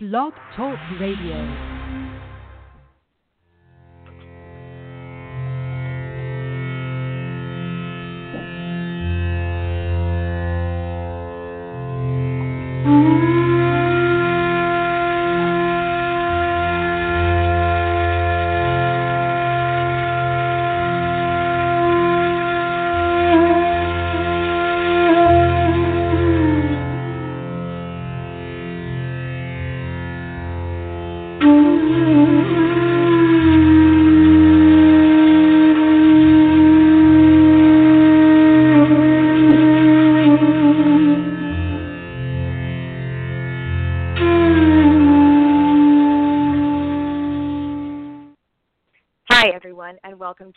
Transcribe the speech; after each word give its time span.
Blog 0.00 0.32
Talk 0.54 0.78
Radio. 1.00 1.77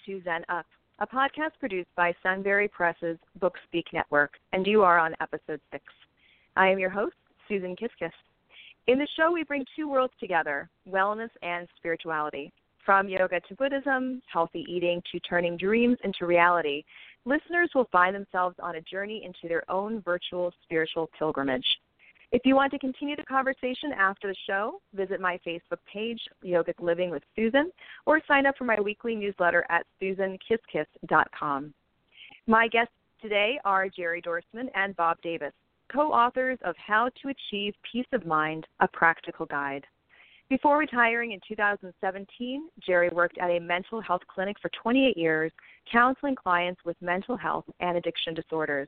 To 0.05 0.21
Zen 0.23 0.43
Up, 0.49 0.65
a 0.99 1.07
podcast 1.07 1.51
produced 1.59 1.89
by 1.95 2.13
Sunbury 2.23 2.67
Press's 2.67 3.17
Book 3.39 3.55
Speak 3.67 3.85
Network, 3.93 4.33
and 4.53 4.65
you 4.65 4.83
are 4.83 4.97
on 4.97 5.15
episode 5.19 5.59
six. 5.71 5.83
I 6.55 6.69
am 6.69 6.79
your 6.79 6.89
host, 6.89 7.15
Susan 7.47 7.75
Kiskis. 7.75 8.11
In 8.87 8.97
the 8.97 9.07
show, 9.15 9.31
we 9.31 9.43
bring 9.43 9.65
two 9.75 9.89
worlds 9.89 10.13
together 10.19 10.69
wellness 10.89 11.29
and 11.43 11.67
spirituality. 11.77 12.51
From 12.85 13.07
yoga 13.07 13.39
to 13.41 13.55
Buddhism, 13.55 14.21
healthy 14.31 14.65
eating 14.67 15.03
to 15.11 15.19
turning 15.19 15.55
dreams 15.55 15.97
into 16.03 16.25
reality, 16.25 16.83
listeners 17.25 17.69
will 17.75 17.87
find 17.91 18.15
themselves 18.15 18.55
on 18.61 18.75
a 18.75 18.81
journey 18.81 19.23
into 19.23 19.47
their 19.47 19.69
own 19.69 20.01
virtual 20.01 20.51
spiritual 20.63 21.09
pilgrimage. 21.17 21.65
If 22.31 22.43
you 22.45 22.55
want 22.55 22.71
to 22.71 22.79
continue 22.79 23.17
the 23.17 23.23
conversation 23.23 23.91
after 23.91 24.29
the 24.29 24.35
show, 24.47 24.79
visit 24.93 25.19
my 25.19 25.37
Facebook 25.45 25.79
page, 25.91 26.21
Yogic 26.45 26.79
Living 26.79 27.09
with 27.09 27.23
Susan, 27.35 27.71
or 28.05 28.21
sign 28.25 28.45
up 28.45 28.57
for 28.57 28.63
my 28.63 28.79
weekly 28.79 29.15
newsletter 29.15 29.65
at 29.69 29.85
susankiskis.com. 30.01 31.73
My 32.47 32.69
guests 32.69 32.93
today 33.21 33.59
are 33.65 33.89
Jerry 33.89 34.21
Dorsman 34.21 34.69
and 34.75 34.95
Bob 34.95 35.17
Davis, 35.21 35.51
co 35.91 36.13
authors 36.13 36.57
of 36.63 36.73
How 36.77 37.09
to 37.21 37.27
Achieve 37.27 37.73
Peace 37.91 38.07
of 38.13 38.25
Mind 38.25 38.65
A 38.79 38.87
Practical 38.87 39.45
Guide. 39.45 39.85
Before 40.47 40.77
retiring 40.77 41.33
in 41.33 41.41
2017, 41.45 42.69
Jerry 42.79 43.09
worked 43.09 43.39
at 43.39 43.49
a 43.49 43.59
mental 43.59 43.99
health 43.99 44.21
clinic 44.33 44.55
for 44.61 44.69
28 44.81 45.17
years, 45.17 45.51
counseling 45.91 46.35
clients 46.35 46.79
with 46.85 46.95
mental 47.01 47.35
health 47.35 47.65
and 47.81 47.97
addiction 47.97 48.33
disorders. 48.33 48.87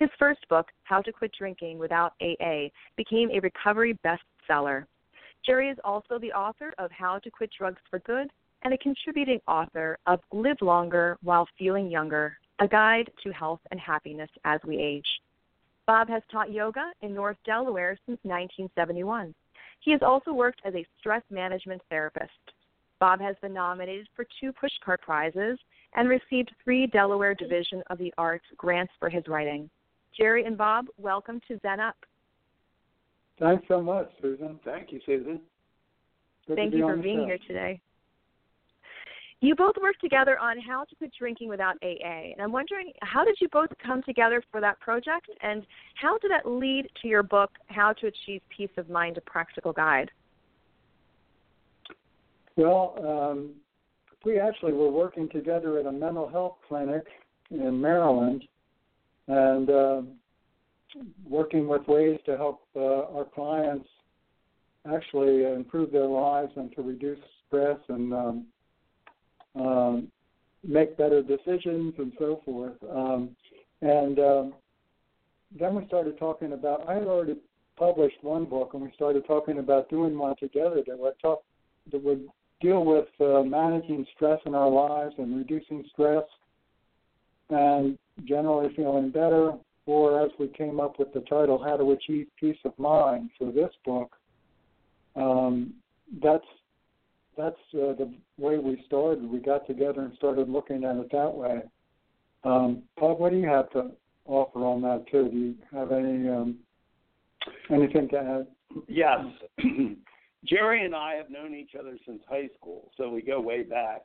His 0.00 0.08
first 0.18 0.48
book, 0.48 0.66
How 0.84 1.02
to 1.02 1.12
Quit 1.12 1.30
Drinking 1.38 1.78
Without 1.78 2.14
AA, 2.22 2.68
became 2.96 3.30
a 3.30 3.40
recovery 3.40 3.98
bestseller. 4.02 4.86
Jerry 5.44 5.68
is 5.68 5.76
also 5.84 6.18
the 6.18 6.32
author 6.32 6.72
of 6.78 6.90
How 6.90 7.18
to 7.18 7.30
Quit 7.30 7.50
Drugs 7.56 7.82
for 7.90 7.98
Good 7.98 8.30
and 8.62 8.72
a 8.72 8.78
contributing 8.78 9.42
author 9.46 9.98
of 10.06 10.20
Live 10.32 10.62
Longer 10.62 11.18
While 11.22 11.46
Feeling 11.58 11.90
Younger 11.90 12.38
A 12.60 12.66
Guide 12.66 13.10
to 13.22 13.30
Health 13.30 13.60
and 13.70 13.78
Happiness 13.78 14.30
as 14.46 14.58
We 14.66 14.78
Age. 14.78 15.04
Bob 15.86 16.08
has 16.08 16.22
taught 16.32 16.50
yoga 16.50 16.92
in 17.02 17.12
North 17.12 17.36
Delaware 17.44 17.98
since 18.06 18.20
1971. 18.22 19.34
He 19.80 19.90
has 19.90 20.00
also 20.00 20.32
worked 20.32 20.62
as 20.64 20.74
a 20.74 20.86
stress 20.98 21.22
management 21.28 21.82
therapist. 21.90 22.32
Bob 23.00 23.20
has 23.20 23.36
been 23.42 23.52
nominated 23.52 24.08
for 24.16 24.24
two 24.40 24.50
Pushcart 24.54 25.02
Prizes 25.02 25.58
and 25.94 26.08
received 26.08 26.52
three 26.64 26.86
Delaware 26.86 27.34
Division 27.34 27.82
of 27.90 27.98
the 27.98 28.14
Arts 28.16 28.46
grants 28.56 28.94
for 28.98 29.10
his 29.10 29.28
writing. 29.28 29.68
Jerry 30.20 30.44
and 30.44 30.58
Bob, 30.58 30.86
welcome 30.98 31.40
to 31.48 31.58
Zen 31.62 31.80
Up. 31.80 31.96
Thanks 33.38 33.64
so 33.68 33.80
much, 33.80 34.10
Susan. 34.20 34.60
Thank 34.66 34.92
you, 34.92 35.00
Susan. 35.06 35.40
Good 36.46 36.56
Thank 36.56 36.74
you 36.74 36.82
for 36.82 36.96
being 36.96 37.20
show. 37.20 37.24
here 37.24 37.38
today. 37.46 37.80
You 39.40 39.54
both 39.54 39.76
worked 39.80 40.02
together 40.02 40.38
on 40.38 40.60
how 40.60 40.84
to 40.84 40.94
quit 40.96 41.12
drinking 41.18 41.48
without 41.48 41.76
AA, 41.82 42.32
and 42.32 42.42
I'm 42.42 42.52
wondering 42.52 42.92
how 43.00 43.24
did 43.24 43.36
you 43.40 43.48
both 43.48 43.70
come 43.82 44.02
together 44.02 44.42
for 44.52 44.60
that 44.60 44.78
project, 44.80 45.30
and 45.40 45.64
how 45.94 46.18
did 46.18 46.30
that 46.30 46.46
lead 46.46 46.90
to 47.00 47.08
your 47.08 47.22
book, 47.22 47.50
How 47.68 47.94
to 47.94 48.08
Achieve 48.08 48.42
Peace 48.54 48.68
of 48.76 48.90
Mind: 48.90 49.16
A 49.16 49.22
Practical 49.22 49.72
Guide? 49.72 50.10
Well, 52.56 52.94
um, 52.98 53.52
we 54.26 54.38
actually 54.38 54.74
were 54.74 54.90
working 54.90 55.30
together 55.30 55.78
at 55.78 55.86
a 55.86 55.92
mental 55.92 56.28
health 56.28 56.56
clinic 56.68 57.04
in 57.50 57.80
Maryland, 57.80 58.44
and 59.30 59.70
uh, 59.70 60.02
working 61.28 61.68
with 61.68 61.86
ways 61.86 62.18
to 62.26 62.36
help 62.36 62.62
uh, 62.74 63.14
our 63.14 63.24
clients 63.32 63.88
actually 64.92 65.44
improve 65.44 65.92
their 65.92 66.06
lives 66.06 66.52
and 66.56 66.74
to 66.74 66.82
reduce 66.82 67.18
stress 67.46 67.78
and 67.88 68.12
um, 68.12 68.46
um, 69.54 70.08
make 70.64 70.96
better 70.96 71.22
decisions 71.22 71.94
and 71.98 72.12
so 72.18 72.40
forth. 72.44 72.74
Um, 72.90 73.36
and 73.82 74.18
um, 74.18 74.54
then 75.58 75.76
we 75.76 75.86
started 75.86 76.18
talking 76.18 76.52
about. 76.52 76.88
I 76.88 76.94
had 76.94 77.04
already 77.04 77.36
published 77.76 78.22
one 78.22 78.44
book, 78.46 78.70
and 78.74 78.82
we 78.82 78.90
started 78.94 79.24
talking 79.26 79.58
about 79.58 79.88
doing 79.88 80.18
one 80.18 80.34
together 80.36 80.82
that 80.86 80.98
would 80.98 81.18
talk 81.20 81.42
that 81.92 82.02
would 82.02 82.28
deal 82.60 82.84
with 82.84 83.08
uh, 83.20 83.42
managing 83.42 84.04
stress 84.14 84.38
in 84.44 84.54
our 84.54 84.68
lives 84.68 85.14
and 85.18 85.36
reducing 85.36 85.84
stress 85.92 86.24
and 87.50 87.98
generally 88.24 88.74
feeling 88.74 89.10
better. 89.10 89.52
Or 89.86 90.22
as 90.24 90.30
we 90.38 90.48
came 90.48 90.78
up 90.78 90.98
with 90.98 91.12
the 91.12 91.20
title, 91.20 91.62
How 91.62 91.76
to 91.76 91.92
Achieve 91.92 92.28
Peace 92.38 92.58
of 92.64 92.78
Mind 92.78 93.30
for 93.38 93.50
this 93.50 93.70
book. 93.84 94.14
Um, 95.16 95.74
that's 96.22 96.44
that's 97.36 97.56
uh, 97.74 97.94
the 97.94 98.12
way 98.38 98.58
we 98.58 98.82
started. 98.86 99.28
We 99.28 99.38
got 99.38 99.66
together 99.66 100.02
and 100.02 100.14
started 100.16 100.48
looking 100.48 100.84
at 100.84 100.96
it 100.96 101.10
that 101.12 101.34
way. 101.34 101.62
Um, 102.44 102.82
Bob, 102.98 103.18
what 103.18 103.32
do 103.32 103.38
you 103.38 103.46
have 103.46 103.70
to 103.70 103.90
offer 104.26 104.60
on 104.60 104.82
that 104.82 105.04
too? 105.10 105.28
Do 105.30 105.36
you 105.36 105.54
have 105.72 105.92
any 105.92 106.28
um, 106.28 106.58
anything 107.70 108.08
to 108.10 108.18
add? 108.18 108.46
Yes. 108.88 109.20
Jerry 110.44 110.84
and 110.84 110.94
I 110.94 111.14
have 111.14 111.30
known 111.30 111.54
each 111.54 111.72
other 111.78 111.96
since 112.06 112.22
high 112.28 112.48
school, 112.58 112.90
so 112.96 113.10
we 113.10 113.22
go 113.22 113.40
way 113.40 113.62
back. 113.62 114.02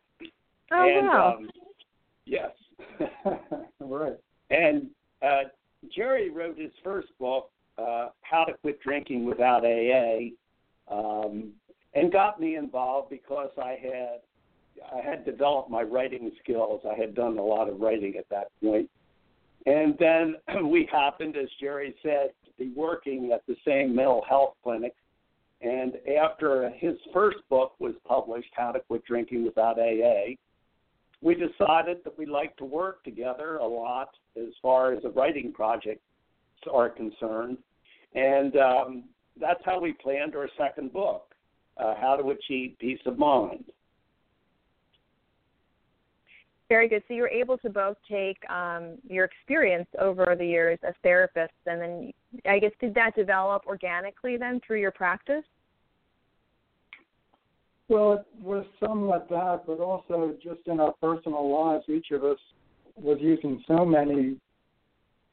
Oh 0.72 0.88
and 0.88 1.08
wow! 1.08 1.36
um 1.38 1.50
yes. 2.26 2.50
right. 3.80 4.18
and 4.50 4.88
uh 5.22 5.44
Jerry 5.94 6.30
wrote 6.30 6.58
his 6.58 6.72
first 6.84 7.10
book, 7.20 7.50
uh, 7.78 8.10
How 8.22 8.46
to 8.46 8.54
Quit 8.54 8.82
Drinking 8.82 9.26
Without 9.26 9.64
AA, 9.66 10.30
um, 10.90 11.52
and 11.94 12.12
got 12.12 12.40
me 12.40 12.56
involved 12.56 13.10
because 13.10 13.52
I 13.62 13.78
had 13.82 14.20
I 14.94 15.02
had 15.02 15.26
developed 15.26 15.70
my 15.70 15.82
writing 15.82 16.32
skills. 16.44 16.82
I 16.90 16.96
had 17.00 17.16
done 17.16 17.38
a 17.38 17.44
lot 17.44 17.70
of 17.70 17.80
writing 17.80 18.16
at 18.18 18.28
that 18.30 18.48
point. 18.62 18.90
And 19.66 19.96
then 19.98 20.36
we 20.70 20.88
happened, 20.92 21.38
as 21.38 21.48
Jerry 21.60 21.96
said, 22.04 22.32
to 22.46 22.52
be 22.58 22.72
working 22.76 23.32
at 23.34 23.46
the 23.48 23.56
same 23.66 23.96
mental 23.96 24.24
health 24.28 24.56
clinic. 24.64 24.94
And 25.62 25.94
after 26.22 26.70
his 26.72 26.96
first 27.14 27.38
book 27.50 27.74
was 27.80 27.96
published, 28.06 28.50
How 28.54 28.74
to 28.74 28.82
Quit 28.82 29.06
Drinking 29.06 29.46
Without 29.46 29.80
AA, 29.80 30.36
we 31.26 31.34
decided 31.34 31.98
that 32.04 32.16
we'd 32.20 32.30
like 32.30 32.56
to 32.56 32.64
work 32.64 33.04
together 33.04 33.58
a 33.58 33.66
lot 33.66 34.10
as 34.38 34.54
far 34.62 34.94
as 34.94 35.02
the 35.02 35.10
writing 35.10 35.52
projects 35.52 36.04
are 36.72 36.88
concerned. 36.88 37.58
And 38.14 38.56
um, 38.58 39.04
that's 39.42 39.60
how 39.66 39.80
we 39.82 39.94
planned 39.94 40.36
our 40.36 40.48
second 40.56 40.94
book, 40.94 41.34
uh, 41.78 41.96
How 42.00 42.16
to 42.16 42.30
Achieve 42.30 42.76
Peace 42.80 43.00
of 43.08 43.18
Mind. 43.18 43.66
Very 46.70 46.88
good. 46.88 47.02
So 47.08 47.16
you 47.16 47.24
were 47.24 47.30
able 47.30 47.58
to 47.58 47.72
both 47.72 47.98
take 48.10 48.38
um, 48.48 49.00
your 49.10 49.26
experience 49.26 49.88
over 50.00 50.36
the 50.38 50.46
years 50.46 50.78
as 50.88 50.94
therapists, 51.04 51.50
and 51.66 51.82
then 51.82 52.14
I 52.48 52.60
guess 52.60 52.72
did 52.80 52.94
that 52.94 53.16
develop 53.16 53.64
organically 53.66 54.38
then 54.38 54.62
through 54.66 54.80
your 54.80 54.92
practice? 54.92 55.44
Well, 57.88 58.14
it 58.14 58.26
was 58.42 58.66
somewhat 58.80 59.30
that, 59.30 59.64
but 59.68 59.80
also 59.80 60.36
just 60.42 60.62
in 60.66 60.80
our 60.80 60.94
personal 61.02 61.52
lives, 61.54 61.86
each 61.88 62.12
of 62.12 62.24
us 62.24 62.40
was 62.96 63.18
using 63.22 63.64
so 63.68 63.86
many 63.86 64.38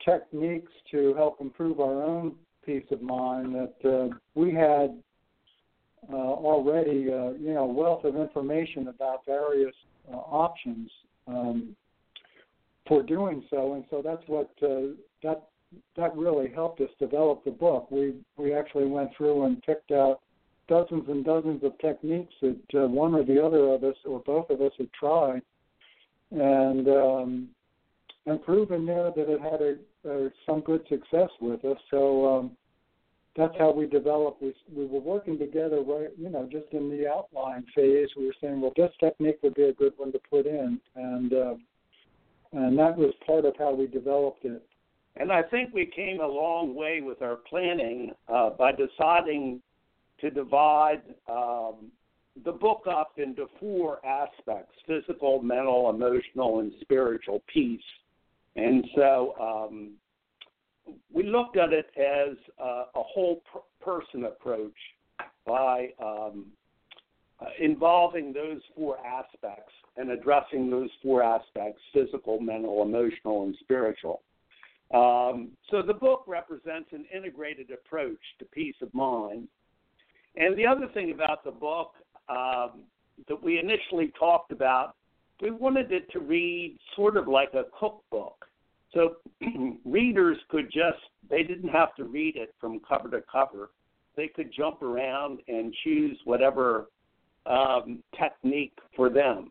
techniques 0.05 0.73
to 0.91 1.15
help 1.15 1.41
improve 1.41 1.81
our 1.81 2.03
own 2.03 2.35
peace 2.67 2.85
of 2.91 3.01
mind 3.01 3.55
that 3.55 3.89
uh, 3.89 4.15
we 4.35 4.53
had 4.53 4.99
uh, 6.13 6.17
already, 6.17 7.09
uh, 7.11 7.31
you 7.41 7.55
know, 7.55 7.65
wealth 7.65 8.05
of 8.05 8.17
information 8.17 8.89
about 8.89 9.25
various 9.25 9.75
uh, 10.13 10.17
options 10.17 10.91
um, 11.29 11.75
for 12.87 13.03
doing 13.03 13.45
so, 13.49 13.75
and 13.75 13.85
so 13.89 14.03
that's 14.05 14.23
what 14.27 14.51
uh, 14.63 14.93
that 15.23 15.45
that 15.97 16.15
really 16.17 16.51
helped 16.53 16.81
us 16.81 16.91
develop 16.99 17.45
the 17.45 17.51
book. 17.51 17.91
We 17.91 18.15
we 18.37 18.53
actually 18.53 18.87
went 18.87 19.11
through 19.17 19.45
and 19.45 19.63
picked 19.63 19.93
out 19.93 20.21
dozens 20.69 21.09
and 21.09 21.25
dozens 21.25 21.63
of 21.65 21.79
techniques 21.79 22.33
that 22.41 22.59
uh, 22.75 22.87
one 22.87 23.15
or 23.15 23.25
the 23.25 23.43
other 23.43 23.69
of 23.69 23.85
us 23.85 23.97
or 24.05 24.21
both 24.21 24.51
of 24.51 24.61
us 24.61 24.73
had 24.79 24.93
tried, 24.93 25.43
and 26.31 26.89
um, 26.89 27.49
and 28.27 28.43
proven 28.43 28.87
there 28.87 29.11
that 29.15 29.29
it 29.29 29.41
had 29.41 29.61
a, 29.61 30.27
a, 30.27 30.31
some 30.47 30.61
good 30.61 30.83
success 30.89 31.29
with 31.41 31.65
us. 31.65 31.79
So 31.91 32.39
um, 32.39 32.51
that's 33.37 33.55
how 33.59 33.73
we 33.73 33.87
developed. 33.87 34.43
We 34.43 34.55
we 34.75 34.87
were 34.87 35.01
working 35.01 35.39
together, 35.39 35.83
right? 35.83 36.11
You 36.17 36.31
know, 36.31 36.49
just 36.51 36.67
in 36.73 36.91
the 36.91 37.09
outline 37.09 37.65
phase. 37.75 38.09
We 38.17 38.27
were 38.27 38.35
saying, 38.41 38.61
well, 38.61 38.73
this 38.77 38.93
technique 39.01 39.39
would 39.43 39.55
be 39.55 39.65
a 39.65 39.73
good 39.73 39.95
one 39.97 40.13
to 40.13 40.21
put 40.31 40.47
in, 40.47 40.81
and 40.95 41.33
uh, 41.33 41.55
and 42.53 42.79
that 42.79 42.97
was 42.97 43.13
part 43.27 43.45
of 43.45 43.55
how 43.59 43.73
we 43.75 43.87
developed 43.87 44.45
it. 44.45 44.63
And 45.17 45.31
I 45.31 45.43
think 45.43 45.75
we 45.75 45.87
came 45.87 46.21
a 46.21 46.27
long 46.27 46.75
way 46.75 47.01
with 47.03 47.21
our 47.21 47.37
planning 47.37 48.13
uh, 48.29 48.51
by 48.51 48.73
deciding 48.73 49.61
to 50.23 50.31
divide 50.31 51.03
um, 51.29 51.91
the 52.45 52.53
book 52.53 52.85
up 52.89 53.13
into 53.19 53.47
four 53.61 54.05
aspects 54.07 54.73
physical, 54.87 55.43
mental, 55.43 55.91
emotional, 55.91 56.61
and 56.61 56.73
spiritual 56.81 57.43
peace. 57.53 57.81
And 58.57 58.85
so 58.95 59.35
um, 59.41 59.91
we 61.13 61.25
looked 61.25 61.57
at 61.57 61.73
it 61.73 61.91
as 61.97 62.37
a, 62.59 62.85
a 62.95 63.03
whole 63.03 63.43
per- 63.53 63.61
person 63.85 64.25
approach 64.25 64.73
by 65.47 65.89
um, 66.03 66.47
involving 67.61 68.33
those 68.33 68.61
four 68.75 68.99
aspects 69.05 69.73
and 69.97 70.11
addressing 70.11 70.71
those 70.71 70.91
four 71.03 71.23
aspects 71.23 71.81
physical, 71.93 72.41
mental, 72.41 72.83
emotional, 72.83 73.45
and 73.45 73.57
spiritual. 73.61 74.23
Um, 74.95 75.51
so 75.71 75.83
the 75.83 75.95
book 75.95 76.25
represents 76.27 76.91
an 76.93 77.05
integrated 77.15 77.71
approach 77.71 78.21
to 78.39 78.45
peace 78.47 78.75
of 78.83 78.93
mind. 78.95 79.49
And 80.37 80.57
the 80.57 80.67
other 80.67 80.89
thing 80.95 81.13
about 81.13 81.45
the 81.45 81.51
book 81.51 81.93
um, 82.29 82.83
that 83.29 83.43
we 83.43 83.59
initially 83.59 84.13
talked 84.19 84.53
about, 84.53 84.95
we 85.41 85.51
wanted 85.51 85.93
it 85.93 86.11
to 86.13 86.21
read 86.21 86.79
sort 86.97 87.17
of 87.17 87.29
like 87.29 87.53
a 87.55 87.65
cookbook. 87.79 88.47
So 88.95 89.17
readers 89.85 90.39
could 90.49 90.67
just, 90.67 91.03
they 91.29 91.43
didn't 91.43 91.69
have 91.69 91.95
to 91.97 92.05
read 92.05 92.37
it 92.37 92.55
from 92.61 92.81
cover 92.81 93.11
to 93.11 93.23
cover. 93.31 93.71
They 94.17 94.29
could 94.29 94.53
jump 94.57 94.83
around 94.83 95.41
and 95.49 95.75
choose 95.85 96.19
whatever 96.25 96.87
um, 97.47 98.03
technique 98.19 98.77
for 98.95 99.09
them. 99.11 99.51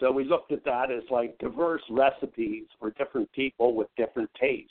So 0.00 0.10
we 0.10 0.24
looked 0.24 0.52
at 0.52 0.64
that 0.64 0.90
as 0.90 1.04
like 1.10 1.38
diverse 1.38 1.82
recipes 1.88 2.64
for 2.78 2.90
different 2.92 3.30
people 3.32 3.74
with 3.74 3.88
different 3.96 4.30
tastes. 4.38 4.70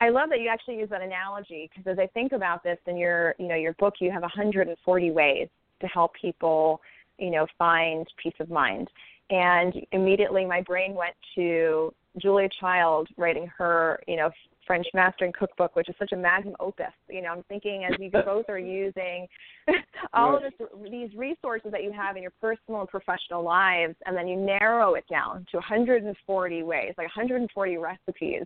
I 0.00 0.10
love 0.10 0.28
that 0.30 0.40
you 0.40 0.48
actually 0.48 0.78
use 0.78 0.90
that 0.90 1.02
analogy 1.02 1.70
because 1.70 1.90
as 1.90 1.98
I 1.98 2.06
think 2.08 2.32
about 2.32 2.62
this 2.62 2.78
in 2.86 2.96
your, 2.96 3.34
you 3.38 3.48
know, 3.48 3.54
your 3.54 3.72
book, 3.74 3.94
you 4.00 4.10
have 4.10 4.22
140 4.22 5.10
ways 5.10 5.48
to 5.80 5.86
help 5.86 6.12
people, 6.20 6.80
you 7.18 7.30
know, 7.30 7.46
find 7.58 8.06
peace 8.22 8.34
of 8.40 8.50
mind. 8.50 8.88
And 9.30 9.74
immediately 9.92 10.44
my 10.44 10.60
brain 10.62 10.94
went 10.94 11.14
to 11.34 11.92
Julia 12.18 12.48
Child 12.60 13.08
writing 13.16 13.50
her, 13.58 14.00
you 14.06 14.16
know, 14.16 14.30
French 14.66 14.86
Mastering 14.94 15.32
Cookbook, 15.38 15.76
which 15.76 15.88
is 15.88 15.94
such 15.98 16.12
a 16.12 16.16
magnum 16.16 16.56
opus. 16.60 16.92
You 17.08 17.22
know, 17.22 17.28
I'm 17.28 17.44
thinking 17.44 17.84
as 17.84 17.98
you 18.00 18.10
both 18.24 18.46
are 18.48 18.58
using 18.58 19.26
all 20.12 20.32
right. 20.32 20.44
of 20.44 20.52
this, 20.58 20.68
these 20.90 21.14
resources 21.16 21.70
that 21.70 21.84
you 21.84 21.92
have 21.92 22.16
in 22.16 22.22
your 22.22 22.32
personal 22.40 22.80
and 22.80 22.88
professional 22.88 23.42
lives, 23.42 23.94
and 24.06 24.16
then 24.16 24.26
you 24.28 24.36
narrow 24.36 24.94
it 24.94 25.04
down 25.08 25.46
to 25.50 25.56
140 25.58 26.62
ways, 26.62 26.94
like 26.98 27.06
140 27.06 27.76
recipes, 27.76 28.44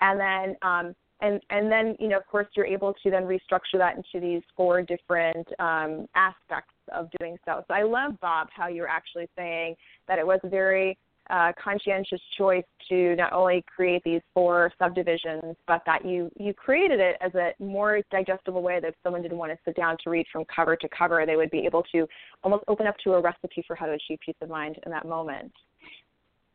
and 0.00 0.20
then 0.20 0.56
um, 0.62 0.94
and 1.20 1.40
and 1.50 1.70
then 1.70 1.96
you 1.98 2.08
know, 2.08 2.18
of 2.18 2.26
course, 2.26 2.46
you're 2.54 2.66
able 2.66 2.94
to 3.02 3.10
then 3.10 3.24
restructure 3.24 3.78
that 3.78 3.96
into 3.96 4.20
these 4.20 4.42
four 4.56 4.82
different 4.82 5.48
um, 5.58 6.06
aspects 6.14 6.74
of 6.92 7.08
doing 7.18 7.36
so. 7.44 7.64
So 7.68 7.74
I 7.74 7.82
love 7.82 8.20
Bob 8.20 8.48
how 8.54 8.68
you're 8.68 8.88
actually 8.88 9.28
saying 9.36 9.76
that 10.08 10.18
it 10.18 10.26
was 10.26 10.40
a 10.44 10.48
very 10.48 10.98
uh, 11.30 11.52
conscientious 11.62 12.20
choice 12.38 12.64
to 12.88 13.16
not 13.16 13.32
only 13.32 13.64
create 13.74 14.02
these 14.04 14.20
four 14.32 14.70
subdivisions, 14.78 15.56
but 15.66 15.82
that 15.86 16.04
you 16.04 16.30
you 16.38 16.52
created 16.52 17.00
it 17.00 17.16
as 17.20 17.34
a 17.34 17.52
more 17.62 18.00
digestible 18.10 18.62
way 18.62 18.78
that 18.80 18.88
if 18.88 18.94
someone 19.02 19.22
didn't 19.22 19.38
want 19.38 19.50
to 19.50 19.58
sit 19.64 19.74
down 19.74 19.96
to 20.04 20.10
read 20.10 20.26
from 20.30 20.44
cover 20.54 20.76
to 20.76 20.88
cover, 20.96 21.24
they 21.26 21.36
would 21.36 21.50
be 21.50 21.60
able 21.60 21.82
to 21.92 22.06
almost 22.44 22.64
open 22.68 22.86
up 22.86 22.96
to 23.04 23.14
a 23.14 23.20
recipe 23.20 23.64
for 23.66 23.74
how 23.74 23.86
to 23.86 23.92
achieve 23.92 24.18
peace 24.24 24.36
of 24.42 24.50
mind 24.50 24.78
in 24.84 24.92
that 24.92 25.06
moment. 25.06 25.52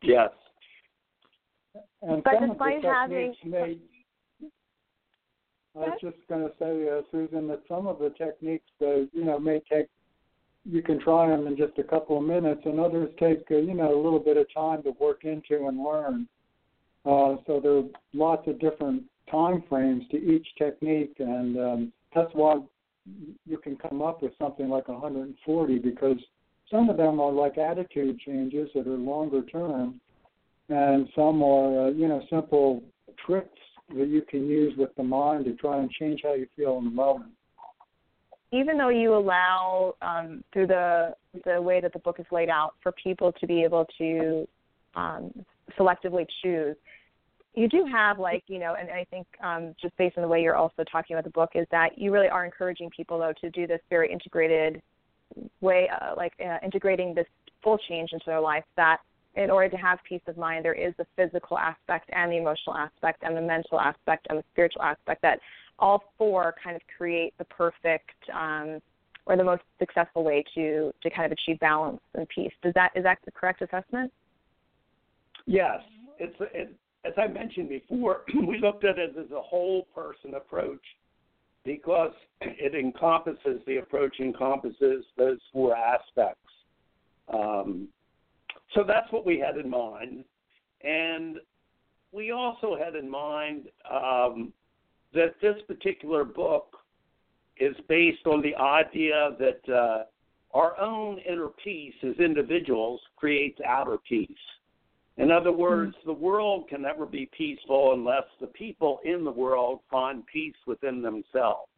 Yes. 0.02 0.30
And 2.02 2.22
but 2.24 2.34
despite 2.40 2.84
having 2.84 3.34
may, 3.44 3.78
I 5.74 5.78
was 5.78 5.98
just 6.00 6.16
going 6.28 6.42
to 6.42 6.52
say, 6.58 6.88
uh, 6.88 7.02
Susan, 7.10 7.46
that 7.48 7.62
some 7.68 7.86
of 7.86 7.98
the 7.98 8.10
techniques, 8.10 8.68
uh, 8.82 9.06
you 9.12 9.24
know, 9.24 9.38
may 9.38 9.60
take 9.70 9.86
you 10.64 10.82
can 10.82 11.00
try 11.00 11.28
them 11.28 11.46
in 11.46 11.56
just 11.56 11.78
a 11.78 11.82
couple 11.82 12.18
of 12.18 12.24
minutes, 12.24 12.62
and 12.64 12.78
others 12.78 13.10
take 13.18 13.44
uh, 13.50 13.56
you 13.56 13.74
know 13.74 13.94
a 13.94 14.00
little 14.00 14.20
bit 14.20 14.36
of 14.36 14.46
time 14.52 14.82
to 14.84 14.92
work 15.00 15.24
into 15.24 15.66
and 15.66 15.82
learn. 15.82 16.28
Uh, 17.04 17.36
so 17.46 17.58
there 17.60 17.78
are 17.78 17.82
lots 18.12 18.46
of 18.46 18.60
different 18.60 19.02
time 19.30 19.62
frames 19.68 20.04
to 20.10 20.16
each 20.16 20.46
technique, 20.56 21.14
and 21.18 21.58
um, 21.58 21.92
that's 22.14 22.30
why 22.32 22.60
you 23.46 23.58
can 23.58 23.76
come 23.76 24.00
up 24.00 24.22
with 24.22 24.32
something 24.38 24.68
like 24.68 24.86
140 24.86 25.78
because 25.80 26.18
some 26.70 26.88
of 26.88 26.96
them 26.96 27.18
are 27.18 27.32
like 27.32 27.58
attitude 27.58 28.18
changes 28.20 28.68
that 28.74 28.86
are 28.86 28.90
longer 28.90 29.42
term, 29.42 30.00
and 30.72 31.08
some 31.14 31.42
are 31.42 31.86
uh, 31.86 31.90
you 31.90 32.08
know 32.08 32.22
simple 32.30 32.82
tricks 33.24 33.48
that 33.96 34.08
you 34.08 34.22
can 34.22 34.46
use 34.46 34.72
with 34.76 34.94
the 34.96 35.02
mind 35.02 35.44
to 35.44 35.54
try 35.54 35.78
and 35.78 35.90
change 35.90 36.20
how 36.22 36.34
you 36.34 36.46
feel 36.56 36.78
in 36.78 36.84
the 36.84 36.90
moment 36.90 37.32
even 38.52 38.76
though 38.76 38.90
you 38.90 39.14
allow 39.14 39.94
um, 40.02 40.44
through 40.52 40.68
the 40.68 41.14
the 41.46 41.60
way 41.60 41.80
that 41.80 41.92
the 41.92 41.98
book 41.98 42.20
is 42.20 42.26
laid 42.30 42.50
out 42.50 42.74
for 42.82 42.92
people 42.92 43.32
to 43.32 43.46
be 43.46 43.62
able 43.64 43.86
to 43.96 44.46
um, 44.94 45.32
selectively 45.78 46.26
choose, 46.42 46.76
you 47.54 47.66
do 47.66 47.86
have 47.90 48.18
like 48.18 48.44
you 48.46 48.58
know, 48.58 48.76
and 48.78 48.90
I 48.90 49.04
think 49.10 49.26
um, 49.42 49.74
just 49.80 49.96
based 49.96 50.18
on 50.18 50.22
the 50.22 50.28
way 50.28 50.42
you're 50.42 50.54
also 50.54 50.84
talking 50.90 51.16
about 51.16 51.24
the 51.24 51.30
book 51.30 51.50
is 51.54 51.66
that 51.70 51.98
you 51.98 52.12
really 52.12 52.28
are 52.28 52.44
encouraging 52.44 52.90
people 52.94 53.18
though 53.18 53.32
to 53.40 53.50
do 53.50 53.66
this 53.66 53.80
very 53.88 54.12
integrated 54.12 54.82
way, 55.62 55.88
uh, 55.88 56.14
like 56.16 56.34
uh, 56.44 56.58
integrating 56.62 57.14
this 57.14 57.26
full 57.64 57.78
change 57.88 58.10
into 58.12 58.24
their 58.26 58.40
life. 58.40 58.64
That 58.76 58.98
in 59.34 59.50
order 59.50 59.68
to 59.68 59.76
have 59.76 59.98
peace 60.06 60.20
of 60.26 60.36
mind, 60.36 60.64
there 60.64 60.74
is 60.74 60.92
the 60.98 61.06
physical 61.16 61.58
aspect 61.58 62.10
and 62.12 62.30
the 62.30 62.36
emotional 62.36 62.76
aspect 62.76 63.22
and 63.22 63.36
the 63.36 63.40
mental 63.40 63.80
aspect 63.80 64.26
and 64.28 64.38
the 64.38 64.44
spiritual 64.52 64.82
aspect 64.82 65.22
that 65.22 65.40
all 65.78 66.02
four 66.18 66.54
kind 66.62 66.76
of 66.76 66.82
create 66.96 67.34
the 67.38 67.44
perfect 67.44 68.10
um, 68.34 68.80
or 69.26 69.36
the 69.36 69.44
most 69.44 69.62
successful 69.78 70.24
way 70.24 70.44
to 70.54 70.92
to 71.02 71.10
kind 71.10 71.24
of 71.24 71.32
achieve 71.32 71.58
balance 71.60 72.00
and 72.14 72.28
peace. 72.28 72.52
Does 72.62 72.74
that 72.74 72.90
is 72.94 73.04
that 73.04 73.18
the 73.24 73.32
correct 73.32 73.62
assessment? 73.62 74.12
Yes, 75.46 75.80
it's 76.18 76.36
it, 76.52 76.74
as 77.04 77.14
I 77.16 77.26
mentioned 77.28 77.68
before. 77.68 78.22
We 78.46 78.58
looked 78.58 78.84
at 78.84 78.98
it 78.98 79.14
as 79.18 79.30
a 79.30 79.40
whole 79.40 79.86
person 79.94 80.34
approach 80.34 80.82
because 81.64 82.12
it 82.40 82.74
encompasses 82.74 83.60
the 83.66 83.78
approach 83.78 84.16
encompasses 84.20 85.04
those 85.16 85.38
four 85.52 85.76
aspects. 85.76 86.38
Um, 87.32 87.88
so 88.74 88.84
that's 88.86 89.10
what 89.12 89.26
we 89.26 89.38
had 89.38 89.56
in 89.56 89.68
mind, 89.68 90.24
and 90.82 91.38
we 92.12 92.30
also 92.30 92.76
had 92.76 92.94
in 92.94 93.08
mind 93.08 93.68
um, 93.90 94.52
that 95.14 95.34
this 95.40 95.56
particular 95.66 96.24
book 96.24 96.76
is 97.58 97.76
based 97.88 98.26
on 98.26 98.42
the 98.42 98.54
idea 98.56 99.30
that 99.38 99.72
uh, 99.72 100.04
our 100.54 100.78
own 100.80 101.18
inner 101.18 101.48
peace 101.62 101.94
as 102.02 102.16
individuals 102.18 103.00
creates 103.16 103.58
outer 103.66 103.98
peace. 104.08 104.28
In 105.18 105.30
other 105.30 105.52
words, 105.52 105.94
mm-hmm. 105.96 106.08
the 106.08 106.14
world 106.14 106.68
can 106.68 106.82
never 106.82 107.04
be 107.06 107.28
peaceful 107.36 107.92
unless 107.92 108.24
the 108.40 108.46
people 108.48 109.00
in 109.04 109.24
the 109.24 109.30
world 109.30 109.80
find 109.90 110.24
peace 110.26 110.56
within 110.66 111.02
themselves. 111.02 111.68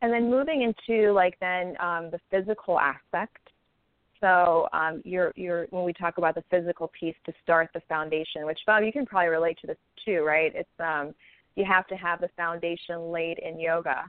And 0.00 0.12
then 0.12 0.30
moving 0.30 0.62
into 0.62 1.12
like 1.12 1.38
then 1.40 1.76
um, 1.80 2.10
the 2.10 2.20
physical 2.30 2.78
aspect 2.78 3.38
so 4.24 4.68
um, 4.72 5.02
you're, 5.04 5.32
you're, 5.36 5.66
when 5.68 5.84
we 5.84 5.92
talk 5.92 6.16
about 6.16 6.34
the 6.34 6.44
physical 6.50 6.90
piece 6.98 7.14
to 7.26 7.32
start 7.42 7.68
the 7.74 7.82
foundation, 7.90 8.46
which 8.46 8.58
Bob, 8.66 8.82
you 8.82 8.90
can 8.90 9.04
probably 9.04 9.28
relate 9.28 9.58
to 9.60 9.66
this 9.66 9.76
too, 10.02 10.22
right? 10.22 10.50
It's 10.54 10.68
um, 10.80 11.14
you 11.56 11.64
have 11.66 11.86
to 11.88 11.94
have 11.94 12.22
the 12.22 12.30
foundation 12.34 13.12
laid 13.12 13.38
in 13.38 13.60
yoga 13.60 14.04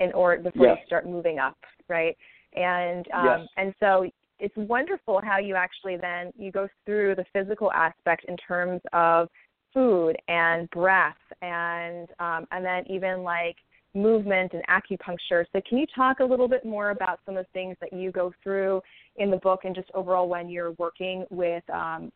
in 0.00 0.12
order 0.14 0.42
before 0.42 0.66
yes. 0.66 0.78
you 0.80 0.86
start 0.86 1.06
moving 1.06 1.38
up, 1.38 1.56
right? 1.88 2.16
And 2.54 3.06
um, 3.14 3.24
yes. 3.24 3.48
and 3.56 3.74
so 3.78 4.10
it's 4.40 4.56
wonderful 4.56 5.20
how 5.22 5.38
you 5.38 5.54
actually 5.54 5.96
then 5.96 6.32
you 6.36 6.50
go 6.50 6.68
through 6.84 7.14
the 7.14 7.24
physical 7.32 7.70
aspect 7.70 8.24
in 8.26 8.36
terms 8.36 8.80
of 8.92 9.28
food 9.72 10.16
and 10.26 10.68
breath 10.70 11.14
and 11.40 12.08
um, 12.18 12.48
and 12.50 12.64
then 12.64 12.82
even 12.90 13.22
like 13.22 13.56
movement 13.94 14.52
and 14.52 14.62
acupuncture. 14.68 15.44
So, 15.52 15.60
can 15.68 15.78
you 15.78 15.86
talk 15.94 16.20
a 16.20 16.24
little 16.24 16.48
bit 16.48 16.64
more 16.64 16.90
about 16.90 17.20
some 17.26 17.36
of 17.36 17.44
the 17.46 17.52
things 17.52 17.76
that 17.80 17.92
you 17.92 18.10
go 18.10 18.32
through 18.42 18.82
in 19.16 19.30
the 19.30 19.36
book, 19.38 19.60
and 19.64 19.74
just 19.74 19.90
overall 19.94 20.28
when 20.28 20.48
you're 20.48 20.72
working 20.72 21.24
with 21.30 21.64
um, 21.70 22.12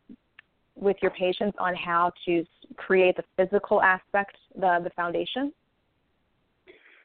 with 0.74 0.96
your 1.00 1.10
patients 1.12 1.56
on 1.58 1.74
how 1.74 2.12
to 2.26 2.44
create 2.76 3.16
the 3.16 3.24
physical 3.36 3.82
aspect, 3.82 4.36
the 4.54 4.80
the 4.82 4.90
foundation? 4.90 5.52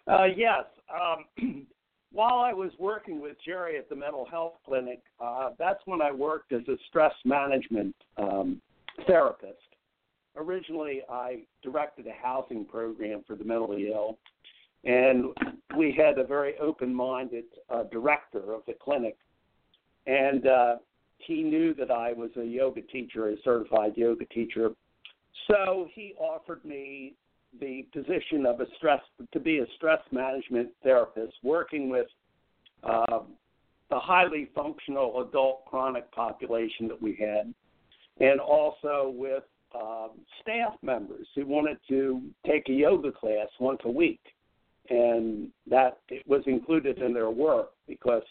Uh, 0.08 0.26
yes. 0.36 0.66
Um, 0.94 1.66
while 2.12 2.40
I 2.40 2.54
was 2.54 2.72
working 2.80 3.22
with 3.22 3.38
Jerry 3.44 3.78
at 3.78 3.90
the 3.90 3.96
mental 3.96 4.26
health 4.26 4.54
clinic, 4.66 5.02
uh, 5.20 5.52
that's 5.58 5.80
when 5.86 6.02
I 6.02 6.12
worked 6.12 6.52
as 6.52 6.62
a 6.68 6.76
stress 6.90 7.14
management 7.24 7.96
um, 8.18 8.62
therapist. 9.08 9.58
Originally, 10.36 11.02
I 11.10 11.44
directed 11.62 12.08
a 12.08 12.14
housing 12.14 12.66
program 12.66 13.24
for 13.28 13.36
the 13.36 13.44
mentally 13.44 13.90
ill, 13.94 14.18
and 14.84 15.26
we 15.78 15.92
had 15.92 16.18
a 16.18 16.24
very 16.24 16.58
open-minded 16.60 17.46
uh, 17.70 17.84
director 17.92 18.54
of 18.54 18.62
the 18.68 18.74
clinic, 18.82 19.18
and 20.08 20.48
uh, 20.48 20.76
he 21.20 21.44
knew 21.44 21.74
that 21.76 21.92
I 21.92 22.14
was 22.14 22.32
a 22.38 22.44
yoga 22.44 22.82
teacher, 22.82 23.30
a 23.30 23.36
certified 23.44 23.94
yoga 23.96 24.26
teacher. 24.26 24.72
So 25.48 25.88
he 25.94 26.14
offered 26.18 26.64
me 26.66 27.14
the 27.60 27.86
position 27.94 28.46
of 28.46 28.60
a 28.62 28.66
stress 28.78 29.02
to 29.32 29.40
be 29.40 29.60
a 29.60 29.66
stress 29.76 30.00
management 30.12 30.70
therapist, 30.84 31.34
working 31.44 31.90
with 31.90 32.08
uh, 32.84 33.20
the 33.90 34.00
highly 34.00 34.50
functional 34.56 35.22
adult 35.22 35.66
chronic 35.66 36.10
population 36.12 36.88
that 36.88 37.02
we 37.02 37.16
had, 37.20 37.54
and 38.20 38.40
also 38.40 39.14
with 39.16 39.44
um, 39.76 40.12
staff 40.42 40.74
members 40.82 41.28
who 41.36 41.46
wanted 41.46 41.78
to 41.88 42.22
take 42.48 42.68
a 42.70 42.74
yoga 42.74 43.12
class 43.12 43.48
once 43.60 43.80
a 43.86 43.92
week, 43.92 44.22
and 44.92 45.48
that 45.70 46.00
it 46.10 46.28
was 46.28 46.44
included 46.48 46.98
in 47.00 47.14
their 47.14 47.30
work 47.30 47.72
because 47.88 48.24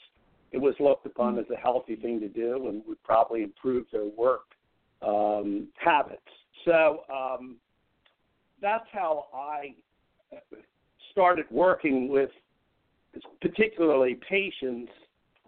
it 0.52 0.58
was 0.58 0.74
looked 0.78 1.06
upon 1.06 1.38
as 1.38 1.46
a 1.52 1.56
healthy 1.56 1.96
thing 1.96 2.20
to 2.20 2.28
do 2.28 2.68
and 2.68 2.82
would 2.86 3.02
probably 3.02 3.42
improve 3.42 3.86
their 3.90 4.04
work 4.04 4.42
um, 5.00 5.68
habits. 5.82 6.20
So 6.66 7.00
um, 7.12 7.56
that's 8.60 8.84
how 8.92 9.26
I 9.34 9.74
started 11.12 11.46
working 11.50 12.08
with 12.08 12.30
particularly 13.40 14.18
patients 14.28 14.92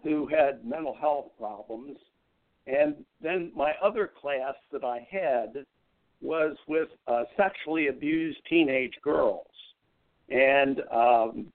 who 0.03 0.27
had 0.27 0.65
mental 0.65 0.97
health 0.99 1.27
problems. 1.37 1.97
And 2.65 2.95
then 3.21 3.51
my 3.55 3.73
other 3.83 4.09
class 4.19 4.55
that 4.71 4.83
I 4.83 5.07
had 5.11 5.65
was 6.21 6.55
with 6.67 6.89
uh, 7.07 7.23
sexually 7.37 7.87
abused 7.87 8.39
teenage 8.49 8.93
girls. 9.03 9.45
And 10.29 10.81
um, 10.91 11.47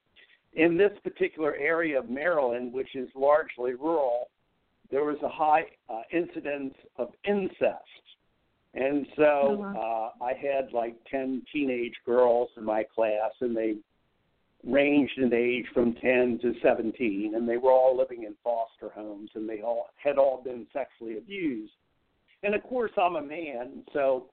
in 0.53 0.77
this 0.77 0.91
particular 1.03 1.55
area 1.55 1.99
of 1.99 2.09
Maryland, 2.09 2.73
which 2.73 2.95
is 2.95 3.09
largely 3.15 3.73
rural, 3.73 4.29
there 4.91 5.03
was 5.03 5.17
a 5.23 5.29
high 5.29 5.65
uh, 5.89 6.01
incidence 6.11 6.73
of 6.97 7.09
incest. 7.27 7.83
And 8.73 9.05
so 9.15 9.73
uh, 9.77 10.23
I 10.23 10.33
had 10.33 10.73
like 10.73 10.95
10 11.09 11.43
teenage 11.51 11.95
girls 12.05 12.49
in 12.57 12.63
my 12.63 12.83
class, 12.83 13.31
and 13.41 13.55
they 13.55 13.75
ranged 14.63 15.17
in 15.17 15.33
age 15.33 15.65
from 15.73 15.93
10 15.95 16.39
to 16.41 16.53
17, 16.61 17.33
and 17.35 17.47
they 17.47 17.57
were 17.57 17.71
all 17.71 17.97
living 17.97 18.23
in 18.23 18.35
foster 18.43 18.89
homes, 18.93 19.31
and 19.35 19.49
they 19.49 19.61
all 19.61 19.87
had 19.95 20.17
all 20.17 20.41
been 20.43 20.67
sexually 20.73 21.17
abused. 21.17 21.73
And 22.43 22.53
of 22.53 22.63
course, 22.63 22.91
I'm 22.97 23.15
a 23.15 23.21
man, 23.21 23.83
so 23.93 24.25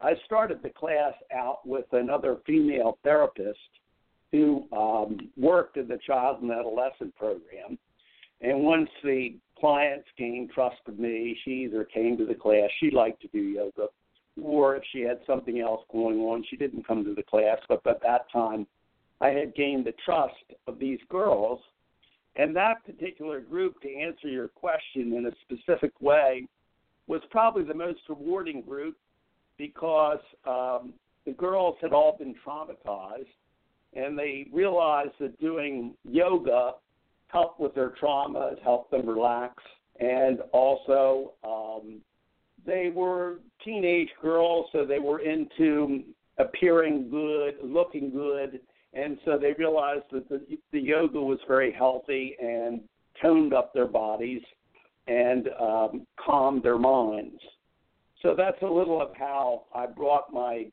I 0.00 0.14
started 0.24 0.62
the 0.62 0.70
class 0.70 1.14
out 1.34 1.66
with 1.66 1.86
another 1.92 2.38
female 2.46 2.98
therapist 3.02 3.58
who 4.32 4.66
um, 4.72 5.30
worked 5.36 5.76
in 5.76 5.86
the 5.86 5.98
child 6.04 6.42
and 6.42 6.50
adolescent 6.50 7.14
program. 7.16 7.78
And 8.40 8.64
once 8.64 8.88
the 9.04 9.36
clients 9.58 10.08
gained 10.18 10.50
trust 10.50 10.76
with 10.86 10.98
me, 10.98 11.38
she 11.44 11.50
either 11.66 11.84
came 11.84 12.16
to 12.16 12.26
the 12.26 12.34
class, 12.34 12.68
she 12.80 12.90
liked 12.90 13.20
to 13.22 13.28
do 13.28 13.38
yoga, 13.38 13.88
or 14.42 14.74
if 14.76 14.82
she 14.90 15.02
had 15.02 15.20
something 15.26 15.60
else 15.60 15.82
going 15.92 16.18
on, 16.20 16.44
she 16.48 16.56
didn't 16.56 16.86
come 16.86 17.04
to 17.04 17.14
the 17.14 17.22
class. 17.22 17.58
But 17.68 17.86
at 17.86 18.02
that 18.02 18.32
time, 18.32 18.66
I 19.20 19.28
had 19.28 19.54
gained 19.54 19.84
the 19.84 19.94
trust 20.04 20.34
of 20.66 20.78
these 20.78 20.98
girls. 21.08 21.60
And 22.34 22.56
that 22.56 22.84
particular 22.86 23.40
group, 23.40 23.80
to 23.82 23.94
answer 23.94 24.26
your 24.28 24.48
question 24.48 25.12
in 25.12 25.26
a 25.26 25.32
specific 25.42 25.92
way, 26.00 26.48
was 27.06 27.20
probably 27.30 27.62
the 27.62 27.74
most 27.74 28.00
rewarding 28.08 28.62
group 28.62 28.96
because 29.58 30.20
um, 30.46 30.94
the 31.26 31.32
girls 31.32 31.76
had 31.82 31.92
all 31.92 32.16
been 32.16 32.34
traumatized 32.44 33.26
and 33.94 34.18
they 34.18 34.46
realized 34.52 35.12
that 35.20 35.38
doing 35.40 35.94
yoga 36.04 36.72
helped 37.28 37.60
with 37.60 37.74
their 37.74 37.90
traumas, 37.90 38.60
helped 38.62 38.90
them 38.90 39.08
relax, 39.08 39.54
and 40.00 40.40
also 40.52 41.32
um, 41.44 42.00
they 42.64 42.90
were 42.94 43.40
teenage 43.64 44.08
girls, 44.20 44.66
so 44.72 44.84
they 44.84 44.98
were 44.98 45.20
into 45.20 46.04
appearing 46.38 47.08
good, 47.10 47.54
looking 47.62 48.10
good, 48.10 48.60
and 48.94 49.18
so 49.24 49.38
they 49.38 49.52
realized 49.58 50.04
that 50.12 50.28
the, 50.28 50.40
the 50.72 50.80
yoga 50.80 51.20
was 51.20 51.38
very 51.48 51.72
healthy 51.72 52.36
and 52.40 52.80
toned 53.20 53.54
up 53.54 53.72
their 53.72 53.86
bodies 53.86 54.42
and 55.06 55.48
um, 55.60 56.06
calmed 56.24 56.62
their 56.62 56.78
minds. 56.78 57.40
So 58.22 58.34
that's 58.36 58.60
a 58.62 58.66
little 58.66 59.02
of 59.02 59.10
how 59.16 59.64
I 59.74 59.86
brought 59.86 60.32
my 60.32 60.66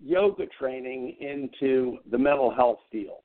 yoga 0.00 0.44
training 0.58 1.16
into 1.20 1.98
the 2.10 2.18
mental 2.18 2.54
health 2.54 2.78
field. 2.90 3.20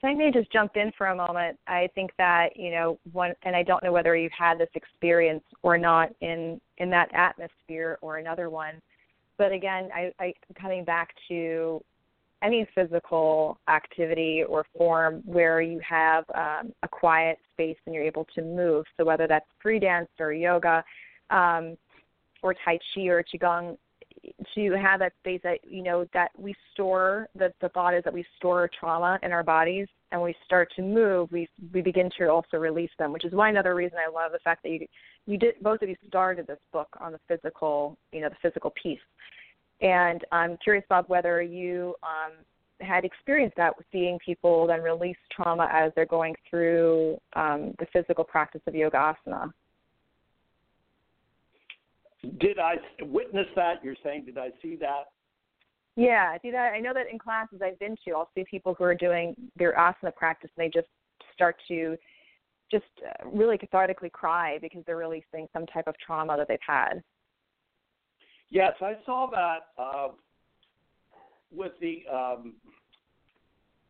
So 0.00 0.06
I 0.06 0.14
may 0.14 0.30
just 0.30 0.52
jump 0.52 0.76
in 0.76 0.92
for 0.96 1.08
a 1.08 1.16
moment. 1.16 1.58
I 1.66 1.88
think 1.94 2.12
that 2.18 2.56
you 2.56 2.70
know 2.70 2.98
one, 3.12 3.32
and 3.42 3.56
I 3.56 3.62
don't 3.62 3.82
know 3.82 3.92
whether 3.92 4.16
you've 4.16 4.32
had 4.32 4.58
this 4.58 4.68
experience 4.74 5.42
or 5.62 5.76
not 5.76 6.10
in 6.20 6.60
in 6.78 6.88
that 6.90 7.12
atmosphere 7.14 7.98
or 8.00 8.18
another 8.18 8.48
one. 8.48 8.80
But 9.38 9.52
again, 9.52 9.88
I, 9.94 10.12
I 10.20 10.34
coming 10.60 10.84
back 10.84 11.14
to 11.28 11.82
any 12.42 12.66
physical 12.74 13.58
activity 13.68 14.44
or 14.48 14.64
form 14.76 15.22
where 15.24 15.60
you 15.60 15.80
have 15.88 16.24
um, 16.34 16.72
a 16.84 16.88
quiet 16.88 17.38
space 17.52 17.76
and 17.86 17.94
you're 17.94 18.04
able 18.04 18.26
to 18.36 18.42
move. 18.42 18.84
So 18.96 19.04
whether 19.04 19.26
that's 19.26 19.46
free 19.60 19.80
dance 19.80 20.08
or 20.20 20.32
yoga, 20.32 20.84
um, 21.30 21.76
or 22.42 22.54
tai 22.64 22.78
chi 22.94 23.06
or 23.06 23.22
qigong, 23.22 23.76
to 24.54 24.72
have 24.72 25.00
that 25.00 25.12
space 25.20 25.40
that 25.42 25.58
you 25.68 25.82
know 25.82 26.06
that 26.12 26.30
we 26.36 26.54
store 26.72 27.28
the 27.34 27.52
the 27.60 27.68
thought 27.70 27.94
is 27.94 28.04
that 28.04 28.12
we 28.12 28.24
store 28.36 28.68
trauma 28.78 29.18
in 29.22 29.32
our 29.32 29.42
bodies 29.42 29.86
and 30.12 30.20
we 30.20 30.34
start 30.44 30.68
to 30.74 30.82
move 30.82 31.30
we 31.32 31.48
we 31.72 31.80
begin 31.80 32.10
to 32.18 32.26
also 32.28 32.56
release 32.56 32.90
them 32.98 33.12
which 33.12 33.24
is 33.24 33.32
why 33.32 33.48
another 33.48 33.74
reason 33.74 33.98
i 33.98 34.10
love 34.10 34.32
the 34.32 34.38
fact 34.40 34.62
that 34.62 34.70
you 34.70 34.86
you 35.26 35.36
did 35.36 35.54
both 35.62 35.82
of 35.82 35.88
you 35.88 35.96
started 36.06 36.46
this 36.46 36.58
book 36.72 36.88
on 37.00 37.12
the 37.12 37.20
physical 37.28 37.96
you 38.12 38.20
know 38.20 38.28
the 38.28 38.36
physical 38.42 38.72
piece. 38.82 38.98
And 39.80 40.24
i'm 40.32 40.56
curious 40.62 40.84
bob 40.88 41.04
whether 41.08 41.40
you 41.42 41.94
um 42.02 42.32
had 42.80 43.04
experienced 43.04 43.56
that 43.56 43.76
with 43.76 43.86
seeing 43.90 44.18
people 44.24 44.66
then 44.66 44.80
release 44.80 45.16
trauma 45.32 45.68
as 45.72 45.92
they're 45.96 46.06
going 46.06 46.34
through 46.48 47.18
um, 47.34 47.74
the 47.80 47.86
physical 47.92 48.22
practice 48.22 48.60
of 48.68 48.74
yoga 48.74 49.14
asana 49.26 49.52
did 52.40 52.58
I 52.58 52.76
witness 53.00 53.46
that? 53.56 53.82
You're 53.82 53.96
saying, 54.02 54.24
did 54.26 54.38
I 54.38 54.50
see 54.60 54.76
that? 54.76 55.04
Yeah, 55.96 56.32
I 56.32 56.38
see 56.42 56.50
that. 56.50 56.72
I 56.72 56.80
know 56.80 56.94
that 56.94 57.10
in 57.10 57.18
classes 57.18 57.60
I've 57.62 57.78
been 57.78 57.96
to, 58.04 58.12
I'll 58.12 58.30
see 58.34 58.44
people 58.48 58.74
who 58.74 58.84
are 58.84 58.94
doing 58.94 59.34
their 59.56 59.74
asana 59.74 60.14
practice 60.14 60.50
and 60.56 60.64
they 60.64 60.70
just 60.70 60.88
start 61.34 61.56
to 61.68 61.96
just 62.70 62.84
uh, 63.04 63.28
really 63.28 63.56
cathartically 63.56 64.12
cry 64.12 64.58
because 64.60 64.82
they're 64.86 64.96
releasing 64.96 65.48
some 65.52 65.66
type 65.66 65.86
of 65.86 65.94
trauma 66.04 66.36
that 66.36 66.48
they've 66.48 66.58
had. 66.66 67.02
Yes, 68.50 68.72
I 68.80 68.94
saw 69.04 69.28
that 69.30 69.82
uh, 69.82 70.08
with 71.52 71.72
the 71.80 72.02
um, 72.12 72.54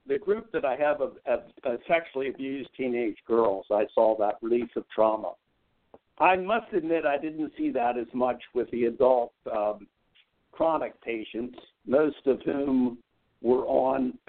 the 0.07 0.19
group 0.19 0.51
that 0.53 0.65
I 0.65 0.75
have 0.77 1.01
of, 1.01 1.13
of, 1.27 1.41
of 1.65 1.79
sexually 1.87 2.29
abused 2.29 2.71
teenage 2.77 3.19
girls. 3.27 3.67
I 3.71 3.85
saw 3.95 4.17
that 4.19 4.37
release 4.41 4.71
of 4.75 4.85
trauma. 4.89 5.33
I 6.21 6.37
must 6.37 6.73
admit 6.73 7.05
I 7.05 7.19
didn't 7.19 7.53
see 7.57 7.71
that 7.73 7.97
as 7.97 8.07
much 8.13 8.43
with 8.55 8.71
the 8.71 8.87
adult 8.87 9.33
um, 9.55 9.87
chronic 10.53 11.01
patients, 11.01 11.59
most 11.87 12.27
of 12.27 12.41
whom 12.43 12.99
were 13.41 13.65
on 13.67 14.19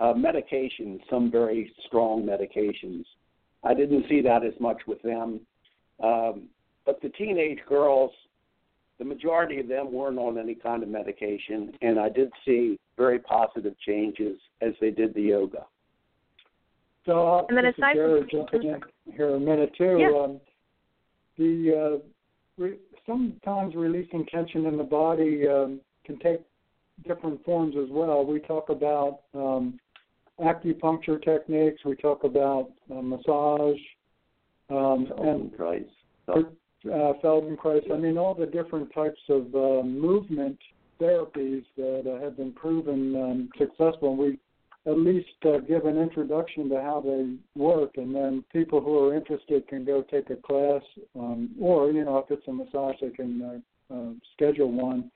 uh, 0.00 0.14
medications, 0.14 1.00
some 1.08 1.30
very 1.30 1.72
strong 1.86 2.24
medications. 2.24 3.04
I 3.62 3.74
didn't 3.74 4.06
see 4.08 4.20
that 4.22 4.44
as 4.44 4.54
much 4.60 4.78
with 4.86 5.00
them. 5.02 5.40
Um, 6.02 6.48
but 6.84 7.00
the 7.02 7.10
teenage 7.10 7.58
girls, 7.68 8.10
the 8.98 9.04
majority 9.04 9.60
of 9.60 9.68
them 9.68 9.92
weren't 9.92 10.18
on 10.18 10.38
any 10.38 10.54
kind 10.54 10.82
of 10.82 10.88
medication, 10.88 11.72
and 11.82 12.00
I 12.00 12.08
did 12.08 12.30
see 12.44 12.78
very 12.96 13.18
positive 13.20 13.74
changes 13.86 14.38
as 14.60 14.72
they 14.80 14.90
did 14.90 15.14
the 15.14 15.22
yoga. 15.22 15.66
So, 17.06 17.26
uh, 17.26 17.46
and 17.48 17.56
then 17.56 17.66
aside 17.66 17.96
from 17.96 18.26
jumping 18.30 18.80
here 19.14 19.34
a 19.34 19.40
minute 19.40 19.72
too. 19.78 19.98
Yeah. 19.98 20.24
Um, 20.24 20.40
the 21.38 22.00
uh, 22.00 22.62
re- 22.62 22.78
sometimes 23.06 23.74
releasing 23.74 24.26
tension 24.26 24.66
in 24.66 24.76
the 24.76 24.84
body 24.84 25.46
um, 25.48 25.80
can 26.04 26.18
take 26.18 26.40
different 27.06 27.44
forms 27.44 27.74
as 27.80 27.88
well. 27.90 28.24
We 28.24 28.40
talk 28.40 28.68
about 28.68 29.20
um, 29.34 29.78
acupuncture 30.40 31.22
techniques. 31.22 31.84
We 31.84 31.96
talk 31.96 32.24
about 32.24 32.70
uh, 32.90 33.00
massage 33.00 33.78
um, 34.70 35.10
and 35.18 35.52
uh, 36.28 37.12
Feldenkrais. 37.22 37.90
I 37.92 37.96
mean, 37.96 38.18
all 38.18 38.34
the 38.34 38.46
different 38.46 38.92
types 38.92 39.20
of 39.28 39.54
uh, 39.54 39.82
movement 39.82 40.58
therapies 41.00 41.64
that 41.76 42.04
uh, 42.10 42.22
have 42.22 42.36
been 42.36 42.52
proven 42.52 43.14
um, 43.16 43.48
successful. 43.56 44.10
And 44.10 44.18
we 44.18 44.38
at 44.86 44.98
least 44.98 45.28
uh, 45.44 45.58
give 45.58 45.84
an 45.84 45.98
introduction 45.98 46.68
to 46.70 46.76
how 46.76 47.02
they 47.04 47.34
work, 47.60 47.96
and 47.96 48.14
then 48.14 48.44
people 48.52 48.80
who 48.80 48.98
are 48.98 49.14
interested 49.14 49.66
can 49.68 49.84
go 49.84 50.02
take 50.02 50.30
a 50.30 50.36
class, 50.36 50.82
um, 51.18 51.50
or 51.60 51.90
you 51.90 52.04
know, 52.04 52.18
if 52.18 52.30
it's 52.30 52.46
a 52.48 52.52
massage, 52.52 52.96
they 53.00 53.10
can 53.10 53.62
uh, 53.90 53.94
uh, 53.94 54.12
schedule 54.34 54.72
one. 54.72 55.10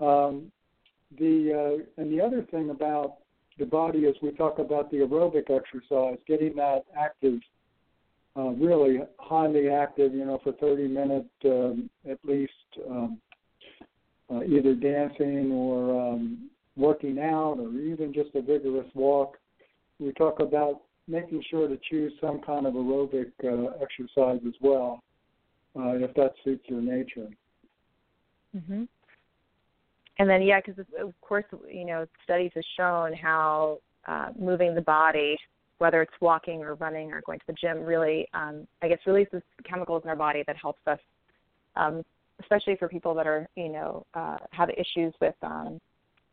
Um, 0.00 0.52
the 1.18 1.80
uh, 1.80 2.00
and 2.00 2.12
the 2.12 2.20
other 2.20 2.42
thing 2.50 2.70
about 2.70 3.18
the 3.58 3.66
body 3.66 4.00
is 4.00 4.14
we 4.22 4.30
talk 4.32 4.58
about 4.58 4.90
the 4.90 4.98
aerobic 4.98 5.50
exercise, 5.50 6.18
getting 6.26 6.54
that 6.56 6.84
active, 6.96 7.40
uh, 8.36 8.50
really 8.50 9.00
highly 9.18 9.68
active, 9.68 10.14
you 10.14 10.24
know, 10.24 10.40
for 10.44 10.52
30 10.52 10.88
minutes 10.88 11.28
um, 11.44 11.90
at 12.08 12.18
least, 12.24 12.52
um, 12.88 13.20
uh, 14.30 14.42
either 14.44 14.74
dancing 14.74 15.50
or 15.50 16.12
um, 16.12 16.50
working 16.78 17.18
out 17.18 17.58
or 17.58 17.72
even 17.72 18.14
just 18.14 18.30
a 18.34 18.40
vigorous 18.40 18.88
walk. 18.94 19.36
We 19.98 20.12
talk 20.12 20.40
about 20.40 20.82
making 21.08 21.42
sure 21.50 21.66
to 21.66 21.78
choose 21.90 22.12
some 22.20 22.40
kind 22.40 22.66
of 22.66 22.74
aerobic 22.74 23.32
uh, 23.42 23.72
exercise 23.82 24.40
as 24.46 24.54
well, 24.60 25.02
uh, 25.76 25.96
if 25.96 26.14
that 26.14 26.32
suits 26.44 26.64
your 26.68 26.80
nature. 26.80 27.28
Mm-hmm. 28.56 28.84
And 30.20 30.30
then, 30.30 30.42
yeah, 30.42 30.60
because 30.64 30.84
of 31.00 31.12
course, 31.20 31.44
you 31.70 31.84
know, 31.84 32.06
studies 32.24 32.52
have 32.54 32.64
shown 32.76 33.12
how 33.12 33.78
uh, 34.06 34.28
moving 34.38 34.74
the 34.74 34.80
body, 34.80 35.36
whether 35.78 36.02
it's 36.02 36.12
walking 36.20 36.62
or 36.62 36.74
running 36.74 37.12
or 37.12 37.20
going 37.22 37.38
to 37.38 37.44
the 37.48 37.52
gym, 37.54 37.84
really, 37.84 38.26
um, 38.34 38.66
I 38.82 38.88
guess, 38.88 38.98
releases 39.06 39.42
chemicals 39.68 40.02
in 40.04 40.10
our 40.10 40.16
body 40.16 40.42
that 40.46 40.56
helps 40.56 40.80
us, 40.86 40.98
um, 41.76 42.04
especially 42.40 42.76
for 42.76 42.88
people 42.88 43.14
that 43.14 43.26
are, 43.26 43.48
you 43.54 43.68
know, 43.68 44.06
uh, 44.14 44.38
have 44.50 44.70
issues 44.70 45.14
with 45.20 45.34
um, 45.42 45.80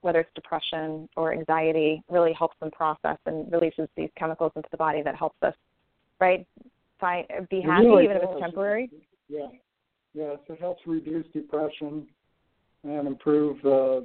whether 0.06 0.20
it's 0.20 0.30
depression 0.36 1.10
or 1.18 1.34
anxiety, 1.34 2.04
really 2.10 2.32
helps 2.32 2.56
them 2.60 2.70
process 2.70 3.18
and 3.26 3.52
releases 3.52 3.88
these 3.98 4.10
chemicals 4.16 4.52
into 4.56 4.70
the 4.70 4.78
body 4.78 5.02
that 5.02 5.16
helps 5.16 5.42
us, 5.42 5.56
right, 6.20 6.46
find 7.00 7.26
be 7.50 7.60
happy 7.60 7.88
really 7.88 8.04
even 8.04 8.18
does. 8.18 8.26
if 8.26 8.30
it's 8.32 8.40
temporary. 8.40 8.90
Yeah, 9.28 9.48
yes, 10.14 10.38
it 10.48 10.60
helps 10.60 10.82
reduce 10.86 11.26
depression 11.34 12.06
and 12.84 13.08
improve 13.08 13.66
uh, 13.66 14.02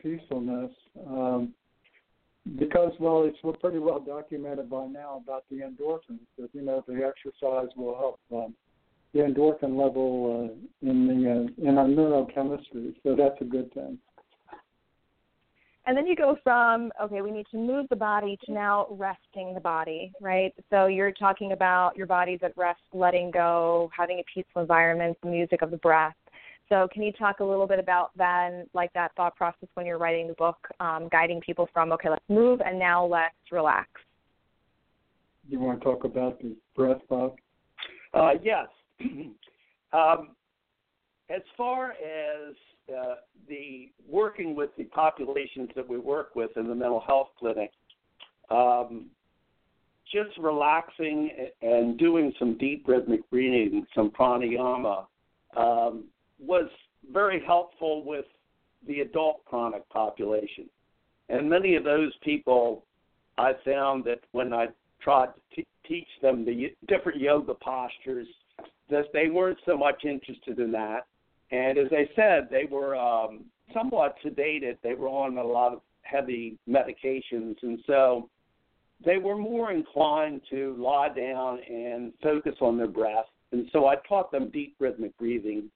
peacefulness. 0.00 0.70
Um, 1.04 1.52
because 2.58 2.92
well, 3.00 3.24
it's 3.24 3.38
pretty 3.60 3.78
well 3.78 4.00
documented 4.00 4.70
by 4.70 4.86
now 4.86 5.20
about 5.22 5.44
the 5.50 5.56
endorphins 5.56 6.20
that 6.38 6.48
you 6.52 6.62
know 6.62 6.84
the 6.86 7.04
exercise 7.04 7.68
will 7.76 7.96
help 7.96 8.20
um, 8.32 8.54
the 9.12 9.20
endorphin 9.20 9.76
level 9.76 10.48
uh, 10.48 10.88
in 10.88 11.06
the 11.08 11.30
uh, 11.30 11.68
in 11.68 11.76
our 11.76 11.86
neurochemistry. 11.86 12.94
So 13.02 13.16
that's 13.16 13.40
a 13.40 13.44
good 13.44 13.74
thing. 13.74 13.98
And 15.90 15.96
then 15.96 16.06
you 16.06 16.14
go 16.14 16.38
from, 16.44 16.92
okay, 17.02 17.20
we 17.20 17.32
need 17.32 17.46
to 17.50 17.56
move 17.56 17.86
the 17.90 17.96
body 17.96 18.38
to 18.46 18.52
now 18.52 18.86
resting 18.90 19.52
the 19.54 19.60
body, 19.60 20.12
right? 20.20 20.54
So 20.70 20.86
you're 20.86 21.10
talking 21.10 21.50
about 21.50 21.96
your 21.96 22.06
body's 22.06 22.38
at 22.44 22.56
rest, 22.56 22.78
letting 22.92 23.32
go, 23.32 23.90
having 23.92 24.20
a 24.20 24.24
peaceful 24.32 24.62
environment, 24.62 25.18
the 25.20 25.28
music 25.28 25.62
of 25.62 25.72
the 25.72 25.78
breath. 25.78 26.14
So 26.68 26.86
can 26.92 27.02
you 27.02 27.10
talk 27.10 27.40
a 27.40 27.44
little 27.44 27.66
bit 27.66 27.80
about 27.80 28.12
then, 28.16 28.68
like 28.72 28.92
that 28.92 29.10
thought 29.16 29.34
process 29.34 29.68
when 29.74 29.84
you're 29.84 29.98
writing 29.98 30.28
the 30.28 30.34
book, 30.34 30.58
um, 30.78 31.08
guiding 31.10 31.40
people 31.40 31.68
from, 31.72 31.90
okay, 31.90 32.08
let's 32.08 32.22
move 32.28 32.60
and 32.64 32.78
now 32.78 33.04
let's 33.04 33.34
relax? 33.50 33.88
You 35.48 35.58
want 35.58 35.80
to 35.80 35.84
talk 35.84 36.04
about 36.04 36.40
the 36.40 36.54
breath, 36.76 37.00
Bob? 37.08 37.34
Uh, 38.14 38.34
yes. 38.40 38.68
um, 39.92 40.36
as 41.34 41.42
far 41.56 41.92
as 41.92 42.54
uh, 42.90 43.14
the 43.48 43.90
working 44.08 44.54
with 44.54 44.70
the 44.76 44.84
populations 44.84 45.70
that 45.76 45.88
we 45.88 45.98
work 45.98 46.34
with 46.34 46.50
in 46.56 46.66
the 46.66 46.74
mental 46.74 47.00
health 47.00 47.28
clinic, 47.38 47.70
um, 48.50 49.06
just 50.12 50.36
relaxing 50.38 51.30
and 51.62 51.98
doing 51.98 52.32
some 52.38 52.58
deep 52.58 52.84
rhythmic 52.86 53.28
breathing, 53.30 53.86
some 53.94 54.10
pranayama, 54.10 55.06
um, 55.56 56.04
was 56.40 56.68
very 57.12 57.42
helpful 57.46 58.04
with 58.04 58.24
the 58.88 59.00
adult 59.00 59.44
chronic 59.44 59.88
population. 59.88 60.68
And 61.28 61.48
many 61.48 61.76
of 61.76 61.84
those 61.84 62.12
people, 62.22 62.84
I 63.38 63.52
found 63.64 64.04
that 64.04 64.20
when 64.32 64.52
I 64.52 64.66
tried 65.00 65.28
to 65.54 65.56
t- 65.56 65.66
teach 65.86 66.08
them 66.22 66.44
the 66.44 66.74
different 66.88 67.20
yoga 67.20 67.54
postures, 67.54 68.26
that 68.90 69.04
they 69.12 69.28
weren't 69.28 69.58
so 69.64 69.76
much 69.76 70.04
interested 70.04 70.58
in 70.58 70.72
that. 70.72 71.06
And 71.50 71.78
as 71.78 71.88
I 71.92 72.08
said, 72.14 72.48
they 72.50 72.64
were 72.70 72.96
um, 72.96 73.44
somewhat 73.74 74.16
sedated. 74.24 74.78
They 74.82 74.94
were 74.94 75.08
on 75.08 75.38
a 75.38 75.44
lot 75.44 75.72
of 75.72 75.80
heavy 76.02 76.58
medications, 76.68 77.56
and 77.62 77.78
so 77.86 78.28
they 79.04 79.18
were 79.18 79.36
more 79.36 79.72
inclined 79.72 80.42
to 80.50 80.76
lie 80.78 81.08
down 81.08 81.60
and 81.68 82.12
focus 82.22 82.54
on 82.60 82.76
their 82.76 82.88
breath. 82.88 83.26
And 83.52 83.68
so 83.72 83.86
I 83.86 83.96
taught 84.08 84.30
them 84.30 84.50
deep 84.50 84.76
rhythmic 84.78 85.16
breathing, 85.18 85.70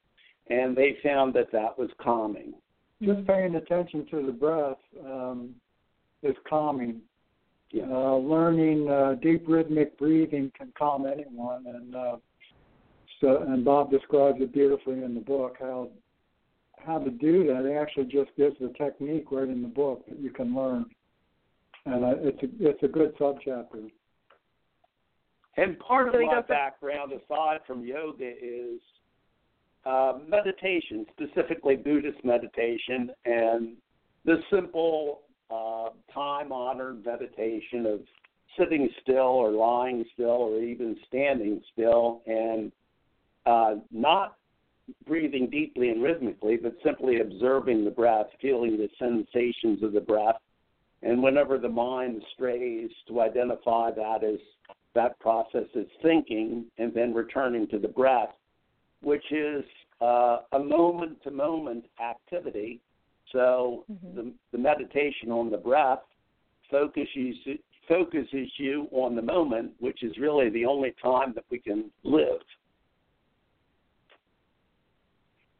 and 0.49 0.77
they 0.77 0.99
found 1.03 1.35
that 1.35 1.51
that 1.53 1.77
was 1.79 1.91
calming. 2.01 2.55
Just 3.03 3.27
paying 3.27 3.57
attention 3.57 4.07
to 4.11 4.25
the 4.25 4.33
breath 4.33 4.79
um, 5.05 5.55
is 6.23 6.37
calming. 6.49 7.01
Yeah. 7.71 7.85
Uh, 7.91 8.17
learning 8.17 8.89
uh, 8.89 9.15
deep 9.21 9.45
rhythmic 9.49 9.99
breathing 9.99 10.53
can 10.57 10.73
calm 10.79 11.07
anyone, 11.07 11.65
and 11.67 11.97
uh, 11.97 12.17
so 13.25 13.43
and 13.49 13.65
Bob 13.65 13.91
describes 13.91 14.39
it 14.41 14.53
beautifully 14.53 15.03
in 15.03 15.15
the 15.15 15.21
book 15.21 15.57
how 15.59 15.89
how 16.85 16.99
to 16.99 17.11
do 17.11 17.47
that. 17.47 17.65
He 17.67 17.75
actually 17.75 18.05
just 18.05 18.37
gives 18.37 18.57
the 18.61 18.73
technique 18.77 19.27
right 19.31 19.49
in 19.49 19.63
the 19.63 19.69
book 19.69 20.05
that 20.09 20.21
you 20.21 20.31
can 20.31 20.55
learn, 20.55 20.85
and 21.87 22.05
uh, 22.05 22.15
it's 22.19 22.43
a 22.43 22.69
it's 22.69 22.83
a 22.83 22.89
good 22.89 23.17
subchapter. 23.17 23.91
And 25.57 25.79
part 25.79 26.09
of 26.09 26.15
my 26.15 26.41
background, 26.43 27.13
aside 27.13 27.61
from 27.67 27.85
yoga, 27.85 28.29
is 28.29 28.81
uh, 29.87 30.19
meditation, 30.27 31.07
specifically 31.13 31.77
Buddhist 31.77 32.25
meditation, 32.25 33.11
and 33.25 33.77
the 34.25 34.39
simple, 34.51 35.21
uh, 35.51 35.91
time 36.13 36.51
honored 36.51 37.05
meditation 37.05 37.87
of 37.87 38.01
sitting 38.59 38.89
still 39.03 39.17
or 39.17 39.51
lying 39.51 40.05
still 40.13 40.27
or 40.27 40.61
even 40.61 40.97
standing 41.07 41.61
still 41.73 42.23
and 42.27 42.73
uh, 43.47 43.77
not 43.91 44.37
breathing 45.07 45.49
deeply 45.51 45.91
and 45.91 46.03
rhythmically, 46.03 46.57
but 46.57 46.77
simply 46.85 47.21
observing 47.21 47.85
the 47.85 47.91
breath, 47.91 48.27
feeling 48.41 48.77
the 48.77 48.89
sensations 48.99 49.83
of 49.83 49.93
the 49.93 50.01
breath. 50.01 50.37
And 51.03 51.23
whenever 51.23 51.59
the 51.59 51.69
mind 51.69 52.23
strays, 52.35 52.91
to 53.09 53.21
identify 53.21 53.91
that 53.91 54.25
as 54.25 54.39
that 54.95 55.19
process 55.21 55.67
is 55.75 55.87
thinking 56.03 56.67
and 56.79 56.93
then 56.95 57.13
returning 57.13 57.67
to 57.69 57.79
the 57.79 57.89
breath, 57.89 58.35
which 59.03 59.25
is 59.33 59.65
uh, 60.01 60.39
a 60.53 60.59
moment 60.59 61.23
to 61.23 61.31
moment 61.31 61.85
activity. 62.01 62.81
So 63.33 63.85
Mhm. 63.91 64.15
the, 64.15 64.33
the 64.53 64.59
meditation 64.59 65.31
on 65.31 65.51
the 65.51 65.59
breath 65.59 66.03
focuses 66.71 67.37
focuses 67.89 68.49
you 68.59 68.89
on 68.93 69.15
the 69.15 69.23
moment, 69.23 69.73
which 69.79 70.03
is 70.03 70.17
really 70.19 70.49
the 70.49 70.65
only 70.65 70.93
time 71.03 71.35
that 71.35 71.45
we 71.51 71.59
can 71.59 71.91
live. 72.03 72.41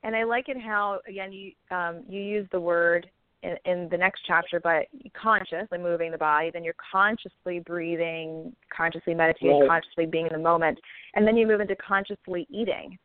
And 0.05 0.15
I 0.15 0.25
like 0.25 0.49
it 0.49 0.61
how 0.61 1.01
again 1.09 1.33
you 1.33 1.53
um, 1.71 2.05
you 2.09 2.21
use 2.21 2.47
the 2.53 2.61
word 2.61 3.11
in, 3.43 3.57
in 3.65 3.89
the 3.89 3.97
next 3.97 4.21
chapter, 4.27 4.61
but 4.61 4.87
consciously 5.21 5.79
moving 5.79 6.13
the 6.13 6.19
body, 6.19 6.51
then 6.53 6.63
you're 6.63 6.77
consciously 6.93 7.59
breathing, 7.61 8.55
consciously 8.75 9.15
meditating, 9.15 9.61
Right. 9.61 9.69
consciously 9.69 10.07
being 10.07 10.27
in 10.27 10.33
the 10.33 10.39
moment, 10.39 10.79
and 11.15 11.27
then 11.27 11.37
you 11.37 11.47
move 11.47 11.61
into 11.61 11.75
consciously 11.77 12.47
eating. 12.51 12.99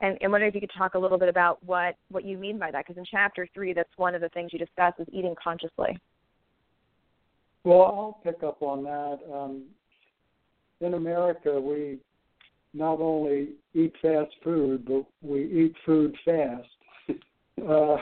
And 0.00 0.16
I 0.22 0.28
wonder 0.28 0.46
if 0.46 0.54
you 0.54 0.60
could 0.60 0.70
talk 0.78 0.94
a 0.94 0.98
little 0.98 1.18
bit 1.18 1.28
about 1.28 1.62
what 1.64 1.96
what 2.08 2.24
you 2.24 2.38
mean 2.38 2.56
by 2.56 2.70
that, 2.70 2.86
because 2.86 2.96
in 2.96 3.04
chapter 3.04 3.48
three, 3.52 3.72
that's 3.72 3.90
one 3.96 4.14
of 4.14 4.20
the 4.20 4.28
things 4.30 4.52
you 4.52 4.58
discuss 4.60 4.94
is 5.00 5.08
eating 5.12 5.34
consciously. 5.42 5.98
Well, 7.64 7.82
I'll 7.82 8.20
pick 8.22 8.44
up 8.44 8.62
on 8.62 8.84
that. 8.84 9.18
Um, 9.34 9.64
in 10.80 10.94
America, 10.94 11.60
we 11.60 11.98
not 12.74 13.00
only 13.00 13.50
eat 13.74 13.94
fast 14.02 14.30
food, 14.44 14.84
but 14.86 15.04
we 15.22 15.44
eat 15.44 15.74
food 15.84 16.14
fast. 16.24 16.68
uh, 17.68 17.96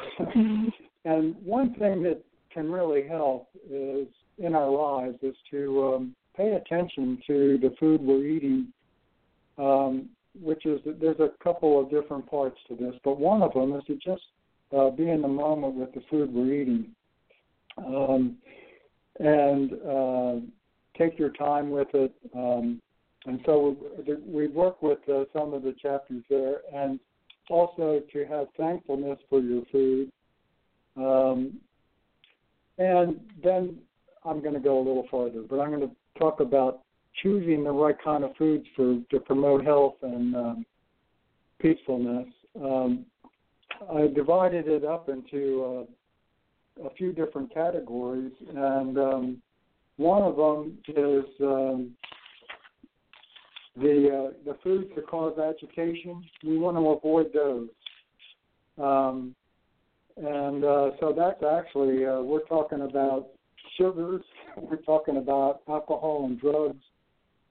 and 1.05 1.35
one 1.45 1.75
thing 1.75 2.03
that 2.03 2.23
can 2.53 2.71
really 2.71 3.07
help 3.07 3.49
is 3.71 4.07
in 4.39 4.55
our 4.55 4.71
lives 4.71 5.19
is 5.23 5.37
to 5.51 5.95
um, 5.95 6.15
pay 6.37 6.53
attention 6.53 7.19
to 7.27 7.59
the 7.63 7.75
food 7.79 8.01
we're 8.01 8.27
eating. 8.27 8.73
Um, 9.59 10.11
which 10.43 10.67
is 10.67 10.81
that 10.85 11.01
there's 11.01 11.21
a 11.21 11.31
couple 11.43 11.81
of 11.81 11.91
different 11.91 12.29
parts 12.29 12.59
to 12.69 12.77
this, 12.77 12.95
but 13.05 13.19
one 13.19 13.43
of 13.43 13.53
them 13.55 13.75
is 13.75 13.85
to 13.87 13.95
just 13.95 14.23
uh, 14.77 14.91
be 14.91 15.09
in 15.09 15.23
the 15.23 15.29
moment 15.29 15.75
with 15.75 15.93
the 15.95 16.03
food 16.11 16.33
we're 16.33 16.53
eating. 16.53 16.89
Um, 17.79 18.37
and 19.19 19.73
uh, 19.89 20.47
take 20.99 21.19
your 21.19 21.31
time 21.31 21.71
with 21.71 21.89
it. 21.95 22.13
Um, 22.35 22.81
and 23.27 23.41
so 23.45 23.77
we've 24.27 24.53
worked 24.53 24.83
with 24.83 24.99
uh, 25.09 25.25
some 25.33 25.53
of 25.55 25.63
the 25.63 25.75
chapters 25.81 26.23
there, 26.31 26.59
and 26.75 27.01
also 27.51 28.01
to 28.13 28.27
have 28.27 28.47
thankfulness 28.57 29.19
for 29.29 29.41
your 29.41 29.63
food, 29.71 30.11
Um, 30.97 31.61
and 32.79 33.21
then 33.43 33.79
I'm 34.25 34.41
going 34.43 34.55
to 34.55 34.61
go 34.61 34.79
a 34.79 34.85
little 34.89 35.07
farther, 35.11 35.43
but 35.49 35.61
I'm 35.61 35.71
going 35.71 35.89
to 35.89 35.95
talk 36.19 36.41
about 36.41 36.81
choosing 37.23 37.65
the 37.65 37.71
right 37.71 37.97
kind 38.03 38.25
of 38.25 38.35
foods 38.37 38.67
for 38.75 38.99
to 39.11 39.21
promote 39.21 39.65
health 39.65 39.97
and 40.03 40.37
um, 40.37 40.67
peacefulness. 41.59 42.29
Um, 42.61 43.07
I 43.93 44.07
divided 44.07 44.69
it 44.69 44.85
up 44.85 45.09
into 45.09 45.87
uh, 46.81 46.87
a 46.87 46.91
few 46.95 47.13
different 47.13 47.53
categories, 47.53 48.33
and 48.55 48.99
um, 48.99 49.43
one 49.97 50.23
of 50.23 50.37
them 50.37 50.79
is 50.89 51.25
um, 51.41 51.93
the 53.77 54.31
uh, 54.31 54.33
the 54.45 54.57
foods 54.63 54.89
that 54.95 55.07
cause 55.07 55.39
agitation. 55.39 56.25
We 56.45 56.59
want 56.59 56.77
to 56.77 56.89
avoid 56.89 57.33
those. 57.33 57.69
Um, 58.79 59.35
and 60.17 60.65
uh, 60.65 60.91
so 60.99 61.15
that's 61.17 61.43
actually 61.43 62.07
uh, 62.07 62.21
we're 62.21 62.45
talking 62.47 62.83
about 62.83 63.29
sugars, 63.79 64.23
we're 64.57 64.77
talking 64.77 65.19
about 65.19 65.61
alcohol 65.69 66.25
and 66.25 66.41
drugs, 66.41 66.83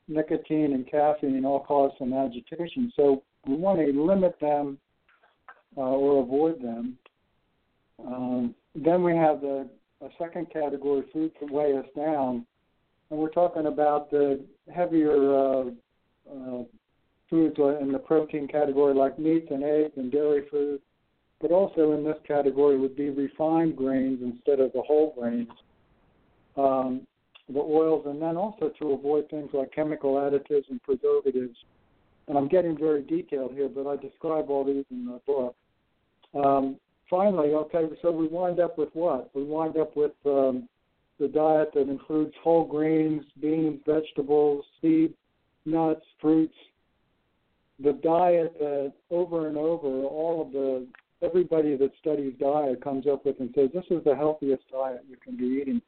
nicotine 0.07 0.73
and 0.73 0.89
caffeine 0.89 1.45
all 1.45 1.59
cause 1.59 1.91
some 1.99 2.13
agitation. 2.13 2.91
So 2.95 3.23
we 3.47 3.55
want 3.55 3.79
to 3.79 4.03
limit 4.03 4.39
them 4.39 4.79
uh, 5.77 5.81
or 5.81 6.23
avoid 6.23 6.61
them. 6.61 6.97
Um, 8.05 8.55
then 8.73 9.03
we 9.03 9.15
have 9.15 9.41
the 9.41 9.69
a 10.01 10.09
second 10.19 10.51
category, 10.51 11.03
foods 11.13 11.33
that 11.39 11.49
weigh 11.49 11.77
us 11.77 11.85
down, 11.95 12.45
and 13.09 13.19
we're 13.19 13.29
talking 13.29 13.67
about 13.67 14.11
the 14.11 14.43
heavier 14.73 15.71
uh, 16.29 16.63
foods 17.29 17.55
in 17.81 17.91
the 17.91 17.99
protein 17.99 18.47
category, 18.47 18.93
like 18.93 19.17
meats 19.19 19.47
and 19.49 19.63
eggs 19.63 19.93
and 19.97 20.11
dairy 20.11 20.43
foods. 20.49 20.81
But 21.41 21.51
also 21.51 21.91
in 21.91 22.03
this 22.03 22.17
category 22.25 22.77
would 22.77 22.95
be 22.95 23.09
refined 23.09 23.75
grains 23.75 24.19
instead 24.21 24.59
of 24.59 24.71
the 24.73 24.81
whole 24.81 25.13
grains, 25.19 25.49
um, 26.55 27.01
the 27.49 27.59
oils, 27.59 28.05
and 28.07 28.21
then 28.21 28.37
also 28.37 28.71
to 28.79 28.91
avoid 28.93 29.29
things 29.29 29.49
like 29.53 29.73
chemical 29.73 30.13
additives 30.15 30.69
and 30.69 30.81
preservatives. 30.81 31.57
And 32.27 32.37
I'm 32.37 32.47
getting 32.47 32.77
very 32.77 33.03
detailed 33.03 33.53
here, 33.53 33.69
but 33.69 33.85
I 33.87 33.97
describe 33.97 34.49
all 34.49 34.63
these 34.63 34.85
in 34.89 35.05
the 35.05 35.19
book. 35.27 35.55
Um, 36.33 36.77
finally, 37.09 37.49
okay, 37.49 37.87
so 38.01 38.11
we 38.11 38.27
wind 38.27 38.59
up 38.59 38.77
with 38.77 38.89
what? 38.93 39.29
We 39.35 39.43
wind 39.43 39.77
up 39.77 39.95
with 39.95 40.13
um, 40.25 40.67
the 41.19 41.27
diet 41.27 41.71
that 41.73 41.89
includes 41.89 42.33
whole 42.41 42.65
grains, 42.65 43.23
beans, 43.41 43.81
vegetables, 43.85 44.65
seeds, 44.81 45.13
nuts, 45.65 46.05
fruits. 46.21 46.55
The 47.83 47.93
diet 47.93 48.55
that 48.59 48.93
over 49.09 49.47
and 49.47 49.57
over, 49.57 49.87
all 49.87 50.41
of 50.45 50.51
the 50.53 50.87
everybody 51.21 51.75
that 51.75 51.91
studies 51.99 52.33
diet 52.39 52.83
comes 52.83 53.07
up 53.07 53.25
with 53.25 53.39
and 53.39 53.49
says 53.55 53.69
this 53.73 53.85
is 53.89 54.03
the 54.03 54.15
healthiest 54.15 54.63
diet 54.71 55.03
you 55.09 55.17
can 55.17 55.35
be 55.35 55.59
eating. 55.61 55.81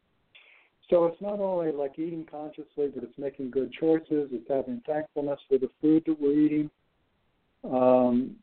So 0.90 1.06
it's 1.06 1.22
not 1.22 1.40
only 1.40 1.72
like 1.72 2.00
eating 2.00 2.26
consciously, 2.30 2.90
but 2.94 3.04
it's 3.04 3.18
making 3.18 3.52
good 3.52 3.72
choices. 3.74 4.30
It's 4.32 4.50
having 4.50 4.82
thankfulness 4.86 5.40
for 5.50 5.58
the 5.58 5.70
food 5.82 6.04
that 6.08 6.20
we're 6.20 6.40
eating. 6.40 6.70
Um, 7.64 8.38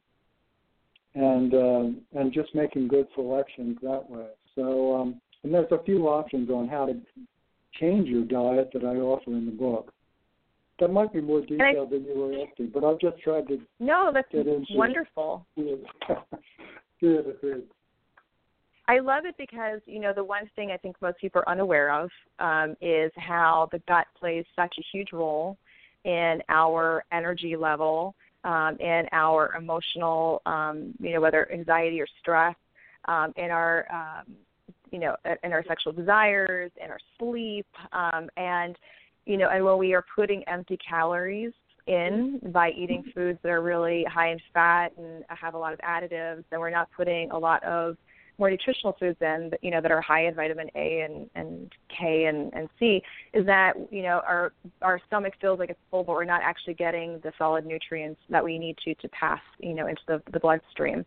and 1.14 1.54
uh, 1.54 2.18
and 2.18 2.32
just 2.32 2.54
making 2.54 2.88
good 2.88 3.06
selections 3.14 3.78
that 3.82 4.08
way. 4.08 4.26
So 4.54 4.96
um, 4.96 5.20
and 5.42 5.54
there's 5.54 5.70
a 5.70 5.82
few 5.84 6.08
options 6.08 6.50
on 6.50 6.68
how 6.68 6.86
to 6.86 6.96
change 7.80 8.08
your 8.08 8.24
diet 8.24 8.70
that 8.72 8.84
I 8.84 8.96
offer 8.96 9.30
in 9.30 9.46
the 9.46 9.52
book. 9.52 9.92
That 10.80 10.88
might 10.88 11.12
be 11.12 11.20
more 11.20 11.40
detailed 11.40 11.88
I, 11.88 11.96
than 11.96 12.04
you 12.04 12.18
were 12.18 12.46
asking, 12.46 12.70
but 12.74 12.84
I've 12.84 12.98
just 12.98 13.22
tried 13.22 13.46
to 13.48 13.60
no, 13.78 14.10
that's 14.12 14.30
get 14.32 14.46
into 14.46 14.66
wonderful. 14.74 15.46
Good, 17.00 17.36
good. 17.40 17.64
I 18.88 18.98
love 19.00 19.26
it 19.26 19.34
because 19.36 19.80
you 19.84 20.00
know 20.00 20.12
the 20.14 20.24
one 20.24 20.48
thing 20.56 20.70
I 20.70 20.76
think 20.76 20.96
most 21.02 21.18
people 21.18 21.42
are 21.44 21.48
unaware 21.48 21.92
of 21.92 22.08
um, 22.38 22.76
is 22.80 23.12
how 23.16 23.68
the 23.72 23.80
gut 23.86 24.06
plays 24.18 24.44
such 24.56 24.74
a 24.78 24.82
huge 24.90 25.12
role 25.12 25.58
in 26.04 26.40
our 26.48 27.04
energy 27.12 27.56
level 27.56 28.14
um, 28.44 28.76
in 28.78 29.06
our 29.12 29.54
emotional, 29.56 30.42
um, 30.46 30.94
you 31.00 31.12
know, 31.12 31.20
whether 31.20 31.50
anxiety 31.50 32.00
or 32.00 32.06
stress, 32.20 32.54
um, 33.06 33.32
in 33.36 33.50
our, 33.50 33.86
um, 33.92 34.34
you 34.90 34.98
know, 34.98 35.16
in 35.42 35.52
our 35.52 35.64
sexual 35.66 35.92
desires, 35.92 36.70
in 36.82 36.90
our 36.90 37.00
sleep, 37.18 37.66
um, 37.92 38.28
and 38.36 38.76
you 39.26 39.36
know, 39.36 39.48
and 39.50 39.64
when 39.64 39.78
we 39.78 39.94
are 39.94 40.04
putting 40.14 40.42
empty 40.48 40.78
calories 40.88 41.52
in 41.86 42.40
by 42.52 42.70
eating 42.70 43.04
foods 43.14 43.38
that 43.42 43.50
are 43.50 43.62
really 43.62 44.04
high 44.04 44.30
in 44.30 44.38
fat 44.52 44.92
and 44.96 45.24
have 45.28 45.54
a 45.54 45.58
lot 45.58 45.72
of 45.72 45.78
additives, 45.80 46.44
then 46.50 46.60
we're 46.60 46.70
not 46.70 46.88
putting 46.96 47.30
a 47.30 47.38
lot 47.38 47.62
of 47.64 47.96
more 48.38 48.50
nutritional 48.50 48.96
foods 48.98 49.16
in 49.20 49.50
you 49.62 49.70
know 49.70 49.80
that 49.80 49.92
are 49.92 50.00
high 50.00 50.26
in 50.26 50.34
vitamin 50.34 50.68
A 50.74 51.02
and 51.02 51.30
and 51.34 51.72
K 51.88 52.24
and 52.24 52.52
and 52.52 52.68
C 52.78 53.02
is 53.32 53.46
that 53.46 53.74
you 53.90 54.02
know 54.02 54.22
our 54.26 54.52
our 54.82 55.00
stomach 55.06 55.34
feels 55.40 55.58
like 55.58 55.70
it's 55.70 55.78
full 55.90 56.02
but 56.02 56.12
we're 56.12 56.24
not 56.24 56.42
actually 56.42 56.74
getting 56.74 57.20
the 57.22 57.32
solid 57.38 57.64
nutrients 57.64 58.20
that 58.30 58.42
we 58.42 58.58
need 58.58 58.76
to 58.84 58.94
to 58.96 59.08
pass 59.08 59.40
you 59.58 59.74
know 59.74 59.86
into 59.86 60.02
the 60.08 60.22
the 60.32 60.40
bloodstream. 60.40 61.04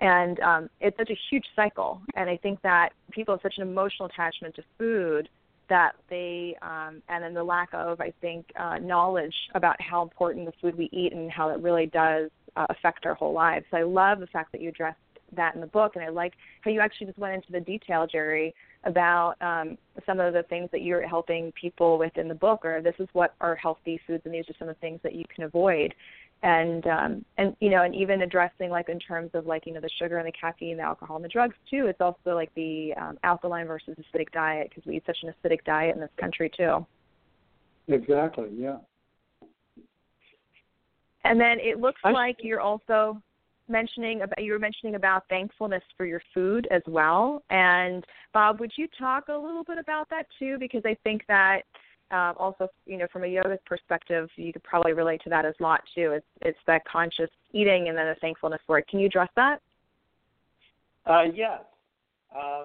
And 0.00 0.38
um 0.40 0.70
it's 0.80 0.96
such 0.96 1.10
a 1.10 1.18
huge 1.30 1.46
cycle 1.56 2.00
and 2.14 2.30
I 2.30 2.36
think 2.36 2.62
that 2.62 2.90
people 3.10 3.34
have 3.34 3.42
such 3.42 3.54
an 3.56 3.62
emotional 3.62 4.08
attachment 4.08 4.54
to 4.56 4.62
food 4.78 5.28
that 5.68 5.92
they 6.08 6.56
um 6.62 7.02
and 7.08 7.22
then 7.22 7.34
the 7.34 7.44
lack 7.44 7.68
of 7.72 8.00
I 8.00 8.12
think 8.20 8.46
uh 8.58 8.78
knowledge 8.78 9.34
about 9.54 9.80
how 9.80 10.02
important 10.02 10.46
the 10.46 10.52
food 10.60 10.76
we 10.76 10.88
eat 10.92 11.12
and 11.12 11.30
how 11.30 11.50
it 11.50 11.60
really 11.60 11.86
does 11.86 12.30
uh, 12.56 12.66
affect 12.70 13.06
our 13.06 13.14
whole 13.14 13.32
lives. 13.32 13.64
So 13.70 13.76
I 13.76 13.82
love 13.82 14.20
the 14.20 14.26
fact 14.26 14.52
that 14.52 14.60
you 14.60 14.70
addressed 14.70 14.98
that 15.36 15.54
in 15.54 15.60
the 15.60 15.66
book, 15.66 15.94
and 15.94 16.04
I 16.04 16.08
like 16.08 16.32
how 16.62 16.70
you 16.70 16.80
actually 16.80 17.08
just 17.08 17.18
went 17.18 17.34
into 17.34 17.52
the 17.52 17.60
detail, 17.60 18.06
Jerry, 18.10 18.54
about 18.84 19.34
um, 19.40 19.76
some 20.06 20.20
of 20.20 20.32
the 20.32 20.42
things 20.44 20.70
that 20.72 20.82
you're 20.82 21.06
helping 21.06 21.52
people 21.52 21.98
with 21.98 22.16
in 22.16 22.28
the 22.28 22.34
book, 22.34 22.64
or 22.64 22.80
this 22.80 22.94
is 22.98 23.08
what 23.12 23.34
are 23.40 23.54
healthy 23.54 24.00
foods, 24.06 24.22
and 24.24 24.34
these 24.34 24.48
are 24.48 24.54
some 24.58 24.68
of 24.68 24.76
the 24.76 24.80
things 24.80 25.00
that 25.02 25.14
you 25.14 25.24
can 25.34 25.44
avoid, 25.44 25.94
and 26.42 26.86
um, 26.86 27.24
and 27.36 27.56
you 27.60 27.70
know, 27.70 27.82
and 27.82 27.94
even 27.94 28.22
addressing 28.22 28.70
like 28.70 28.88
in 28.88 28.98
terms 28.98 29.30
of 29.34 29.46
like 29.46 29.66
you 29.66 29.72
know 29.72 29.80
the 29.80 29.90
sugar 29.98 30.18
and 30.18 30.26
the 30.26 30.32
caffeine, 30.32 30.76
the 30.76 30.82
alcohol, 30.82 31.16
and 31.16 31.24
the 31.24 31.28
drugs 31.28 31.56
too. 31.68 31.86
It's 31.86 32.00
also 32.00 32.34
like 32.34 32.54
the 32.54 32.94
um, 32.94 33.18
alkaline 33.24 33.66
versus 33.66 33.96
acidic 33.98 34.30
diet 34.32 34.70
because 34.70 34.86
we 34.86 34.96
eat 34.96 35.02
such 35.06 35.18
an 35.22 35.32
acidic 35.32 35.64
diet 35.64 35.94
in 35.94 36.00
this 36.00 36.10
country 36.18 36.50
too. 36.56 36.86
Exactly. 37.88 38.50
Yeah. 38.54 38.78
And 41.24 41.40
then 41.40 41.58
it 41.60 41.80
looks 41.80 42.00
I, 42.04 42.10
like 42.10 42.36
you're 42.40 42.60
also 42.60 43.20
mentioning 43.68 44.22
about 44.22 44.42
you 44.42 44.52
were 44.52 44.58
mentioning 44.58 44.94
about 44.94 45.24
thankfulness 45.28 45.82
for 45.96 46.06
your 46.06 46.22
food 46.32 46.68
as 46.70 46.82
well. 46.86 47.42
And 47.50 48.04
Bob, 48.32 48.60
would 48.60 48.72
you 48.76 48.86
talk 48.98 49.28
a 49.28 49.36
little 49.36 49.64
bit 49.64 49.78
about 49.78 50.08
that 50.10 50.26
too? 50.38 50.56
Because 50.58 50.82
I 50.84 50.96
think 51.02 51.22
that 51.28 51.62
um, 52.10 52.34
also, 52.38 52.68
you 52.86 52.96
know, 52.96 53.06
from 53.12 53.24
a 53.24 53.26
yoga 53.26 53.58
perspective, 53.66 54.28
you 54.36 54.52
could 54.52 54.62
probably 54.62 54.92
relate 54.92 55.20
to 55.24 55.30
that 55.30 55.44
as 55.44 55.54
lot 55.60 55.82
too. 55.94 56.12
It's 56.12 56.26
it's 56.42 56.58
that 56.66 56.82
conscious 56.86 57.30
eating 57.52 57.88
and 57.88 57.96
then 57.96 58.06
the 58.06 58.14
thankfulness 58.20 58.60
for 58.66 58.78
it. 58.78 58.88
Can 58.88 58.98
you 58.98 59.06
address 59.06 59.28
that? 59.36 59.60
Uh, 61.06 61.24
yes. 61.34 61.60
Uh, 62.34 62.64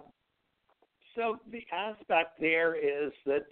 so 1.15 1.39
the 1.51 1.63
aspect 1.71 2.39
there 2.39 2.75
is 2.75 3.11
that 3.25 3.45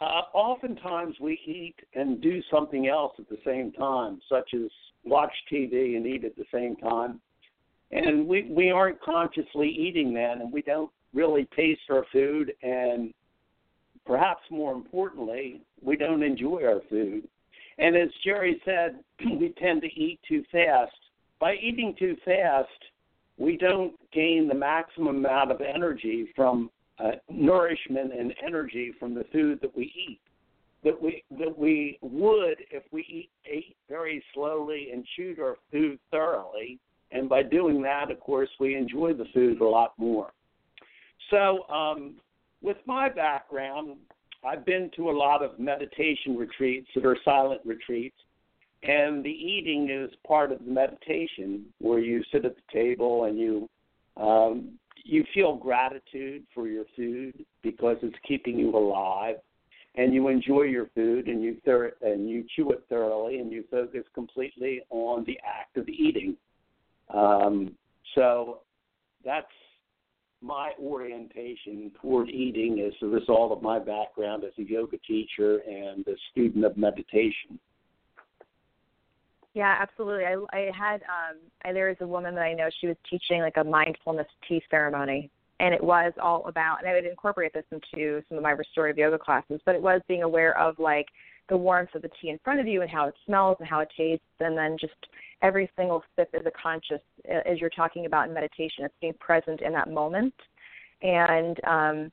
uh, 0.00 0.22
oftentimes 0.32 1.14
we 1.20 1.38
eat 1.46 1.76
and 1.94 2.20
do 2.20 2.40
something 2.50 2.88
else 2.88 3.12
at 3.18 3.28
the 3.28 3.38
same 3.44 3.72
time, 3.72 4.20
such 4.28 4.50
as 4.54 4.70
watch 5.04 5.32
TV 5.52 5.96
and 5.96 6.06
eat 6.06 6.24
at 6.24 6.36
the 6.36 6.44
same 6.52 6.76
time. 6.76 7.20
And 7.90 8.26
we, 8.26 8.48
we 8.50 8.70
aren't 8.70 9.00
consciously 9.00 9.68
eating 9.68 10.14
then, 10.14 10.40
and 10.40 10.52
we 10.52 10.62
don't 10.62 10.90
really 11.12 11.48
taste 11.56 11.80
our 11.90 12.04
food, 12.12 12.52
and 12.62 13.12
perhaps 14.06 14.42
more 14.50 14.72
importantly, 14.72 15.62
we 15.82 15.96
don't 15.96 16.22
enjoy 16.22 16.64
our 16.64 16.80
food. 16.88 17.28
And 17.78 17.96
as 17.96 18.08
Jerry 18.24 18.60
said, 18.64 19.00
we 19.38 19.54
tend 19.58 19.82
to 19.82 19.88
eat 19.88 20.20
too 20.28 20.44
fast. 20.52 20.92
By 21.38 21.54
eating 21.54 21.94
too 21.98 22.16
fast, 22.24 22.68
we 23.38 23.56
don't 23.56 23.94
gain 24.12 24.48
the 24.48 24.54
maximum 24.54 25.24
amount 25.24 25.50
of 25.50 25.60
energy 25.62 26.28
from 26.36 26.70
uh, 26.98 27.12
nourishment 27.30 28.12
and 28.12 28.34
energy 28.46 28.92
from 28.98 29.14
the 29.14 29.24
food 29.32 29.58
that 29.62 29.74
we 29.74 29.84
eat 29.84 30.20
that 30.84 31.00
we 31.00 31.22
that 31.38 31.56
we 31.56 31.98
would 32.00 32.56
if 32.70 32.82
we 32.90 33.02
eat 33.02 33.30
ate 33.44 33.76
very 33.88 34.22
slowly 34.34 34.88
and 34.92 35.04
chewed 35.16 35.38
our 35.38 35.56
food 35.70 35.98
thoroughly. 36.10 36.78
And 37.12 37.28
by 37.28 37.42
doing 37.42 37.82
that, 37.82 38.10
of 38.10 38.20
course, 38.20 38.48
we 38.60 38.76
enjoy 38.76 39.14
the 39.14 39.26
food 39.34 39.60
a 39.60 39.68
lot 39.68 39.94
more. 39.98 40.30
So, 41.30 41.68
um, 41.68 42.14
with 42.62 42.76
my 42.86 43.08
background, 43.08 43.96
I've 44.44 44.64
been 44.64 44.90
to 44.96 45.10
a 45.10 45.12
lot 45.12 45.42
of 45.42 45.58
meditation 45.58 46.36
retreats 46.36 46.88
that 46.94 47.04
are 47.04 47.16
silent 47.24 47.60
retreats, 47.64 48.16
and 48.82 49.22
the 49.22 49.30
eating 49.30 49.90
is 49.90 50.10
part 50.26 50.52
of 50.52 50.64
the 50.64 50.70
meditation 50.70 51.66
where 51.78 51.98
you 51.98 52.22
sit 52.32 52.44
at 52.44 52.54
the 52.56 52.72
table 52.72 53.24
and 53.24 53.38
you 53.38 53.68
um, 54.16 54.78
you 55.04 55.24
feel 55.32 55.56
gratitude 55.56 56.44
for 56.54 56.68
your 56.68 56.84
food 56.96 57.44
because 57.62 57.96
it's 58.02 58.16
keeping 58.26 58.58
you 58.58 58.76
alive 58.76 59.36
and 59.94 60.14
you 60.14 60.28
enjoy 60.28 60.62
your 60.62 60.86
food 60.94 61.26
and 61.26 61.42
you 61.42 61.56
thir- 61.64 61.94
and 62.02 62.28
you 62.28 62.44
chew 62.54 62.70
it 62.70 62.84
thoroughly 62.88 63.38
and 63.38 63.50
you 63.50 63.64
focus 63.70 64.04
completely 64.14 64.80
on 64.90 65.24
the 65.24 65.38
act 65.44 65.76
of 65.76 65.88
eating. 65.88 66.36
Um, 67.12 67.74
so 68.14 68.60
that's 69.24 69.46
my 70.42 70.72
orientation 70.80 71.90
toward 72.00 72.30
eating 72.30 72.80
as 72.80 72.92
a 73.02 73.06
result 73.06 73.52
of 73.52 73.62
my 73.62 73.78
background 73.78 74.44
as 74.44 74.52
a 74.58 74.62
yoga 74.62 74.96
teacher 74.98 75.58
and 75.58 76.06
a 76.08 76.14
student 76.30 76.64
of 76.64 76.76
meditation. 76.76 77.58
Yeah, 79.52 79.76
absolutely. 79.80 80.24
I 80.24 80.36
I 80.52 80.70
had 80.76 81.02
um 81.02 81.38
I, 81.64 81.72
there 81.72 81.88
was 81.88 81.96
a 82.00 82.06
woman 82.06 82.34
that 82.36 82.42
I 82.42 82.54
know 82.54 82.68
she 82.80 82.86
was 82.86 82.96
teaching 83.08 83.40
like 83.40 83.56
a 83.56 83.64
mindfulness 83.64 84.28
tea 84.48 84.62
ceremony 84.70 85.30
and 85.58 85.74
it 85.74 85.82
was 85.82 86.12
all 86.22 86.46
about 86.46 86.78
and 86.80 86.88
I 86.88 86.94
would 86.94 87.04
incorporate 87.04 87.52
this 87.52 87.64
into 87.72 88.22
some 88.28 88.38
of 88.38 88.44
my 88.44 88.52
restorative 88.52 88.96
yoga 88.96 89.18
classes, 89.18 89.60
but 89.66 89.74
it 89.74 89.82
was 89.82 90.00
being 90.06 90.22
aware 90.22 90.56
of 90.56 90.78
like 90.78 91.06
the 91.50 91.56
warmth 91.56 91.94
of 91.94 92.02
the 92.02 92.10
tea 92.20 92.30
in 92.30 92.38
front 92.42 92.60
of 92.60 92.66
you 92.66 92.80
and 92.80 92.90
how 92.90 93.06
it 93.06 93.14
smells 93.26 93.56
and 93.58 93.68
how 93.68 93.80
it 93.80 93.88
tastes 93.94 94.24
and 94.38 94.56
then 94.56 94.78
just 94.80 94.94
every 95.42 95.70
single 95.76 96.02
sip 96.16 96.30
is 96.32 96.46
a 96.46 96.50
conscious 96.50 97.00
as 97.28 97.60
you're 97.60 97.68
talking 97.70 98.06
about 98.06 98.28
in 98.28 98.34
meditation 98.34 98.84
it's 98.84 98.94
being 99.00 99.14
present 99.20 99.60
in 99.60 99.72
that 99.72 99.90
moment. 99.90 100.34
And 101.02 101.58
um 101.66 102.12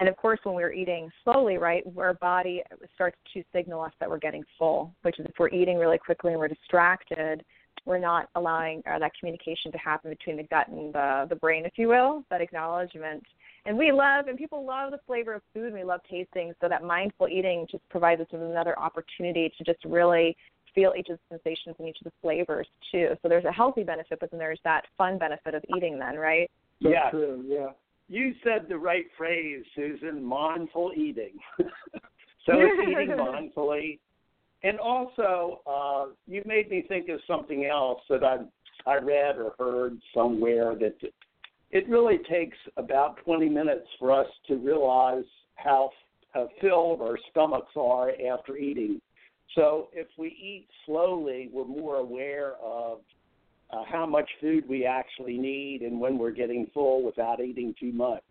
and 0.00 0.08
of 0.08 0.16
course 0.16 0.40
when 0.42 0.54
we're 0.54 0.72
eating 0.72 1.08
slowly 1.22 1.56
right 1.56 1.84
our 1.96 2.14
body 2.14 2.62
starts 2.94 3.16
to 3.32 3.42
signal 3.52 3.80
us 3.80 3.92
that 4.00 4.10
we're 4.10 4.18
getting 4.18 4.44
full 4.58 4.92
which 5.02 5.18
is 5.18 5.26
if 5.26 5.34
we're 5.38 5.48
eating 5.50 5.78
really 5.78 5.98
quickly 5.98 6.32
and 6.32 6.40
we're 6.40 6.48
distracted 6.48 7.44
we're 7.86 7.98
not 7.98 8.28
allowing 8.34 8.82
uh, 8.90 8.98
that 8.98 9.12
communication 9.18 9.70
to 9.70 9.78
happen 9.78 10.10
between 10.10 10.36
the 10.36 10.42
gut 10.44 10.68
and 10.68 10.92
the 10.92 11.26
the 11.28 11.36
brain 11.36 11.64
if 11.64 11.72
you 11.76 11.88
will 11.88 12.24
that 12.28 12.40
acknowledgement 12.40 13.22
and 13.66 13.76
we 13.78 13.92
love 13.92 14.26
and 14.28 14.38
people 14.38 14.64
love 14.64 14.90
the 14.90 15.00
flavor 15.06 15.34
of 15.34 15.42
food 15.52 15.66
and 15.66 15.74
we 15.74 15.84
love 15.84 16.00
tasting 16.10 16.52
so 16.60 16.68
that 16.68 16.82
mindful 16.82 17.28
eating 17.28 17.66
just 17.70 17.88
provides 17.88 18.20
us 18.20 18.26
with 18.32 18.42
another 18.42 18.78
opportunity 18.78 19.52
to 19.56 19.64
just 19.64 19.82
really 19.84 20.36
feel 20.74 20.92
each 20.98 21.08
of 21.08 21.18
the 21.30 21.38
sensations 21.38 21.76
and 21.78 21.88
each 21.88 21.98
of 22.00 22.04
the 22.04 22.12
flavors 22.20 22.66
too 22.90 23.10
so 23.22 23.28
there's 23.28 23.44
a 23.44 23.52
healthy 23.52 23.82
benefit 23.84 24.18
but 24.20 24.30
then 24.30 24.38
there's 24.38 24.60
that 24.64 24.82
fun 24.98 25.18
benefit 25.18 25.54
of 25.54 25.62
eating 25.76 25.98
then 25.98 26.16
right 26.16 26.50
So 26.82 26.90
Yeah. 26.90 27.10
true, 27.10 27.44
yeah. 27.46 27.68
You 28.08 28.34
said 28.44 28.66
the 28.68 28.76
right 28.76 29.06
phrase, 29.16 29.64
Susan, 29.74 30.22
mindful 30.22 30.92
eating. 30.94 31.38
so 31.58 32.52
it's 32.60 32.82
eating 32.82 33.16
mindfully. 33.16 33.98
And 34.62 34.78
also, 34.78 35.60
uh, 35.66 36.06
you 36.26 36.42
made 36.44 36.68
me 36.70 36.84
think 36.86 37.08
of 37.08 37.20
something 37.26 37.64
else 37.64 38.02
that 38.10 38.22
I 38.22 38.38
I 38.86 38.96
read 38.98 39.36
or 39.38 39.54
heard 39.58 39.98
somewhere 40.12 40.74
that 40.74 40.96
it 41.74 41.88
really 41.88 42.18
takes 42.30 42.56
about 42.76 43.16
20 43.24 43.48
minutes 43.48 43.88
for 43.98 44.12
us 44.12 44.28
to 44.46 44.54
realize 44.56 45.24
how 45.56 45.90
uh, 46.36 46.46
filled 46.60 47.02
our 47.02 47.18
stomachs 47.32 47.72
are 47.76 48.12
after 48.32 48.56
eating. 48.56 49.00
So 49.56 49.88
if 49.92 50.06
we 50.16 50.28
eat 50.28 50.68
slowly, 50.86 51.50
we're 51.52 51.64
more 51.64 51.96
aware 51.96 52.54
of 52.62 53.00
uh, 53.72 53.82
how 53.90 54.06
much 54.06 54.30
food 54.40 54.64
we 54.68 54.86
actually 54.86 55.36
need 55.36 55.82
and 55.82 55.98
when 56.00 56.16
we're 56.16 56.30
getting 56.30 56.70
full 56.72 57.02
without 57.02 57.40
eating 57.40 57.74
too 57.78 57.92
much. 57.92 58.22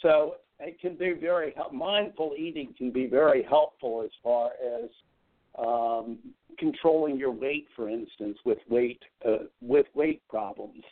So 0.00 0.36
it 0.58 0.80
can 0.80 0.96
be 0.96 1.12
very 1.12 1.54
mindful 1.72 2.32
eating 2.38 2.74
can 2.78 2.90
be 2.90 3.06
very 3.06 3.42
helpful 3.42 4.02
as 4.02 4.10
far 4.22 4.52
as 4.64 4.88
um, 5.58 6.18
controlling 6.58 7.18
your 7.18 7.32
weight, 7.32 7.66
for 7.76 7.90
instance, 7.90 8.38
with 8.46 8.58
weight 8.70 9.02
uh, 9.26 9.44
with 9.60 9.86
weight 9.94 10.22
problems. 10.28 10.82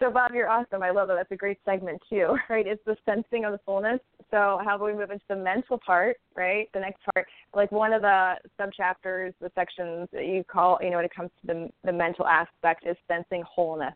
So 0.00 0.10
Bob, 0.10 0.32
you're 0.34 0.48
awesome. 0.48 0.82
I 0.82 0.90
love 0.90 1.08
that. 1.08 1.14
That's 1.14 1.30
a 1.32 1.36
great 1.36 1.58
segment 1.64 2.00
too, 2.08 2.36
right? 2.50 2.66
It's 2.66 2.82
the 2.84 2.96
sensing 3.04 3.44
of 3.44 3.52
the 3.52 3.60
fullness. 3.64 4.00
So 4.30 4.60
how 4.64 4.76
about 4.76 4.86
we 4.86 4.94
move 4.94 5.10
into 5.10 5.24
the 5.28 5.36
mental 5.36 5.78
part, 5.84 6.16
right? 6.36 6.68
The 6.72 6.80
next 6.80 7.00
part, 7.14 7.26
like 7.54 7.70
one 7.70 7.92
of 7.92 8.02
the 8.02 8.34
sub 8.58 8.72
chapters, 8.72 9.34
the 9.40 9.50
sections 9.54 10.08
that 10.12 10.26
you 10.26 10.42
call, 10.44 10.78
you 10.82 10.90
know, 10.90 10.96
when 10.96 11.04
it 11.04 11.14
comes 11.14 11.30
to 11.40 11.46
the 11.46 11.70
the 11.84 11.92
mental 11.92 12.26
aspect 12.26 12.86
is 12.86 12.96
sensing 13.08 13.42
wholeness, 13.42 13.94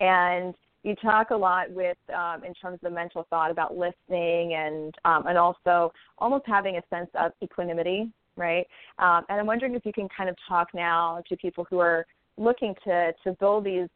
and 0.00 0.54
you 0.82 0.94
talk 0.96 1.30
a 1.30 1.36
lot 1.36 1.70
with 1.70 1.96
um, 2.14 2.44
in 2.44 2.54
terms 2.54 2.74
of 2.74 2.80
the 2.82 2.90
mental 2.90 3.26
thought 3.30 3.50
about 3.50 3.76
listening 3.76 4.54
and 4.54 4.94
um, 5.04 5.26
and 5.26 5.38
also 5.38 5.92
almost 6.18 6.44
having 6.46 6.76
a 6.76 6.82
sense 6.90 7.10
of 7.14 7.32
equanimity, 7.42 8.10
right? 8.36 8.66
Um, 8.98 9.24
and 9.28 9.40
I'm 9.40 9.46
wondering 9.46 9.74
if 9.74 9.86
you 9.86 9.92
can 9.92 10.08
kind 10.14 10.28
of 10.28 10.36
talk 10.48 10.68
now 10.74 11.22
to 11.28 11.36
people 11.36 11.66
who 11.70 11.78
are 11.78 12.06
looking 12.36 12.74
to 12.84 13.12
to 13.24 13.32
build 13.40 13.64
these 13.64 13.88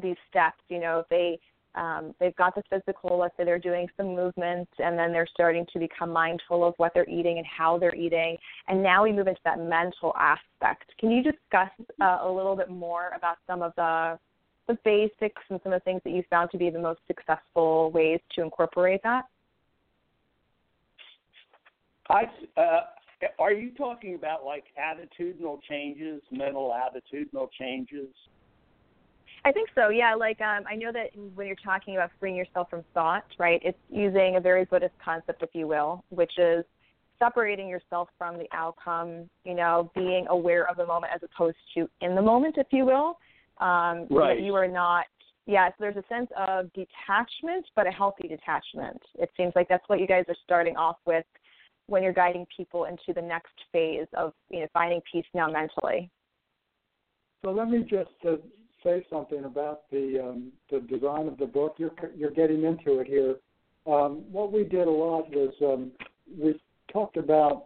these 0.00 0.16
steps. 0.30 0.58
You 0.68 0.80
know, 0.80 1.04
they 1.10 1.38
um, 1.74 2.14
they've 2.20 2.36
got 2.36 2.54
the 2.54 2.62
physical, 2.70 3.18
let's 3.18 3.36
say 3.36 3.44
they're 3.44 3.58
doing 3.58 3.88
some 3.96 4.14
movements, 4.14 4.70
and 4.78 4.96
then 4.96 5.12
they're 5.12 5.26
starting 5.26 5.66
to 5.72 5.78
become 5.80 6.10
mindful 6.10 6.64
of 6.64 6.74
what 6.76 6.92
they're 6.94 7.08
eating 7.08 7.38
and 7.38 7.46
how 7.46 7.78
they're 7.78 7.94
eating. 7.94 8.36
And 8.68 8.80
now 8.82 9.02
we 9.02 9.12
move 9.12 9.26
into 9.26 9.40
that 9.44 9.58
mental 9.58 10.14
aspect. 10.16 10.92
Can 11.00 11.10
you 11.10 11.22
discuss 11.22 11.70
uh, 12.00 12.18
a 12.22 12.30
little 12.30 12.54
bit 12.54 12.70
more 12.70 13.10
about 13.16 13.38
some 13.46 13.62
of 13.62 13.72
the 13.76 14.18
the 14.66 14.78
basics 14.82 15.42
and 15.50 15.60
some 15.62 15.74
of 15.74 15.80
the 15.80 15.84
things 15.84 16.00
that 16.04 16.10
you 16.10 16.22
found 16.30 16.50
to 16.50 16.56
be 16.56 16.70
the 16.70 16.78
most 16.78 17.00
successful 17.06 17.90
ways 17.90 18.18
to 18.34 18.42
incorporate 18.42 19.02
that? 19.02 19.24
I 22.08 22.24
uh, 22.56 22.80
are 23.38 23.52
you 23.52 23.72
talking 23.72 24.14
about 24.14 24.44
like 24.44 24.64
attitudinal 24.78 25.60
changes, 25.68 26.22
mental 26.30 26.72
attitudinal 26.72 27.48
changes? 27.58 28.08
I 29.44 29.52
think 29.52 29.68
so. 29.74 29.90
Yeah, 29.90 30.14
like 30.14 30.40
um, 30.40 30.64
I 30.68 30.74
know 30.74 30.90
that 30.92 31.10
when 31.34 31.46
you're 31.46 31.56
talking 31.56 31.96
about 31.96 32.10
freeing 32.18 32.36
yourself 32.36 32.70
from 32.70 32.82
thought, 32.94 33.24
right? 33.38 33.60
It's 33.62 33.78
using 33.90 34.36
a 34.36 34.40
very 34.40 34.64
Buddhist 34.64 34.94
concept, 35.04 35.42
if 35.42 35.50
you 35.52 35.66
will, 35.68 36.02
which 36.08 36.32
is 36.38 36.64
separating 37.18 37.68
yourself 37.68 38.08
from 38.16 38.38
the 38.38 38.46
outcome. 38.52 39.28
You 39.44 39.54
know, 39.54 39.90
being 39.94 40.26
aware 40.28 40.68
of 40.68 40.76
the 40.78 40.86
moment 40.86 41.12
as 41.14 41.20
opposed 41.22 41.58
to 41.74 41.88
in 42.00 42.14
the 42.14 42.22
moment, 42.22 42.56
if 42.56 42.68
you 42.70 42.86
will. 42.86 43.18
Um, 43.58 44.06
Right. 44.10 44.36
That 44.36 44.42
you 44.42 44.54
are 44.54 44.68
not. 44.68 45.04
Yeah, 45.46 45.68
so 45.68 45.74
there's 45.80 45.96
a 45.96 46.04
sense 46.08 46.30
of 46.38 46.72
detachment, 46.72 47.66
but 47.76 47.86
a 47.86 47.90
healthy 47.90 48.28
detachment. 48.28 49.00
It 49.18 49.30
seems 49.36 49.52
like 49.54 49.68
that's 49.68 49.86
what 49.88 50.00
you 50.00 50.06
guys 50.06 50.24
are 50.28 50.36
starting 50.42 50.74
off 50.76 50.96
with 51.04 51.26
when 51.86 52.02
you're 52.02 52.14
guiding 52.14 52.46
people 52.56 52.86
into 52.86 53.12
the 53.14 53.20
next 53.20 53.52
phase 53.70 54.06
of 54.16 54.32
you 54.48 54.60
know 54.60 54.66
finding 54.72 55.02
peace 55.10 55.26
now 55.34 55.50
mentally. 55.50 56.10
So 57.44 57.50
let 57.50 57.68
me 57.68 57.82
just 57.82 58.10
uh, 58.26 58.36
say 58.84 59.04
something 59.10 59.44
about 59.44 59.90
the 59.90 60.20
um, 60.22 60.52
the 60.70 60.80
design 60.80 61.26
of 61.26 61.38
the 61.38 61.46
book. 61.46 61.74
You're 61.78 61.92
you're 62.16 62.30
getting 62.30 62.64
into 62.64 63.00
it 63.00 63.06
here. 63.06 63.36
Um, 63.86 64.22
what 64.30 64.52
we 64.52 64.62
did 64.62 64.86
a 64.86 64.90
lot 64.90 65.28
was 65.30 65.52
um, 65.62 65.90
we 66.38 66.60
talked 66.92 67.16
about 67.16 67.64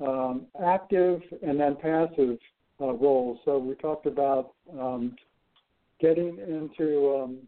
um, 0.00 0.46
active 0.64 1.20
and 1.42 1.60
then 1.60 1.76
passive 1.76 2.38
uh, 2.80 2.92
roles. 2.92 3.38
So 3.44 3.58
we 3.58 3.74
talked 3.74 4.06
about 4.06 4.54
um, 4.78 5.14
getting 6.00 6.38
into 6.38 7.20
um, 7.22 7.38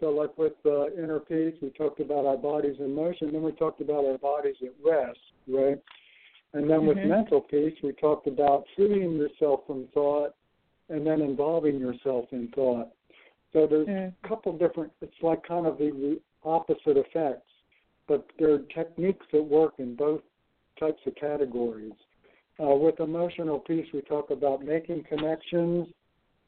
so 0.00 0.10
like 0.10 0.36
with 0.36 0.52
uh, 0.64 0.90
inner 0.92 1.20
peace, 1.20 1.54
we 1.62 1.70
talked 1.70 2.00
about 2.00 2.26
our 2.26 2.36
bodies 2.36 2.76
in 2.80 2.94
motion. 2.94 3.32
Then 3.32 3.42
we 3.42 3.52
talked 3.52 3.80
about 3.80 4.04
our 4.04 4.18
bodies 4.18 4.56
at 4.62 4.72
rest, 4.84 5.18
right? 5.48 5.78
And 6.52 6.70
then 6.70 6.86
with 6.86 6.98
Mhm. 6.98 7.08
mental 7.08 7.40
peace, 7.40 7.74
we 7.82 7.92
talked 7.92 8.26
about 8.26 8.66
freeing 8.76 9.16
yourself 9.16 9.66
from 9.66 9.86
thought 9.88 10.34
and 10.88 11.06
then 11.06 11.20
involving 11.20 11.78
yourself 11.78 12.26
in 12.32 12.48
thought. 12.48 12.88
So 13.52 13.66
there's 13.66 13.88
Mm. 13.88 14.12
a 14.22 14.28
couple 14.28 14.52
different. 14.52 14.92
It's 15.00 15.22
like 15.22 15.42
kind 15.42 15.66
of 15.66 15.78
the 15.78 16.20
opposite 16.44 16.96
effects, 16.96 17.50
but 18.06 18.24
there 18.38 18.52
are 18.52 18.58
techniques 18.58 19.26
that 19.32 19.42
work 19.42 19.78
in 19.78 19.94
both 19.94 20.22
types 20.78 21.04
of 21.06 21.14
categories. 21.14 21.94
Uh, 22.58 22.74
with 22.74 23.00
emotional 23.00 23.58
peace, 23.58 23.90
we 23.92 24.00
talk 24.02 24.30
about 24.30 24.62
making 24.62 25.04
connections, 25.04 25.88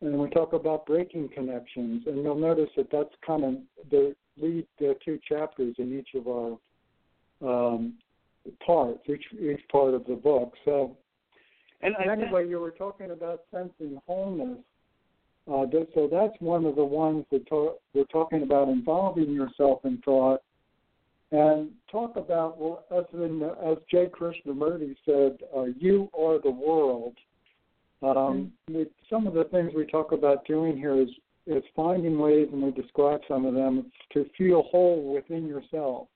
and 0.00 0.18
we 0.18 0.28
talk 0.30 0.52
about 0.52 0.86
breaking 0.86 1.28
connections. 1.28 2.06
And 2.06 2.22
you'll 2.22 2.34
notice 2.34 2.70
that 2.76 2.90
that's 2.90 3.14
kind 3.26 3.44
of 3.44 3.54
the 3.90 4.14
lead 4.36 4.66
uh, 4.80 4.94
two 5.04 5.18
chapters 5.28 5.74
in 5.78 5.98
each 5.98 6.14
of 6.14 6.28
our 6.28 6.58
um, 7.42 7.94
parts, 8.64 9.00
each 9.08 9.24
each 9.32 9.66
part 9.68 9.94
of 9.94 10.04
the 10.06 10.14
book. 10.14 10.54
So 10.64 10.96
And 11.80 11.94
I 11.96 12.12
anyway, 12.12 12.48
you 12.48 12.58
were 12.58 12.72
talking 12.72 13.10
about 13.12 13.42
sensing 13.50 14.00
wholeness. 14.06 14.58
Uh, 15.46 15.64
so 15.94 16.08
that's 16.10 16.34
one 16.40 16.66
of 16.66 16.76
the 16.76 16.84
ones 16.84 17.24
that 17.30 17.46
to- 17.46 17.76
we're 17.94 18.04
talking 18.04 18.42
about 18.42 18.68
involving 18.68 19.32
yourself 19.32 19.84
in 19.84 19.98
thought, 19.98 20.42
and 21.30 21.70
talk 21.90 22.16
about 22.16 22.58
well, 22.58 22.84
as 22.90 23.04
in 23.14 23.42
as 23.42 23.78
J. 23.90 24.06
Krishnamurti 24.06 24.96
said, 25.04 25.38
uh, 25.56 25.66
"You 25.78 26.10
are 26.18 26.38
the 26.38 26.50
world." 26.50 27.16
Um, 28.02 28.52
we, 28.68 28.86
some 29.08 29.26
of 29.26 29.34
the 29.34 29.44
things 29.44 29.72
we 29.74 29.86
talk 29.86 30.12
about 30.12 30.44
doing 30.46 30.76
here 30.76 31.00
is 31.00 31.08
is 31.46 31.64
finding 31.74 32.18
ways, 32.18 32.48
and 32.52 32.62
we 32.62 32.70
describe 32.72 33.22
some 33.26 33.46
of 33.46 33.54
them, 33.54 33.90
to 34.12 34.26
feel 34.36 34.62
whole 34.64 35.14
within 35.14 35.46
yourself, 35.46 36.08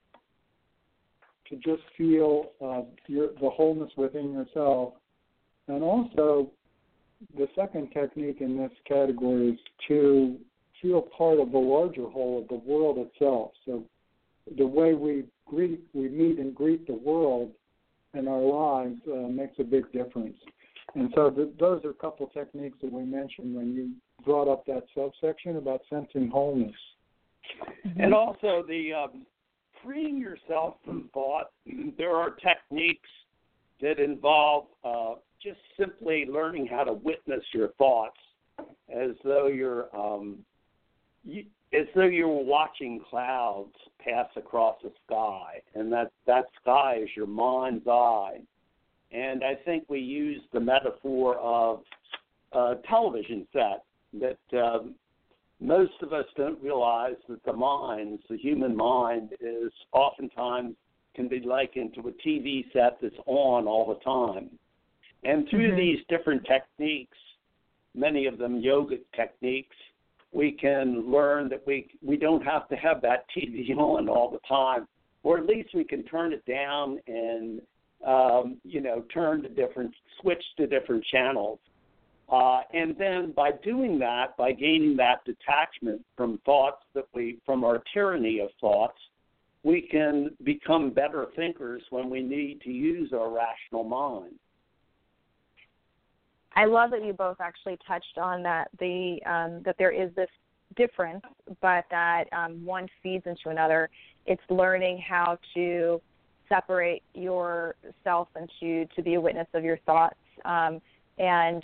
to 1.49 1.55
just 1.55 1.81
feel 1.97 2.51
uh, 2.61 2.83
your, 3.07 3.29
the 3.41 3.49
wholeness 3.49 3.91
within 3.97 4.31
yourself, 4.31 4.93
and 5.67 5.83
also 5.83 6.49
the 7.37 7.47
second 7.55 7.89
technique 7.91 8.41
in 8.41 8.57
this 8.57 8.71
category 8.87 9.51
is 9.51 9.59
to 9.87 10.37
feel 10.81 11.01
part 11.01 11.39
of 11.39 11.51
the 11.51 11.57
larger 11.57 12.09
whole 12.09 12.41
of 12.41 12.47
the 12.49 12.69
world 12.69 12.97
itself. 12.97 13.51
So 13.65 13.83
the 14.57 14.67
way 14.67 14.93
we 14.93 15.25
greet, 15.45 15.81
we 15.93 16.09
meet 16.09 16.39
and 16.39 16.53
greet 16.53 16.85
the 16.85 16.93
world 16.93 17.51
in 18.13 18.27
our 18.27 18.41
lives 18.41 18.99
uh, 19.11 19.29
makes 19.29 19.57
a 19.59 19.63
big 19.63 19.91
difference. 19.91 20.37
And 20.95 21.11
so 21.15 21.31
th 21.31 21.47
those 21.59 21.83
are 21.85 21.89
a 21.89 22.01
couple 22.05 22.27
techniques 22.27 22.77
that 22.81 22.91
we 22.91 23.03
mentioned 23.03 23.55
when 23.55 23.73
you 23.73 23.91
brought 24.25 24.51
up 24.51 24.65
that 24.65 24.83
subsection 24.93 25.55
about 25.57 25.81
sensing 25.89 26.29
wholeness. 26.29 26.75
Mm-hmm. 27.87 28.01
And 28.01 28.13
also 28.13 28.63
the 28.67 28.93
um, 28.93 29.25
freeing 29.83 30.17
yourself 30.17 30.75
from 30.85 31.09
thought. 31.13 31.51
There 31.97 32.15
are 32.15 32.31
techniques 32.31 33.09
that 33.81 33.99
involve 33.99 34.65
uh, 34.83 35.15
just 35.43 35.59
simply 35.77 36.25
learning 36.29 36.67
how 36.67 36.83
to 36.83 36.93
witness 36.93 37.43
your 37.53 37.69
thoughts 37.77 38.17
as 38.89 39.11
though 39.23 39.47
you're 39.47 39.93
um, 39.95 40.39
you, 41.23 41.43
as 41.73 41.87
though 41.95 42.05
you 42.05 42.27
were 42.27 42.43
watching 42.43 43.01
clouds 43.09 43.73
pass 43.99 44.27
across 44.35 44.77
the 44.83 44.91
sky, 45.05 45.61
and 45.75 45.91
that 45.91 46.11
that 46.27 46.45
sky 46.61 46.99
is 47.01 47.09
your 47.15 47.27
mind's 47.27 47.87
eye. 47.87 48.39
And 49.11 49.43
I 49.43 49.55
think 49.65 49.85
we 49.89 49.99
use 49.99 50.41
the 50.53 50.59
metaphor 50.59 51.37
of 51.37 51.81
a 52.51 52.75
television 52.87 53.47
set 53.53 53.83
that 54.19 54.59
um, 54.59 54.95
most 55.59 55.93
of 56.01 56.13
us 56.13 56.25
don't 56.35 56.61
realize 56.61 57.15
that 57.29 57.43
the 57.45 57.53
mind, 57.53 58.19
the 58.29 58.37
human 58.37 58.75
mind, 58.75 59.31
is 59.39 59.71
oftentimes 59.91 60.75
can 61.15 61.27
be 61.27 61.39
likened 61.39 61.93
to 61.93 62.01
a 62.01 62.27
TV 62.27 62.65
set 62.73 62.97
that's 63.01 63.15
on 63.27 63.67
all 63.67 63.87
the 63.87 64.03
time. 64.03 64.49
And 65.25 65.47
through 65.49 65.69
mm-hmm. 65.69 65.77
these 65.77 65.99
different 66.09 66.45
techniques, 66.45 67.17
many 67.95 68.25
of 68.25 68.37
them 68.37 68.59
yoga 68.59 68.97
techniques, 69.15 69.75
we 70.31 70.51
can 70.51 71.09
learn 71.09 71.47
that 71.49 71.65
we 71.65 71.87
we 72.01 72.17
don't 72.17 72.43
have 72.43 72.67
to 72.69 72.75
have 72.75 73.01
that 73.01 73.25
TV 73.37 73.69
on 73.77 74.09
all 74.09 74.29
the 74.29 74.39
time, 74.47 74.87
or 75.23 75.37
at 75.37 75.45
least 75.45 75.69
we 75.73 75.83
can 75.83 76.03
turn 76.03 76.33
it 76.33 76.45
down 76.45 76.99
and 77.07 77.61
um, 78.05 78.57
you 78.63 78.81
know 78.81 79.03
turn 79.13 79.43
to 79.43 79.49
different 79.49 79.93
switch 80.21 80.43
to 80.57 80.67
different 80.67 81.03
channels. 81.05 81.59
Uh, 82.29 82.61
and 82.73 82.95
then 82.97 83.31
by 83.35 83.51
doing 83.63 83.99
that, 83.99 84.35
by 84.37 84.51
gaining 84.51 84.95
that 84.95 85.23
detachment 85.25 86.01
from 86.17 86.39
thoughts 86.45 86.83
that 86.95 87.05
we 87.13 87.37
from 87.45 87.63
our 87.63 87.83
tyranny 87.93 88.39
of 88.39 88.49
thoughts, 88.59 88.97
we 89.63 89.81
can 89.81 90.31
become 90.43 90.89
better 90.89 91.27
thinkers 91.35 91.83
when 91.89 92.09
we 92.09 92.21
need 92.21 92.59
to 92.61 92.71
use 92.71 93.13
our 93.13 93.29
rational 93.29 93.83
mind. 93.83 94.33
I 96.55 96.65
love 96.65 96.91
that 96.91 97.03
you 97.03 97.13
both 97.13 97.37
actually 97.39 97.77
touched 97.87 98.17
on 98.17 98.43
that 98.43 98.69
the 98.79 99.19
um, 99.25 99.61
that 99.63 99.75
there 99.77 99.91
is 99.91 100.13
this 100.15 100.29
difference, 100.75 101.23
but 101.61 101.85
that 101.91 102.25
um, 102.31 102.63
one 102.65 102.87
feeds 103.01 103.25
into 103.25 103.49
another. 103.49 103.89
It's 104.25 104.41
learning 104.49 105.03
how 105.07 105.37
to 105.55 106.01
separate 106.49 107.03
yourself 107.13 108.27
and 108.35 108.49
to 108.59 108.85
to 108.95 109.01
be 109.01 109.15
a 109.15 109.21
witness 109.21 109.47
of 109.53 109.63
your 109.63 109.77
thoughts, 109.85 110.17
um, 110.45 110.81
and 111.17 111.63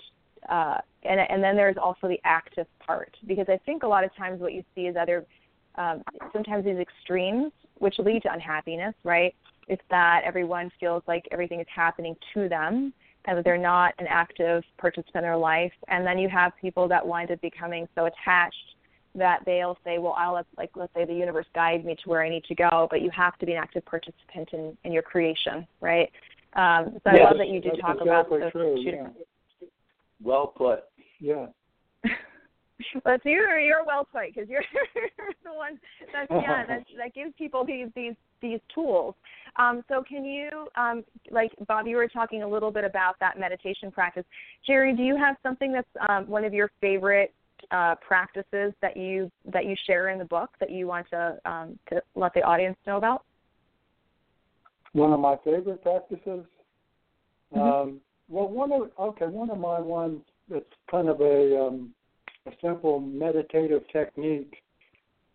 uh, 0.49 0.78
and 1.04 1.19
and 1.19 1.43
then 1.43 1.56
there's 1.56 1.78
also 1.78 2.08
the 2.08 2.19
active 2.23 2.67
part 2.86 3.15
because 3.28 3.45
I 3.47 3.58
think 3.65 3.84
a 3.84 3.88
lot 3.88 4.04
of 4.04 4.15
times 4.15 4.41
what 4.41 4.54
you 4.54 4.63
see 4.73 4.82
is 4.82 4.95
other 4.99 5.25
um, 5.75 6.04
sometimes 6.34 6.65
these 6.65 6.78
extremes 6.78 7.52
which 7.78 7.95
lead 7.99 8.21
to 8.23 8.34
unhappiness, 8.34 8.93
right? 9.04 9.34
It's 9.67 9.82
that 9.89 10.23
everyone 10.25 10.71
feels 10.80 11.04
like 11.08 11.25
everything 11.32 11.62
is 11.62 11.67
happening 11.73 12.15
to 12.34 12.49
them 12.49 12.91
and 13.30 13.38
that 13.38 13.46
they're 13.46 13.60
not 13.60 13.94
an 14.00 14.08
active 14.10 14.63
participant 14.80 15.18
in 15.18 15.22
their 15.22 15.38
life. 15.38 15.72
And 15.88 16.06
then 16.06 16.18
you 16.18 16.28
have 16.30 16.52
people 16.60 16.88
that 16.88 17.06
wind 17.06 17.30
up 17.30 17.39
becoming 17.42 17.88
so 17.94 18.08
attached 18.08 18.56
that 19.13 19.42
they'll 19.46 19.78
say, 19.84 20.00
well, 20.00 20.15
I'll 20.18 20.34
let, 20.34 20.48
like 20.58 20.72
let's 20.76 20.92
say 20.96 21.06
the 21.06 21.13
universe 21.13 21.46
guide 21.54 21.86
me 21.86 21.96
to 22.04 22.10
where 22.10 22.24
I 22.24 22.30
need 22.30 22.44
to 22.46 22.56
go, 22.56 22.88
but 22.89 23.02
you 23.02 23.12
have 23.15 23.38
to 23.38 23.46
be 23.46 23.52
an 23.52 23.60
active 23.60 23.86
participant 23.86 24.50
in, 24.52 24.76
in 24.84 24.92
your 24.92 25.04
creation, 25.04 25.68
right? 25.80 26.10
Um, 26.54 26.98
so 27.04 27.12
yes, 27.13 27.22
I 27.22 27.24
love 27.26 27.38
that 27.38 27.50
you 27.50 27.62
do 27.62 27.70
talk 27.80 27.98
exactly 28.02 28.08
about 28.08 28.30
those 28.30 28.52
true, 28.52 28.76
two. 28.78 28.89
Yeah. 28.89 29.08
Well 30.24 30.48
put. 30.48 30.86
Yeah. 31.20 31.46
but 33.04 33.24
you're 33.26 33.60
you're 33.60 33.86
well 33.86 34.08
put 34.12 34.34
because 34.34 34.50
you're 34.50 34.63
the 35.44 35.54
one 35.54 35.80
that 36.13 36.26
yeah 36.32 36.65
that 36.68 36.84
that 36.98 37.13
gives 37.13 37.32
people 37.38 37.63
these 37.63 37.88
these 37.96 38.15
these 38.41 38.60
tools. 38.73 39.15
Um, 39.58 39.84
so 39.89 40.04
can 40.08 40.23
you 40.23 40.49
um, 40.75 41.04
like 41.32 41.52
Bob, 41.67 41.88
you 41.88 41.97
were 41.97 42.08
talking 42.08 42.43
a 42.43 42.47
little 42.47 42.71
bit 42.71 42.84
about 42.84 43.15
that 43.19 43.39
meditation 43.39 43.91
practice. 43.91 44.25
Jerry, 44.65 44.95
do 44.95 45.04
you 45.04 45.17
have 45.17 45.36
something 45.43 45.71
that's 45.71 45.88
um, 46.08 46.28
one 46.28 46.45
of 46.45 46.54
your 46.54 46.71
favorite 46.80 47.34
uh, 47.71 47.95
practices 47.95 48.73
that 48.82 48.95
you 48.95 49.32
that 49.52 49.65
you 49.65 49.75
share 49.86 50.10
in 50.10 50.19
the 50.19 50.25
book 50.25 50.52
that 50.60 50.71
you 50.71 50.88
want 50.88 51.10
to 51.10 51.38
um, 51.45 51.78
to 51.89 52.02
let 52.15 52.34
the 52.34 52.41
audience 52.41 52.78
know 52.88 52.97
about? 52.97 53.23
One 54.93 55.13
of 55.13 55.19
my 55.19 55.36
favorite 55.43 55.82
practices. 55.84 56.45
Mm-hmm. 57.54 57.60
Um, 57.60 58.02
well, 58.28 58.47
one 58.47 58.71
of 58.71 58.89
okay, 58.99 59.25
one 59.25 59.49
of 59.49 59.60
my 59.60 59.80
ones 59.80 60.21
that's 60.49 60.65
kind 60.89 61.10
of 61.10 61.21
a 61.21 61.67
um, 61.67 61.93
a 62.45 62.52
simple 62.62 62.99
meditative 62.99 63.84
technique 63.91 64.56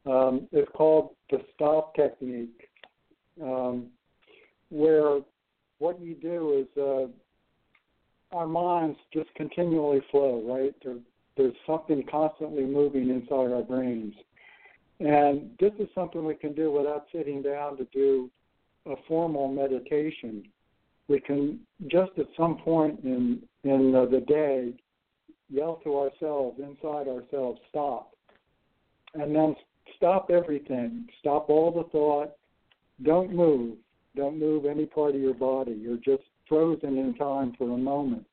um, 0.06 0.48
is 0.52 0.66
called 0.74 1.10
the 1.30 1.38
stop 1.54 1.94
technique, 1.94 2.68
um, 3.42 3.87
where 4.70 5.20
what 5.79 6.01
you 6.01 6.14
do 6.14 6.64
is 6.64 6.83
uh, 6.83 8.37
our 8.37 8.47
minds 8.47 8.99
just 9.12 9.33
continually 9.35 10.01
flow, 10.11 10.42
right? 10.47 10.75
There, 10.85 10.97
there's 11.37 11.55
something 11.66 12.05
constantly 12.11 12.64
moving 12.64 13.11
inside 13.11 13.53
our 13.53 13.62
brains. 13.62 14.14
And 15.01 15.51
this 15.59 15.73
is 15.79 15.88
something 15.94 16.25
we 16.25 16.35
can 16.35 16.55
do 16.55 16.70
without 16.70 17.07
sitting 17.12 17.42
down 17.42 17.77
to 17.79 17.85
do 17.92 18.31
a 18.87 18.94
formal 19.09 19.49
meditation. 19.49 20.44
We 21.09 21.20
can 21.20 21.61
just 21.88 22.12
at 22.18 22.27
some 22.37 22.59
point 22.59 23.01
in 23.05 23.42
in 23.64 23.94
uh, 23.94 24.07
the 24.07 24.20
day 24.20 24.73
yell 25.51 25.81
to 25.85 25.99
ourselves, 25.99 26.59
inside 26.59 27.09
ourselves, 27.09 27.61
stop. 27.68 28.12
And 29.14 29.35
then 29.35 29.55
stop 29.97 30.31
everything. 30.31 31.07
Stop 31.20 31.49
all 31.49 31.70
the 31.70 31.88
thought. 31.90 32.33
Don't 33.02 33.35
move. 33.35 33.76
Don't 34.16 34.38
move 34.38 34.64
any 34.66 34.87
part 34.87 35.14
of 35.14 35.20
your 35.20 35.35
body. 35.35 35.72
You're 35.72 35.96
just 35.96 36.22
frozen 36.48 36.96
in 36.98 37.14
time 37.14 37.54
for 37.59 37.74
a 37.74 37.78
moment. 37.78 38.26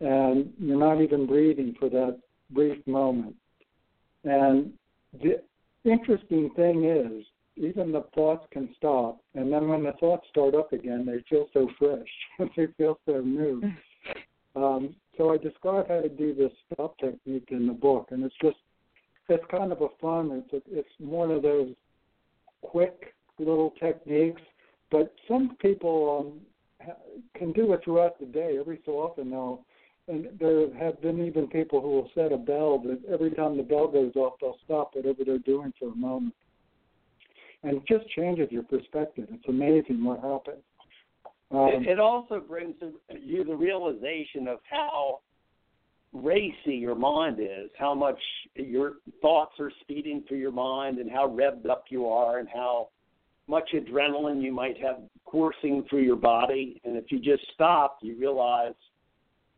And 0.00 0.52
you're 0.58 0.78
not 0.78 1.00
even 1.00 1.26
breathing 1.26 1.74
for 1.78 1.88
that 1.90 2.18
brief 2.50 2.86
moment. 2.86 3.34
And 4.24 4.72
the 5.22 5.42
interesting 5.84 6.50
thing 6.56 6.84
is, 6.84 7.24
even 7.56 7.92
the 7.92 8.04
thoughts 8.14 8.46
can 8.50 8.68
stop, 8.76 9.18
and 9.34 9.50
then 9.50 9.68
when 9.68 9.82
the 9.82 9.92
thoughts 9.92 10.26
start 10.28 10.54
up 10.54 10.74
again, 10.74 11.06
they 11.06 11.24
feel 11.28 11.46
so 11.54 11.70
fresh. 11.78 12.06
they 12.56 12.66
feel 12.76 12.98
so 13.06 13.20
new. 13.20 13.62
Um, 14.56 14.96
so 15.18 15.34
I 15.34 15.36
describe 15.36 15.88
how 15.88 16.00
to 16.00 16.08
do 16.08 16.34
this 16.34 16.50
stop 16.72 16.96
technique 16.98 17.48
in 17.50 17.66
the 17.66 17.74
book, 17.74 18.08
and 18.10 18.24
it's 18.24 18.34
just 18.40 18.56
it's 19.28 19.44
kind 19.50 19.70
of 19.70 19.82
a 19.82 19.88
fun. 20.00 20.30
It's 20.32 20.52
a, 20.54 20.78
it's 20.78 20.88
one 20.98 21.30
of 21.30 21.42
those 21.42 21.74
quick 22.62 23.14
little 23.38 23.72
techniques, 23.80 24.42
but 24.90 25.14
some 25.28 25.56
people 25.60 26.40
um, 26.84 26.94
can 27.36 27.52
do 27.52 27.72
it 27.72 27.80
throughout 27.84 28.18
the 28.18 28.26
day. 28.26 28.56
Every 28.58 28.80
so 28.84 28.92
often 28.92 29.30
they'll, 29.30 29.64
and 30.08 30.28
there 30.38 30.72
have 30.78 31.00
been 31.02 31.24
even 31.24 31.48
people 31.48 31.80
who 31.80 31.88
will 31.88 32.10
set 32.14 32.32
a 32.32 32.36
bell 32.36 32.78
that 32.78 33.00
every 33.12 33.32
time 33.32 33.56
the 33.56 33.62
bell 33.62 33.88
goes 33.88 34.12
off, 34.14 34.34
they'll 34.40 34.58
stop 34.64 34.90
whatever 34.94 35.24
they're 35.24 35.38
doing 35.38 35.72
for 35.78 35.88
a 35.88 35.96
moment, 35.96 36.34
and 37.62 37.76
it 37.76 37.82
just 37.88 38.08
changes 38.10 38.48
your 38.50 38.62
perspective. 38.62 39.26
It's 39.30 39.48
amazing 39.48 40.04
what 40.04 40.20
happens. 40.20 40.62
Um, 41.50 41.68
it, 41.82 41.88
it 41.88 42.00
also 42.00 42.40
brings 42.40 42.74
you 43.20 43.44
the 43.44 43.54
realization 43.54 44.48
of 44.48 44.58
how 44.70 45.20
racy 46.12 46.74
your 46.74 46.94
mind 46.94 47.38
is, 47.40 47.70
how 47.78 47.94
much 47.94 48.18
your 48.54 48.94
thoughts 49.20 49.52
are 49.58 49.70
speeding 49.80 50.24
through 50.26 50.38
your 50.38 50.52
mind, 50.52 50.98
and 50.98 51.10
how 51.10 51.28
revved 51.28 51.68
up 51.68 51.84
you 51.88 52.06
are, 52.06 52.38
and 52.38 52.48
how 52.48 52.88
much 53.48 53.70
adrenaline 53.74 54.42
you 54.42 54.52
might 54.52 54.76
have 54.78 54.96
coursing 55.24 55.84
through 55.88 56.02
your 56.02 56.16
body. 56.16 56.80
And 56.84 56.96
if 56.96 57.10
you 57.10 57.18
just 57.18 57.42
stop, 57.54 57.98
you 58.02 58.18
realize 58.18 58.74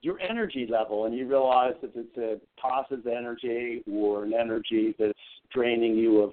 your 0.01 0.20
energy 0.20 0.66
level, 0.70 1.07
and 1.07 1.14
you 1.14 1.27
realize 1.27 1.75
if 1.83 1.90
it's 1.94 2.17
a 2.17 2.60
positive 2.60 3.06
energy 3.06 3.83
or 3.90 4.25
an 4.25 4.33
energy 4.33 4.94
that's 4.98 5.19
draining 5.52 5.96
you 5.96 6.21
of 6.21 6.33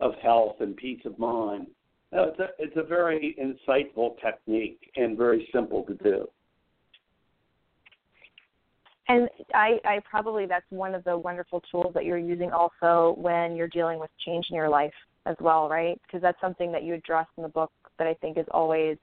of 0.00 0.12
health 0.22 0.56
and 0.60 0.76
peace 0.76 1.00
of 1.04 1.18
mind. 1.18 1.66
No, 2.12 2.24
it's 2.24 2.38
a 2.38 2.48
it's 2.58 2.76
a 2.76 2.82
very 2.82 3.36
insightful 3.40 4.14
technique 4.20 4.90
and 4.96 5.16
very 5.16 5.48
simple 5.52 5.82
to 5.84 5.94
do. 5.94 6.26
And 9.08 9.28
I, 9.54 9.78
I 9.84 10.00
probably 10.08 10.44
that's 10.44 10.66
one 10.68 10.94
of 10.94 11.02
the 11.04 11.16
wonderful 11.16 11.62
tools 11.70 11.92
that 11.94 12.04
you're 12.04 12.18
using 12.18 12.50
also 12.52 13.14
when 13.18 13.56
you're 13.56 13.68
dealing 13.68 13.98
with 13.98 14.10
change 14.24 14.46
in 14.50 14.56
your 14.56 14.68
life 14.68 14.92
as 15.26 15.36
well, 15.40 15.68
right? 15.68 16.00
Because 16.06 16.22
that's 16.22 16.40
something 16.40 16.72
that 16.72 16.82
you 16.82 16.94
address 16.94 17.26
in 17.36 17.42
the 17.42 17.48
book 17.48 17.72
that 17.98 18.06
I 18.06 18.14
think 18.14 18.38
is 18.38 18.46
always 18.50 18.96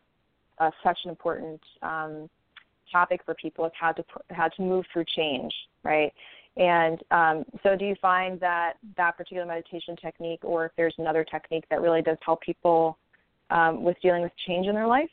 uh, 0.59 0.71
such 0.83 0.97
an 1.03 1.09
important 1.09 1.61
um, 1.81 2.29
topic 2.91 3.21
for 3.25 3.33
people 3.35 3.65
is 3.65 3.71
how 3.79 3.91
to 3.91 4.03
how 4.31 4.47
to 4.47 4.61
move 4.61 4.85
through 4.91 5.05
change, 5.15 5.53
right? 5.83 6.13
And 6.57 7.03
um, 7.11 7.45
so, 7.63 7.75
do 7.75 7.85
you 7.85 7.95
find 8.01 8.39
that 8.39 8.73
that 8.95 9.17
particular 9.17 9.45
meditation 9.45 9.95
technique, 9.97 10.39
or 10.43 10.65
if 10.65 10.71
there's 10.77 10.95
another 10.97 11.25
technique 11.25 11.65
that 11.69 11.81
really 11.81 12.01
does 12.01 12.17
help 12.25 12.41
people 12.41 12.97
um, 13.49 13.83
with 13.83 13.97
dealing 14.01 14.21
with 14.21 14.31
change 14.47 14.67
in 14.67 14.73
their 14.73 14.87
life? 14.87 15.09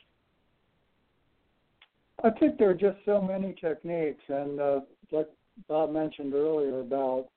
I 2.23 2.29
think 2.29 2.57
there 2.57 2.69
are 2.69 2.75
just 2.75 2.97
so 3.05 3.21
many 3.21 3.53
techniques, 3.59 4.23
and 4.29 4.59
uh, 4.59 4.79
like 5.11 5.29
Bob 5.67 5.91
mentioned 5.91 6.33
earlier 6.33 6.79
about 6.79 7.27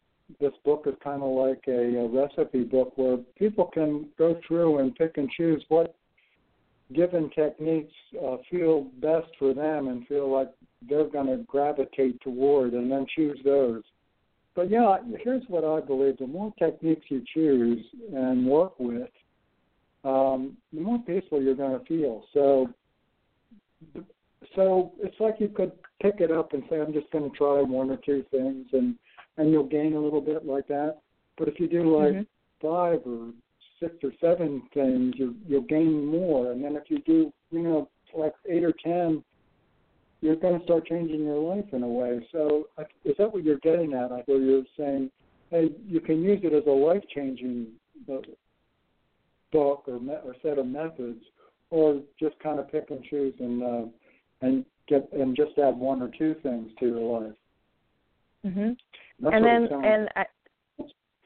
this 0.41 0.53
book 0.65 0.85
is 0.87 0.95
kind 1.03 1.23
of 1.23 1.31
like 1.31 1.63
a, 1.69 1.97
a 1.97 2.09
recipe 2.09 2.65
book 2.65 2.93
where 2.97 3.19
people 3.39 3.67
can 3.67 4.09
go 4.19 4.39
through 4.47 4.79
and 4.79 4.95
pick 4.95 5.17
and 5.17 5.31
choose 5.31 5.65
what 5.69 5.95
given 6.95 7.31
techniques 7.31 7.93
uh, 8.25 8.37
feel 8.51 8.83
best 9.01 9.29
for 9.39 9.55
them 9.55 9.89
and 9.89 10.07
feel 10.07 10.31
like 10.31 10.51
they're 10.89 11.09
going 11.09 11.27
to 11.27 11.39
gravitate 11.45 12.21
toward 12.21 12.75
and 12.75 12.91
then 12.91 13.07
choose 13.15 13.39
those. 13.45 13.83
But 14.55 14.71
yeah, 14.71 14.97
here's 15.23 15.43
what 15.49 15.65
I 15.65 15.85
believe: 15.85 16.19
the 16.19 16.27
more 16.27 16.53
techniques 16.59 17.07
you 17.09 17.23
choose 17.35 17.85
and 18.15 18.47
work 18.47 18.73
with, 18.79 19.11
um, 20.05 20.57
the 20.73 20.81
more 20.81 20.99
peaceful 21.01 21.43
you're 21.43 21.55
going 21.55 21.79
to 21.79 21.85
feel. 21.85 22.25
So, 22.33 22.71
so 24.55 24.93
it's 24.99 25.21
like 25.21 25.37
you 25.41 25.49
could 25.49 25.73
pick 26.01 26.21
it 26.21 26.31
up 26.31 26.55
and 26.55 26.63
say, 26.71 26.81
"I'm 26.81 26.95
just 26.95 27.11
going 27.11 27.31
to 27.31 27.37
try 27.37 27.61
one 27.61 27.91
or 27.91 27.99
two 27.99 28.25
things," 28.31 28.67
and 28.73 28.95
and 29.37 29.51
you'll 29.51 29.65
gain 29.65 29.95
a 29.95 30.01
little 30.01 30.21
bit 30.21 30.47
like 30.47 30.67
that. 30.69 30.99
But 31.37 31.49
if 31.49 31.61
you 31.61 31.69
do 31.69 31.97
like 31.97 32.15
mm-hmm. 32.15 32.67
five 32.67 33.01
or 33.07 33.33
six 33.81 33.97
or 34.03 34.13
seven 34.21 34.63
things, 34.73 35.15
you 35.17 35.35
you'll 35.47 35.63
gain 35.63 36.07
more. 36.07 36.53
And 36.53 36.65
then 36.65 36.77
if 36.77 36.85
you 36.89 37.01
do, 37.01 37.33
you 37.51 37.63
know, 37.63 37.89
like 38.15 38.35
eight 38.49 38.65
or 38.65 38.73
ten, 38.83 39.23
you're 40.21 40.37
going 40.37 40.59
to 40.59 40.65
start 40.65 40.87
changing 40.87 41.25
your 41.25 41.39
life 41.39 41.67
in 41.73 41.83
a 41.83 41.89
way. 41.89 42.27
So 42.33 42.69
is 43.05 43.15
that 43.19 43.33
what 43.33 43.45
you're 43.45 43.59
getting 43.59 43.93
at? 43.93 44.11
Like 44.11 44.27
where 44.27 44.41
you're 44.41 44.65
saying, 44.77 45.11
hey, 45.51 45.71
you 45.87 46.01
can 46.01 46.23
use 46.23 46.41
it 46.43 46.53
as 46.53 46.65
a 46.67 46.71
life 46.71 47.03
changing 47.15 47.69
book 48.07 48.25
or 49.89 50.01
me- 50.01 50.15
or 50.25 50.35
set 50.43 50.59
of 50.59 50.67
methods, 50.67 51.23
or 51.71 52.01
just 52.21 52.39
kind 52.41 52.59
of 52.59 52.71
pick 52.71 52.91
and 52.91 53.03
choose 53.05 53.35
and 53.39 53.63
uh, 53.63 53.85
and 54.43 54.65
get 54.89 55.09
and 55.13 55.37
just 55.37 55.59
add 55.59 55.77
one 55.77 56.03
or 56.03 56.11
two 56.19 56.35
things 56.43 56.71
to 56.79 56.87
your 56.87 57.21
life. 57.21 57.37
Mhm. 58.45 58.77
And 59.23 59.45
then 59.45 59.69
and 59.85 60.09
I, 60.17 60.25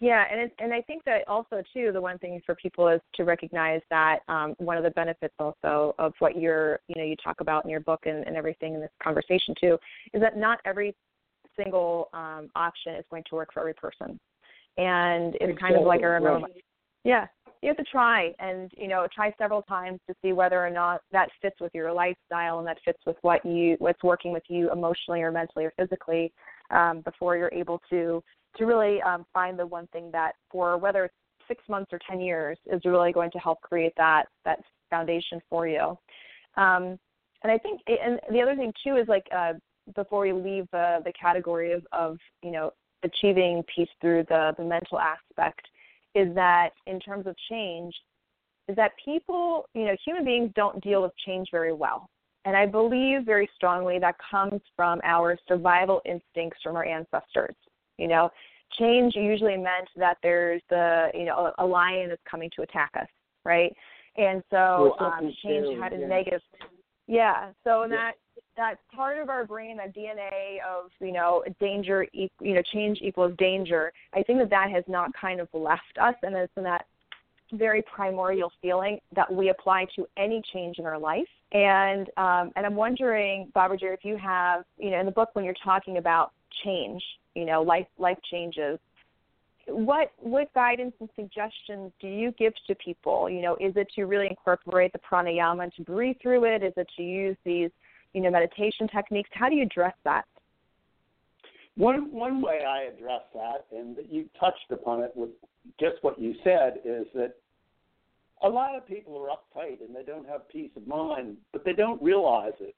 yeah, 0.01 0.24
and 0.30 0.41
it, 0.41 0.53
and 0.59 0.72
I 0.72 0.80
think 0.80 1.05
that 1.05 1.28
also 1.28 1.62
too 1.74 1.91
the 1.93 2.01
one 2.01 2.18
thing 2.18 2.41
for 2.47 2.55
people 2.55 2.88
is 2.88 3.01
to 3.14 3.24
recognize 3.24 3.82
that 3.91 4.20
um, 4.28 4.55
one 4.59 4.78
of 4.78 4.82
the 4.82 4.91
benefits 4.91 5.34
also 5.38 5.95
of 5.99 6.14
what 6.20 6.41
you're 6.41 6.80
you 6.88 6.97
know 6.97 7.05
you 7.05 7.16
talk 7.22 7.41
about 7.41 7.64
in 7.64 7.70
your 7.70 7.80
book 7.80 8.01
and, 8.07 8.26
and 8.26 8.36
everything 8.36 8.74
in 8.74 8.80
this 8.80 8.91
conversation 9.03 9.55
too 9.61 9.78
is 10.14 10.22
that 10.22 10.38
not 10.38 10.59
every 10.64 10.95
single 11.57 12.09
um, 12.14 12.49
option 12.57 12.95
is 12.95 13.05
going 13.11 13.24
to 13.28 13.34
work 13.34 13.53
for 13.53 13.61
every 13.61 13.74
person, 13.74 14.18
and 14.78 15.34
it's 15.34 15.45
exactly. 15.45 15.61
kind 15.61 15.76
of 15.76 15.86
like 15.86 16.03
a. 16.03 16.09
Right. 16.09 16.45
Yeah, 17.05 17.26
you 17.62 17.68
have 17.68 17.76
to 17.76 17.84
try 17.84 18.32
and 18.38 18.70
you 18.76 18.88
know 18.88 19.07
try 19.14 19.34
several 19.36 19.62
times 19.62 20.01
to 20.09 20.14
see 20.22 20.32
whether 20.32 20.64
or 20.64 20.70
not 20.70 21.03
that 21.12 21.28
fits 21.43 21.57
with 21.61 21.74
your 21.74 21.93
lifestyle 21.93 22.59
and 22.59 22.66
that 22.66 22.78
fits 22.84 23.01
with 23.07 23.16
what 23.22 23.45
you 23.45 23.76
what's 23.78 24.03
working 24.03 24.32
with 24.32 24.45
you 24.49 24.72
emotionally 24.72 25.20
or 25.22 25.30
mentally 25.30 25.66
or 25.66 25.72
physically 25.78 26.32
um, 26.70 27.00
before 27.02 27.36
you're 27.36 27.52
able 27.52 27.80
to 27.90 28.22
to 28.56 28.66
really 28.66 29.00
um, 29.02 29.24
find 29.32 29.58
the 29.58 29.66
one 29.66 29.86
thing 29.88 30.10
that 30.12 30.32
for 30.50 30.76
whether 30.76 31.04
it's 31.04 31.14
six 31.46 31.62
months 31.68 31.92
or 31.92 31.98
ten 32.08 32.20
years 32.20 32.58
is 32.72 32.80
really 32.84 33.12
going 33.12 33.30
to 33.30 33.38
help 33.38 33.60
create 33.60 33.92
that 33.96 34.26
that 34.44 34.60
foundation 34.90 35.40
for 35.48 35.66
you. 35.68 35.96
Um, 36.56 36.98
and 37.42 37.50
I 37.50 37.58
think, 37.58 37.80
and 37.86 38.20
the 38.30 38.40
other 38.42 38.56
thing 38.56 38.72
too 38.84 38.96
is 38.96 39.08
like 39.08 39.26
uh, 39.34 39.54
before 39.94 40.22
we 40.22 40.32
leave 40.32 40.66
the 40.72 41.00
the 41.04 41.12
category 41.12 41.72
of, 41.72 41.86
of 41.92 42.18
you 42.42 42.50
know 42.50 42.72
achieving 43.02 43.62
peace 43.74 43.88
through 44.00 44.24
the 44.28 44.52
the 44.58 44.64
mental 44.64 44.98
aspect, 44.98 45.66
is 46.14 46.34
that 46.34 46.70
in 46.86 47.00
terms 47.00 47.26
of 47.26 47.34
change, 47.48 47.94
is 48.68 48.76
that 48.76 48.92
people, 49.02 49.66
you 49.74 49.84
know, 49.84 49.96
human 50.04 50.24
beings 50.24 50.50
don't 50.54 50.82
deal 50.82 51.02
with 51.02 51.12
change 51.26 51.48
very 51.50 51.72
well. 51.72 52.08
And 52.45 52.57
I 52.57 52.66
believe 52.66 53.24
very 53.24 53.49
strongly 53.55 53.99
that 53.99 54.16
comes 54.30 54.61
from 54.74 55.01
our 55.05 55.36
survival 55.47 56.01
instincts 56.05 56.59
from 56.62 56.76
our 56.76 56.84
ancestors. 56.84 57.55
You 57.99 58.09
know, 58.09 58.30
change 58.78 59.14
usually 59.14 59.57
meant 59.57 59.88
that 59.97 60.16
there's 60.22 60.62
the 60.70 61.11
you 61.14 61.24
know 61.24 61.53
a, 61.59 61.66
lion 61.66 62.11
is 62.11 62.18
coming 62.28 62.51
to 62.57 62.62
attack 62.62 62.91
us, 62.99 63.09
right? 63.45 63.72
And 64.16 64.43
so 64.51 64.97
um, 64.99 65.32
change 65.45 65.78
had 65.80 65.93
a 65.93 65.99
yeah. 65.99 66.07
negative. 66.07 66.41
Yeah. 67.07 67.51
So 67.64 67.82
yeah. 67.82 67.88
that 67.88 68.12
that 68.57 68.74
part 68.95 69.18
of 69.18 69.28
our 69.28 69.45
brain, 69.45 69.76
that 69.76 69.95
DNA 69.95 70.59
of 70.66 70.91
you 71.01 71.12
know 71.12 71.45
danger, 71.61 72.07
you 72.12 72.28
know 72.41 72.62
change 72.72 73.01
equals 73.03 73.34
danger. 73.38 73.93
I 74.14 74.22
think 74.22 74.38
that 74.38 74.51
that 74.51 74.70
has 74.70 74.84
not 74.88 75.11
kind 75.18 75.41
of 75.41 75.49
left 75.53 75.99
us, 76.01 76.14
and 76.22 76.34
it's 76.34 76.53
in 76.57 76.62
that 76.64 76.86
very 77.53 77.82
primordial 77.82 78.53
feeling 78.62 78.98
that 79.14 79.32
we 79.32 79.51
apply 79.51 79.86
to 79.96 80.07
any 80.16 80.42
change 80.53 80.78
in 80.78 80.86
our 80.86 80.98
life. 80.98 81.28
And 81.53 82.09
um, 82.16 82.53
and 82.57 82.64
I'm 82.64 82.76
wondering, 82.76 83.51
Jerry, 83.55 83.94
if 83.94 84.05
you 84.05 84.16
have 84.16 84.64
you 84.78 84.90
know 84.90 85.01
in 85.01 85.07
the 85.07 85.12
book 85.12 85.30
when 85.34 85.44
you're 85.44 85.55
talking 85.64 85.96
about 85.96 86.32
change, 86.64 87.03
you 87.34 87.44
know, 87.44 87.62
life 87.62 87.86
life 87.98 88.18
changes. 88.30 88.78
What 89.66 90.12
what 90.18 90.53
guidance 90.55 90.94
and 91.01 91.09
suggestions 91.14 91.92
do 92.01 92.09
you 92.09 92.32
give 92.32 92.53
to 92.66 92.74
people? 92.76 93.30
You 93.30 93.42
know, 93.42 93.57
is 93.61 93.74
it 93.76 93.88
to 93.96 94.05
really 94.05 94.26
incorporate 94.28 94.92
the 94.92 94.98
pranayama 94.98 95.64
and 95.64 95.72
to 95.74 95.82
breathe 95.82 96.16
through 96.20 96.44
it? 96.44 96.62
Is 96.62 96.72
it 96.76 96.88
to 96.96 97.03
use 97.03 97.36
these, 97.44 97.70
you 98.12 98.20
know, 98.20 98.30
meditation 98.30 98.88
techniques? 98.88 99.30
How 99.32 99.48
do 99.48 99.55
you 99.55 99.62
address 99.62 99.94
that? 100.05 100.24
One 101.81 102.12
one 102.12 102.43
way 102.43 102.61
I 102.68 102.83
address 102.83 103.22
that, 103.33 103.64
and 103.72 103.97
that 103.97 104.12
you 104.12 104.28
touched 104.39 104.70
upon 104.70 105.03
it 105.03 105.12
with 105.14 105.31
just 105.81 105.97
what 106.03 106.20
you 106.20 106.35
said, 106.45 106.81
is 106.85 107.07
that 107.14 107.37
a 108.43 108.49
lot 108.51 108.76
of 108.76 108.87
people 108.87 109.16
are 109.16 109.28
uptight 109.28 109.81
and 109.81 109.97
they 109.97 110.03
don't 110.03 110.28
have 110.28 110.47
peace 110.51 110.70
of 110.76 110.87
mind, 110.87 111.39
but 111.55 111.64
they 111.64 111.72
don't 111.72 112.01
realize 112.03 112.53
it. 112.61 112.74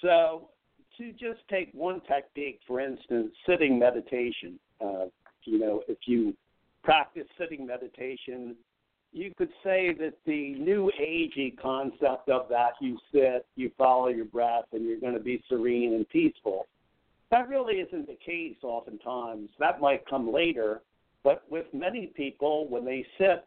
So 0.00 0.48
to 0.96 1.12
just 1.12 1.46
take 1.50 1.68
one 1.74 2.00
technique, 2.08 2.60
for 2.66 2.80
instance, 2.80 3.30
sitting 3.46 3.78
meditation. 3.78 4.58
Uh, 4.80 5.06
you 5.44 5.58
know, 5.58 5.82
if 5.86 5.98
you 6.06 6.34
practice 6.82 7.26
sitting 7.38 7.66
meditation, 7.66 8.56
you 9.12 9.34
could 9.36 9.50
say 9.62 9.94
that 9.98 10.14
the 10.24 10.54
new 10.54 10.90
agey 10.98 11.58
concept 11.58 12.30
of 12.30 12.48
that 12.48 12.72
you 12.80 12.96
sit, 13.12 13.44
you 13.56 13.70
follow 13.76 14.08
your 14.08 14.24
breath, 14.24 14.64
and 14.72 14.86
you're 14.86 14.98
going 14.98 15.12
to 15.12 15.20
be 15.20 15.42
serene 15.46 15.92
and 15.92 16.08
peaceful. 16.08 16.66
That 17.30 17.48
really 17.48 17.76
isn't 17.76 18.06
the 18.06 18.18
case 18.24 18.56
oftentimes. 18.62 19.50
That 19.58 19.80
might 19.80 20.08
come 20.08 20.32
later, 20.32 20.82
but 21.22 21.44
with 21.50 21.66
many 21.72 22.06
people, 22.06 22.68
when 22.68 22.84
they 22.84 23.06
sit 23.18 23.46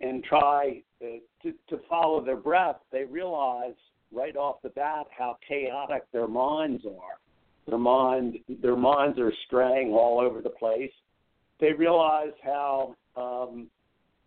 and 0.00 0.22
try 0.22 0.82
uh, 1.02 1.18
to, 1.42 1.52
to 1.68 1.80
follow 1.88 2.24
their 2.24 2.36
breath, 2.36 2.76
they 2.92 3.04
realize 3.04 3.74
right 4.12 4.36
off 4.36 4.62
the 4.62 4.68
bat 4.70 5.06
how 5.16 5.38
chaotic 5.46 6.04
their 6.12 6.28
minds 6.28 6.84
are. 6.86 7.18
Their 7.66 7.78
mind, 7.78 8.38
their 8.62 8.76
minds 8.76 9.18
are 9.18 9.32
straying 9.46 9.92
all 9.92 10.20
over 10.20 10.40
the 10.40 10.50
place. 10.50 10.92
They 11.60 11.72
realize 11.72 12.32
how 12.44 12.94
um, 13.16 13.68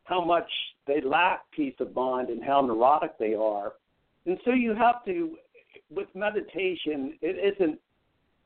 how 0.06 0.24
much 0.24 0.50
they 0.88 1.02
lack 1.02 1.42
peace 1.52 1.76
of 1.80 1.94
mind 1.94 2.30
and 2.30 2.44
how 2.44 2.62
neurotic 2.62 3.18
they 3.20 3.36
are. 3.36 3.74
And 4.26 4.38
so 4.46 4.52
you 4.52 4.74
have 4.74 5.04
to, 5.06 5.38
with 5.92 6.08
meditation, 6.16 7.18
it 7.22 7.56
isn't 7.56 7.78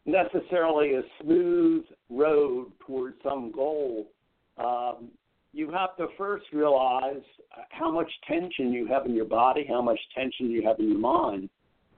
necessarily 0.06 0.96
a 0.96 1.02
smooth 1.22 1.84
road 2.10 2.72
towards 2.86 3.16
some 3.24 3.52
goal. 3.52 4.08
Um, 4.58 5.10
you 5.54 5.70
have 5.72 5.96
to 5.98 6.08
first 6.18 6.46
realize 6.54 7.22
how 7.70 7.92
much 7.92 8.10
tension 8.28 8.72
you 8.72 8.88
have 8.88 9.06
in 9.06 9.16
your 9.16 9.26
body, 9.26 9.66
how 9.68 9.82
much 9.82 10.00
tension 10.16 10.50
you 10.50 10.64
have 10.66 10.80
in 10.80 10.90
your 10.90 11.00
mind. 11.00 11.50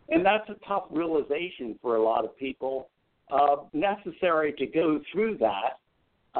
And 0.09 0.25
that's 0.25 0.47
a 0.49 0.55
tough 0.67 0.85
realization 0.91 1.77
for 1.81 1.95
a 1.95 2.03
lot 2.03 2.25
of 2.25 2.37
people, 2.37 2.89
uh, 3.31 3.57
necessary 3.73 4.53
to 4.57 4.65
go 4.65 4.99
through 5.11 5.37
that 5.37 5.79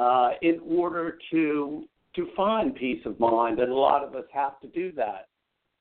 uh, 0.00 0.30
in 0.42 0.60
order 0.66 1.18
to 1.30 1.84
to 2.14 2.28
find 2.36 2.76
peace 2.76 3.02
of 3.06 3.18
mind, 3.18 3.58
and 3.58 3.72
a 3.72 3.74
lot 3.74 4.04
of 4.04 4.14
us 4.14 4.24
have 4.32 4.60
to 4.60 4.68
do 4.68 4.92
that. 4.92 5.26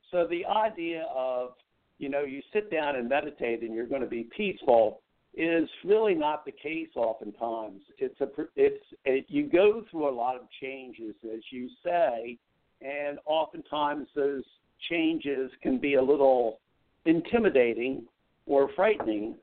So 0.09 0.25
the 0.27 0.43
idea 0.45 1.05
of 1.15 1.51
you 1.99 2.09
know 2.09 2.21
you 2.21 2.41
sit 2.51 2.71
down 2.71 2.95
and 2.95 3.07
meditate 3.07 3.61
and 3.61 3.73
you're 3.73 3.86
going 3.86 4.01
to 4.01 4.07
be 4.07 4.27
peaceful 4.36 5.03
is 5.36 5.67
really 5.84 6.13
not 6.13 6.45
the 6.45 6.51
case 6.51 6.89
oftentimes. 6.95 7.81
It's 7.97 8.19
a 8.21 8.27
it's 8.55 8.84
it, 9.05 9.25
you 9.27 9.47
go 9.47 9.84
through 9.89 10.09
a 10.09 10.15
lot 10.15 10.36
of 10.36 10.43
changes 10.61 11.15
as 11.23 11.41
you 11.49 11.69
say, 11.84 12.38
and 12.81 13.17
oftentimes 13.25 14.07
those 14.15 14.43
changes 14.89 15.51
can 15.61 15.79
be 15.79 15.95
a 15.95 16.01
little 16.01 16.59
intimidating 17.05 18.03
or 18.45 18.69
frightening, 18.75 19.36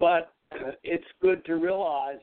but 0.00 0.32
it's 0.82 1.04
good 1.20 1.44
to 1.44 1.56
realize 1.56 2.18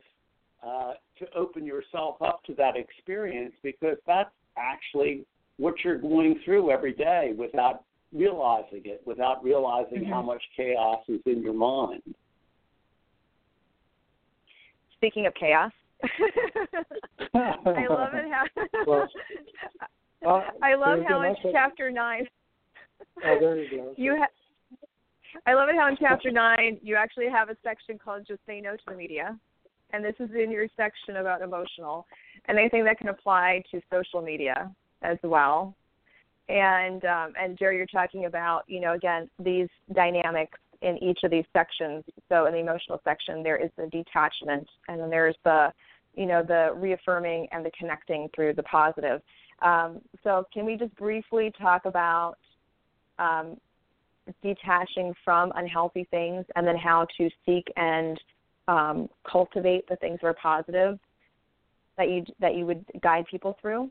uh, 0.65 0.93
to 1.19 1.25
open 1.35 1.65
yourself 1.65 2.21
up 2.21 2.43
to 2.45 2.53
that 2.55 2.75
experience 2.75 3.53
because 3.63 3.97
that's 4.07 4.31
actually 4.57 5.25
what 5.57 5.75
you're 5.83 5.97
going 5.97 6.39
through 6.43 6.71
every 6.71 6.93
day 6.93 7.33
without 7.37 7.83
realizing 8.13 8.81
it, 8.85 9.01
without 9.05 9.43
realizing 9.43 10.01
mm-hmm. 10.01 10.11
how 10.11 10.21
much 10.21 10.41
chaos 10.55 11.03
is 11.07 11.19
in 11.25 11.41
your 11.41 11.53
mind. 11.53 12.01
Speaking 15.03 15.27
of 15.27 15.33
chaos, 15.33 15.73
I 17.35 17.87
love 17.89 18.13
it 18.13 18.23
how 18.31 18.45
well, 18.87 19.09
uh, 20.25 20.41
I 20.63 20.75
love 20.75 20.99
how 21.05 21.23
in 21.23 21.35
chapter 21.51 21.91
nine. 21.91 22.25
Oh, 23.25 23.37
there 23.37 23.61
you 23.61 23.69
go. 23.69 23.93
You 23.97 24.15
have 24.15 24.29
I 25.45 25.55
love 25.55 25.67
it 25.67 25.75
how 25.75 25.89
in 25.89 25.97
chapter 25.99 26.31
nine 26.31 26.79
you 26.81 26.95
actually 26.95 27.27
have 27.29 27.49
a 27.49 27.57
section 27.63 27.99
called 27.99 28.23
"Just 28.25 28.39
Say 28.47 28.61
No 28.61 28.77
to 28.77 28.83
the 28.87 28.95
Media," 28.95 29.37
and 29.91 30.05
this 30.05 30.15
is 30.21 30.29
in 30.41 30.49
your 30.49 30.67
section 30.77 31.17
about 31.17 31.41
emotional. 31.41 32.07
and 32.45 32.57
I 32.57 32.69
think 32.69 32.85
that 32.85 32.97
can 32.97 33.09
apply 33.09 33.61
to 33.71 33.81
social 33.91 34.21
media 34.21 34.71
as 35.01 35.17
well. 35.21 35.75
And 36.47 37.03
um, 37.03 37.33
and 37.37 37.59
Jerry, 37.59 37.75
you're 37.75 37.87
talking 37.87 38.23
about 38.23 38.61
you 38.67 38.79
know 38.79 38.93
again 38.93 39.29
these 39.37 39.67
dynamics 39.93 40.57
in 40.83 41.01
each 41.01 41.19
of 41.23 41.31
these 41.31 41.45
sections. 41.53 42.03
So 42.29 42.45
in 42.45 42.53
the 42.53 42.59
emotional 42.59 43.01
section, 43.03 43.41
there 43.41 43.57
is 43.57 43.71
the 43.77 43.87
detachment, 43.87 44.67
and 44.87 44.99
then 44.99 45.09
there's 45.09 45.35
the 45.43 45.71
you 46.15 46.27
know 46.27 46.43
the 46.43 46.71
reaffirming 46.75 47.47
and 47.51 47.65
the 47.65 47.71
connecting 47.77 48.29
through 48.35 48.53
the 48.53 48.63
positive. 48.63 49.21
Um, 49.61 50.01
so 50.23 50.45
can 50.53 50.65
we 50.65 50.75
just 50.77 50.95
briefly 50.95 51.51
talk 51.59 51.85
about 51.85 52.35
um, 53.17 53.57
detaching 54.41 55.13
from 55.23 55.51
unhealthy 55.55 56.07
things, 56.11 56.45
and 56.55 56.67
then 56.67 56.77
how 56.77 57.07
to 57.17 57.29
seek 57.45 57.65
and 57.77 58.19
um, 58.67 59.09
cultivate 59.29 59.87
the 59.87 59.95
things 59.97 60.19
that 60.21 60.27
are 60.27 60.35
positive 60.35 60.99
that 61.97 62.09
you 62.09 62.25
that 62.39 62.55
you 62.55 62.65
would 62.65 62.85
guide 63.01 63.25
people 63.29 63.57
through? 63.61 63.89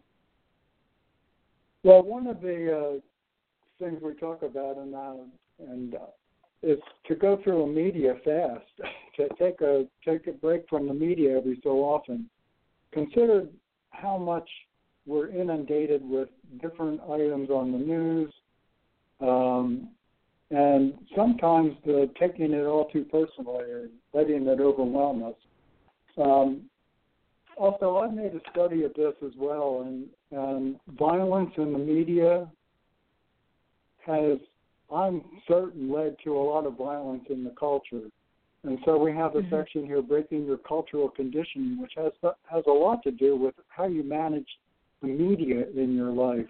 Well, 1.84 2.02
one 2.02 2.26
of 2.26 2.40
the 2.40 3.00
uh, 3.00 3.00
things 3.82 4.00
we 4.02 4.14
talk 4.14 4.42
about 4.42 4.76
and 4.76 4.94
uh, 4.94 5.14
and 5.58 5.94
uh, 5.94 5.98
is 6.62 6.78
to 7.06 7.14
go 7.14 7.38
through 7.42 7.64
a 7.64 7.66
media 7.66 8.14
fast, 8.24 8.66
to 9.16 9.28
take 9.38 9.60
a 9.60 9.84
take 10.04 10.26
a 10.26 10.32
break 10.32 10.68
from 10.68 10.88
the 10.88 10.94
media 10.94 11.36
every 11.36 11.60
so 11.62 11.70
often. 11.80 12.28
Consider 12.92 13.46
how 13.90 14.18
much 14.18 14.48
we're 15.06 15.28
inundated 15.28 16.08
with 16.08 16.28
different 16.60 17.00
items 17.10 17.50
on 17.50 17.72
the 17.72 17.78
news, 17.78 18.32
um, 19.20 19.88
and 20.50 20.94
sometimes 21.16 21.74
the 21.84 22.10
taking 22.20 22.52
it 22.52 22.64
all 22.66 22.88
too 22.90 23.04
personally 23.04 23.64
or 23.64 23.88
letting 24.12 24.46
it 24.46 24.60
overwhelm 24.60 25.24
us. 25.24 25.34
Um, 26.18 26.62
also, 27.56 27.98
I 27.98 28.10
made 28.10 28.34
a 28.34 28.40
study 28.50 28.84
of 28.84 28.94
this 28.94 29.14
as 29.24 29.32
well, 29.36 29.84
and, 29.86 30.06
and 30.30 30.76
violence 30.98 31.52
in 31.56 31.72
the 31.72 31.78
media 31.78 32.50
has, 34.06 34.38
I'm 34.94 35.22
certain, 35.48 35.90
led 35.90 36.16
to 36.24 36.36
a 36.36 36.42
lot 36.42 36.66
of 36.66 36.76
violence 36.76 37.24
in 37.30 37.44
the 37.44 37.50
culture. 37.50 38.02
And 38.64 38.78
so 38.84 38.96
we 38.96 39.12
have 39.12 39.34
a 39.34 39.40
mm-hmm. 39.40 39.54
section 39.54 39.86
here, 39.86 40.02
breaking 40.02 40.46
your 40.46 40.58
cultural 40.58 41.08
conditioning, 41.08 41.80
which 41.80 41.92
has 41.96 42.12
has 42.44 42.64
a 42.66 42.70
lot 42.70 43.02
to 43.02 43.10
do 43.10 43.36
with 43.36 43.54
how 43.68 43.86
you 43.86 44.04
manage 44.04 44.46
the 45.00 45.08
media 45.08 45.64
in 45.74 45.96
your 45.96 46.12
life. 46.12 46.46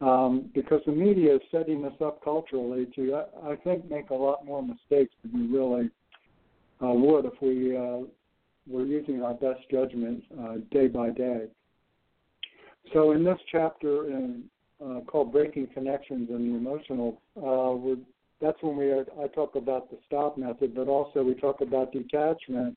Um, 0.00 0.50
because 0.52 0.80
the 0.84 0.92
media 0.92 1.36
is 1.36 1.40
setting 1.52 1.84
us 1.84 1.92
up 2.04 2.24
culturally 2.24 2.86
to, 2.96 3.14
I, 3.14 3.52
I 3.52 3.56
think, 3.56 3.88
make 3.88 4.10
a 4.10 4.14
lot 4.14 4.44
more 4.44 4.62
mistakes 4.62 5.14
than 5.22 5.50
we 5.50 5.56
really 5.56 5.90
uh, 6.82 6.92
would 6.92 7.24
if 7.26 7.34
we 7.40 7.76
uh, 7.76 7.98
were 8.68 8.84
using 8.84 9.22
our 9.22 9.34
best 9.34 9.60
judgment 9.70 10.24
uh, 10.40 10.54
day 10.72 10.88
by 10.88 11.10
day. 11.10 11.46
So 12.92 13.12
in 13.12 13.22
this 13.22 13.38
chapter 13.50 14.08
in, 14.08 14.44
uh, 14.82 15.00
called 15.00 15.32
Breaking 15.32 15.66
Connections 15.68 16.28
and 16.30 16.56
Emotional, 16.56 17.20
uh, 17.36 17.96
that's 18.40 18.60
when 18.62 18.76
we 18.76 18.90
are, 18.90 19.06
I 19.22 19.28
talk 19.28 19.54
about 19.54 19.90
the 19.90 19.98
stop 20.06 20.36
method, 20.36 20.74
but 20.74 20.88
also 20.88 21.22
we 21.22 21.34
talk 21.34 21.60
about 21.60 21.92
detachment, 21.92 22.76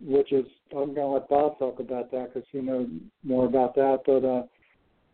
which 0.00 0.32
is 0.32 0.44
I'm 0.72 0.94
going 0.94 0.96
to 0.96 1.06
let 1.06 1.28
Bob 1.28 1.58
talk 1.58 1.80
about 1.80 2.10
that 2.12 2.32
because 2.32 2.48
he 2.52 2.60
knows 2.60 2.88
more 3.24 3.46
about 3.46 3.74
that. 3.74 4.02
But 4.06 4.24
uh, 4.24 4.42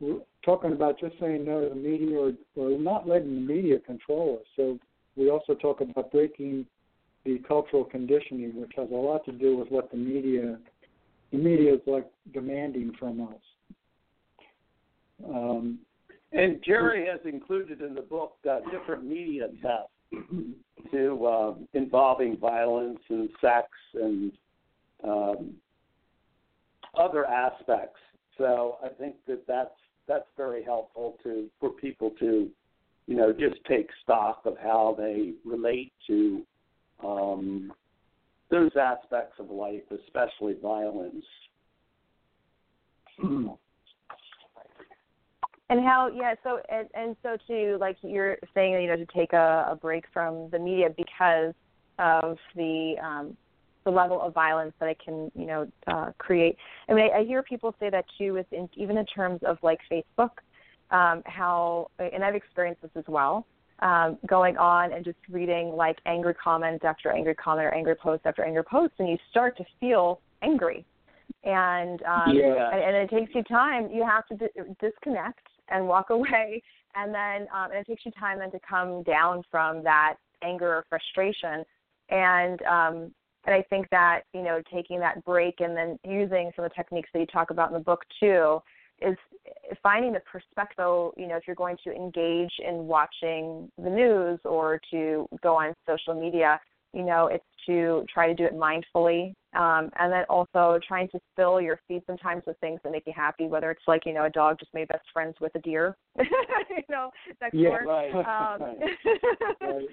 we're 0.00 0.20
talking 0.44 0.72
about 0.72 1.00
just 1.00 1.18
saying 1.18 1.44
no 1.46 1.62
to 1.62 1.68
the 1.70 1.74
media 1.74 2.18
or, 2.18 2.32
or 2.56 2.78
not 2.78 3.08
letting 3.08 3.34
the 3.34 3.40
media 3.40 3.78
control 3.78 4.40
us. 4.40 4.46
So 4.56 4.78
we 5.16 5.30
also 5.30 5.54
talk 5.54 5.80
about 5.80 6.10
breaking 6.12 6.66
the 7.24 7.38
cultural 7.46 7.84
conditioning, 7.84 8.60
which 8.60 8.72
has 8.76 8.90
a 8.90 8.94
lot 8.94 9.24
to 9.24 9.32
do 9.32 9.56
with 9.56 9.68
what 9.70 9.90
the 9.90 9.96
media 9.96 10.58
the 11.30 11.38
media 11.38 11.72
is 11.72 11.80
like 11.86 12.06
demanding 12.34 12.92
from 12.98 13.22
us. 13.22 13.40
Um, 15.26 15.78
and 16.32 16.62
Jerry 16.64 17.06
has 17.06 17.20
included 17.24 17.80
in 17.80 17.94
the 17.94 18.02
book 18.02 18.36
uh, 18.50 18.60
different 18.70 19.04
media 19.04 19.48
tests 19.60 20.30
to 20.92 21.26
uh, 21.26 21.54
involving 21.74 22.36
violence 22.36 23.00
and 23.08 23.28
sex 23.40 23.68
and 23.94 24.32
um, 25.04 25.54
other 26.98 27.26
aspects. 27.26 28.00
So 28.38 28.76
I 28.84 28.88
think 28.88 29.16
that 29.26 29.46
that's 29.46 29.70
that's 30.08 30.26
very 30.36 30.64
helpful 30.64 31.16
to 31.22 31.48
for 31.60 31.70
people 31.70 32.10
to, 32.18 32.48
you 33.06 33.16
know, 33.16 33.32
just 33.32 33.62
take 33.68 33.88
stock 34.02 34.42
of 34.44 34.56
how 34.62 34.96
they 34.98 35.32
relate 35.44 35.92
to 36.06 36.42
um, 37.04 37.72
those 38.50 38.70
aspects 38.80 39.36
of 39.38 39.50
life, 39.50 39.82
especially 39.90 40.54
violence. 40.62 41.24
and 45.72 45.84
how 45.84 46.10
yeah 46.14 46.34
so 46.42 46.60
and, 46.70 46.86
and 46.94 47.16
so 47.22 47.36
too 47.46 47.78
like 47.80 47.96
you're 48.02 48.36
saying 48.54 48.74
you 48.74 48.88
know 48.88 48.96
to 48.96 49.06
take 49.06 49.32
a, 49.32 49.68
a 49.70 49.76
break 49.76 50.04
from 50.12 50.50
the 50.50 50.58
media 50.58 50.88
because 50.96 51.54
of 51.98 52.36
the 52.54 52.94
um 53.02 53.36
the 53.84 53.90
level 53.90 54.20
of 54.20 54.32
violence 54.34 54.72
that 54.78 54.88
it 54.88 54.98
can 55.02 55.32
you 55.34 55.46
know 55.46 55.66
uh 55.86 56.10
create 56.18 56.56
i 56.88 56.92
mean 56.92 57.08
i, 57.12 57.20
I 57.20 57.24
hear 57.24 57.42
people 57.42 57.74
say 57.80 57.90
that 57.90 58.04
too 58.18 58.34
with 58.34 58.46
in, 58.52 58.68
even 58.76 58.98
in 58.98 59.06
terms 59.06 59.40
of 59.44 59.58
like 59.62 59.80
facebook 59.90 60.30
um 60.90 61.22
how 61.24 61.90
and 61.98 62.22
i've 62.22 62.34
experienced 62.34 62.82
this 62.82 62.92
as 62.94 63.04
well 63.08 63.46
um, 63.80 64.16
going 64.28 64.56
on 64.58 64.92
and 64.92 65.04
just 65.04 65.18
reading 65.28 65.70
like 65.70 65.98
angry 66.06 66.34
comments 66.34 66.84
after 66.84 67.10
angry 67.10 67.34
comment 67.34 67.66
or 67.66 67.74
angry 67.74 67.96
post 67.96 68.22
after 68.24 68.44
angry 68.44 68.62
post, 68.62 68.92
and 69.00 69.08
you 69.08 69.18
start 69.28 69.56
to 69.56 69.64
feel 69.80 70.20
angry. 70.40 70.84
And 71.42 72.00
um, 72.02 72.32
yeah. 72.32 72.70
and, 72.72 72.80
and 72.80 72.96
it 72.96 73.10
takes 73.10 73.34
you 73.34 73.42
time. 73.42 73.90
You 73.90 74.06
have 74.06 74.24
to 74.28 74.36
di- 74.36 74.62
disconnect 74.80 75.48
and 75.68 75.86
walk 75.86 76.10
away, 76.10 76.62
and 76.94 77.14
then 77.14 77.42
um, 77.54 77.70
and 77.70 77.80
it 77.80 77.86
takes 77.86 78.04
you 78.04 78.12
time 78.12 78.38
then 78.38 78.50
to 78.50 78.60
come 78.68 79.02
down 79.02 79.42
from 79.50 79.82
that 79.84 80.16
anger 80.42 80.68
or 80.68 80.84
frustration. 80.88 81.64
And 82.10 82.60
um, 82.62 83.14
and 83.44 83.54
I 83.54 83.62
think 83.70 83.88
that 83.90 84.22
you 84.34 84.42
know 84.42 84.62
taking 84.72 85.00
that 85.00 85.24
break 85.24 85.60
and 85.60 85.76
then 85.76 85.98
using 86.04 86.50
some 86.54 86.64
of 86.64 86.70
the 86.70 86.74
techniques 86.74 87.08
that 87.12 87.20
you 87.20 87.26
talk 87.26 87.50
about 87.50 87.68
in 87.68 87.74
the 87.74 87.80
book 87.80 88.02
too 88.20 88.60
is 89.00 89.16
finding 89.82 90.12
the 90.12 90.20
perspective, 90.20 91.12
you 91.16 91.26
know, 91.26 91.36
if 91.36 91.44
you're 91.46 91.56
going 91.56 91.76
to 91.84 91.92
engage 91.92 92.52
in 92.58 92.86
watching 92.86 93.70
the 93.82 93.90
news 93.90 94.38
or 94.44 94.80
to 94.90 95.28
go 95.42 95.56
on 95.56 95.74
social 95.86 96.14
media, 96.14 96.60
you 96.92 97.04
know, 97.04 97.26
it's 97.26 97.44
to 97.66 98.04
try 98.12 98.26
to 98.26 98.34
do 98.34 98.44
it 98.44 98.54
mindfully. 98.54 99.34
Um, 99.54 99.90
and 99.98 100.10
then 100.10 100.24
also 100.30 100.80
trying 100.86 101.08
to 101.10 101.20
fill 101.36 101.60
your 101.60 101.78
feed 101.86 102.02
sometimes 102.06 102.42
with 102.46 102.58
things 102.60 102.80
that 102.82 102.90
make 102.90 103.02
you 103.06 103.12
happy, 103.14 103.46
whether 103.46 103.70
it's 103.70 103.82
like, 103.86 104.06
you 104.06 104.14
know, 104.14 104.24
a 104.24 104.30
dog 104.30 104.58
just 104.58 104.72
made 104.72 104.88
best 104.88 105.04
friends 105.12 105.34
with 105.42 105.54
a 105.54 105.58
deer, 105.58 105.94
you 106.18 106.24
know, 106.88 107.10
next 107.40 107.54
yeah, 107.54 107.68
door. 107.68 107.82
Right. 107.86 108.14
Um, 108.14 108.62
right. 109.60 109.86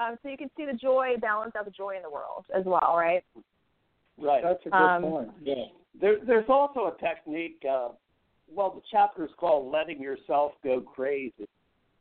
um, 0.00 0.18
so 0.22 0.28
you 0.30 0.38
can 0.38 0.50
see 0.56 0.64
the 0.64 0.72
joy, 0.72 1.16
balance 1.20 1.52
out 1.58 1.66
the 1.66 1.70
joy 1.70 1.96
in 1.96 2.02
the 2.02 2.10
world 2.10 2.46
as 2.56 2.64
well, 2.64 2.94
right? 2.96 3.22
Right. 4.18 4.42
That's 4.42 4.60
a 4.64 4.70
good 4.70 4.76
um, 4.76 5.02
point. 5.02 5.30
Yeah. 5.42 5.54
There, 6.00 6.16
there's 6.26 6.48
also 6.48 6.94
a 6.96 7.00
technique 7.06 7.62
uh, 7.70 7.88
well, 8.54 8.70
the 8.74 8.82
chapter 8.90 9.24
is 9.24 9.30
called 9.38 9.72
"Letting 9.72 10.00
Yourself 10.00 10.52
Go 10.62 10.80
Crazy." 10.80 11.48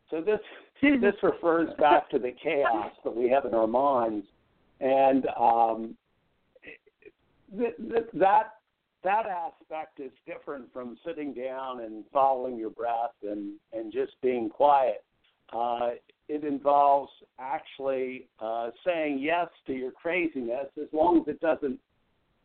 So 0.10 0.22
this 0.22 0.40
this 0.82 1.14
refers 1.24 1.70
back 1.80 2.10
to 2.10 2.20
the 2.20 2.34
chaos 2.44 2.92
that 3.04 3.16
we 3.16 3.30
have 3.30 3.46
in 3.46 3.54
our 3.54 3.68
minds, 3.68 4.26
and 4.82 5.28
um, 5.40 5.96
th- 7.58 7.76
th- 7.78 8.08
that 8.14 8.54
that 9.04 9.26
aspect 9.26 10.00
is 10.00 10.12
different 10.28 10.72
from 10.74 10.98
sitting 11.06 11.34
down 11.34 11.82
and 11.82 12.04
following 12.12 12.58
your 12.58 12.70
breath 12.72 13.16
and 13.24 13.54
and 13.74 13.94
just 13.94 14.14
being 14.22 14.50
quiet. 14.50 15.04
Uh, 15.54 15.92
it 16.28 16.46
involves 16.46 17.12
actually 17.40 18.28
uh, 18.40 18.70
saying 18.86 19.20
yes 19.20 19.48
to 19.68 19.74
your 19.74 19.92
craziness 19.92 20.68
as 20.82 20.88
long 20.94 21.18
as 21.18 21.28
it 21.28 21.42
doesn't 21.42 21.78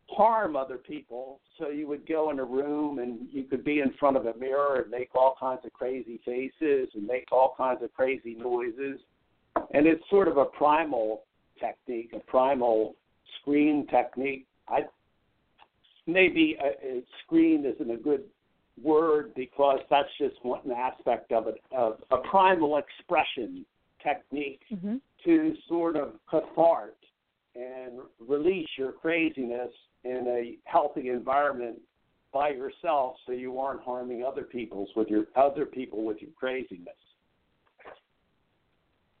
harm 0.09 0.55
other 0.55 0.77
people. 0.77 1.39
So 1.57 1.69
you 1.69 1.87
would 1.87 2.07
go 2.07 2.29
in 2.29 2.39
a 2.39 2.43
room 2.43 2.99
and 2.99 3.27
you 3.31 3.43
could 3.43 3.63
be 3.63 3.79
in 3.79 3.93
front 3.99 4.17
of 4.17 4.25
a 4.25 4.37
mirror 4.37 4.81
and 4.81 4.91
make 4.91 5.15
all 5.15 5.35
kinds 5.39 5.61
of 5.63 5.73
crazy 5.73 6.19
faces 6.25 6.89
and 6.93 7.05
make 7.07 7.31
all 7.31 7.53
kinds 7.57 7.81
of 7.81 7.93
crazy 7.93 8.35
noises. 8.35 8.99
And 9.73 9.87
it's 9.87 10.03
sort 10.09 10.27
of 10.27 10.37
a 10.37 10.45
primal 10.45 11.23
technique, 11.59 12.11
a 12.13 12.19
primal 12.19 12.95
scream 13.41 13.85
technique. 13.87 14.45
I 14.67 14.81
maybe 16.05 16.57
a, 16.61 16.97
a 16.97 17.03
scream 17.23 17.65
isn't 17.65 17.91
a 17.91 17.97
good 17.97 18.23
word 18.81 19.33
because 19.35 19.79
that's 19.89 20.09
just 20.19 20.35
one 20.43 20.71
aspect 20.71 21.31
of 21.31 21.47
it, 21.47 21.61
of 21.75 21.97
a 22.11 22.17
primal 22.17 22.77
expression 22.77 23.65
technique 24.03 24.61
mm-hmm. 24.71 24.95
to 25.25 25.53
sort 25.67 25.95
of 25.95 26.13
cathartic 26.29 26.95
and 27.55 27.99
release 28.27 28.67
your 28.77 28.91
craziness 28.91 29.71
in 30.03 30.25
a 30.27 30.57
healthy 30.69 31.09
environment 31.09 31.77
by 32.33 32.49
yourself 32.49 33.15
so 33.25 33.31
you 33.31 33.59
aren't 33.59 33.81
harming 33.81 34.23
other 34.23 34.43
people's 34.43 34.89
with 34.95 35.07
your 35.07 35.25
other 35.35 35.65
people 35.65 36.05
with 36.05 36.21
your 36.21 36.31
craziness. 36.37 36.93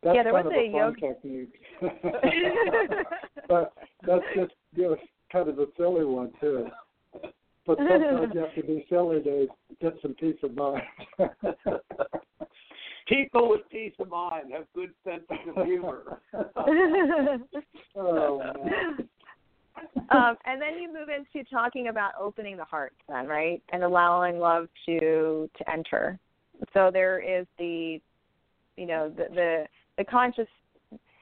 That's 0.07 0.15
yeah, 0.15 0.23
there 0.23 0.31
kind 0.31 0.45
was 0.45 0.53
of 0.53 0.57
a, 0.57 0.61
a 0.61 0.71
fun 0.71 0.79
yoga 0.79 1.01
technique. 1.01 1.59
but 3.49 3.73
that's 4.07 4.23
just 4.37 4.53
you 4.73 4.83
know, 4.83 4.95
kind 5.29 5.49
of 5.49 5.59
a 5.59 5.65
silly 5.75 6.05
one 6.05 6.31
too. 6.39 6.67
but 7.65 7.77
sometimes 7.77 8.31
you 8.33 8.39
have 8.39 8.55
to 8.55 8.63
be 8.63 8.85
silly 8.89 9.21
to 9.23 9.47
get 9.81 9.95
some 10.01 10.13
peace 10.13 10.37
of 10.43 10.55
mind. 10.55 10.81
People 13.09 13.49
with 13.49 13.69
peace 13.69 13.91
of 13.99 14.07
mind 14.07 14.53
have 14.53 14.63
good 14.73 14.91
senses 15.03 15.27
of 15.53 15.65
humor. 15.65 16.21
oh 17.97 18.41
man. 18.63 19.09
um, 20.09 20.37
and 20.45 20.61
then 20.61 20.79
you 20.81 20.87
move 20.87 21.09
into 21.09 21.43
talking 21.49 21.89
about 21.89 22.13
opening 22.17 22.55
the 22.55 22.63
heart, 22.63 22.93
then, 23.09 23.27
right, 23.27 23.61
and 23.73 23.83
allowing 23.83 24.39
love 24.39 24.69
to 24.85 25.49
to 25.57 25.69
enter. 25.69 26.17
So 26.73 26.91
there 26.93 27.19
is 27.19 27.45
the, 27.59 27.99
you 28.77 28.85
know, 28.85 29.09
the 29.09 29.25
the, 29.35 29.65
the 29.97 30.03
conscious. 30.03 30.47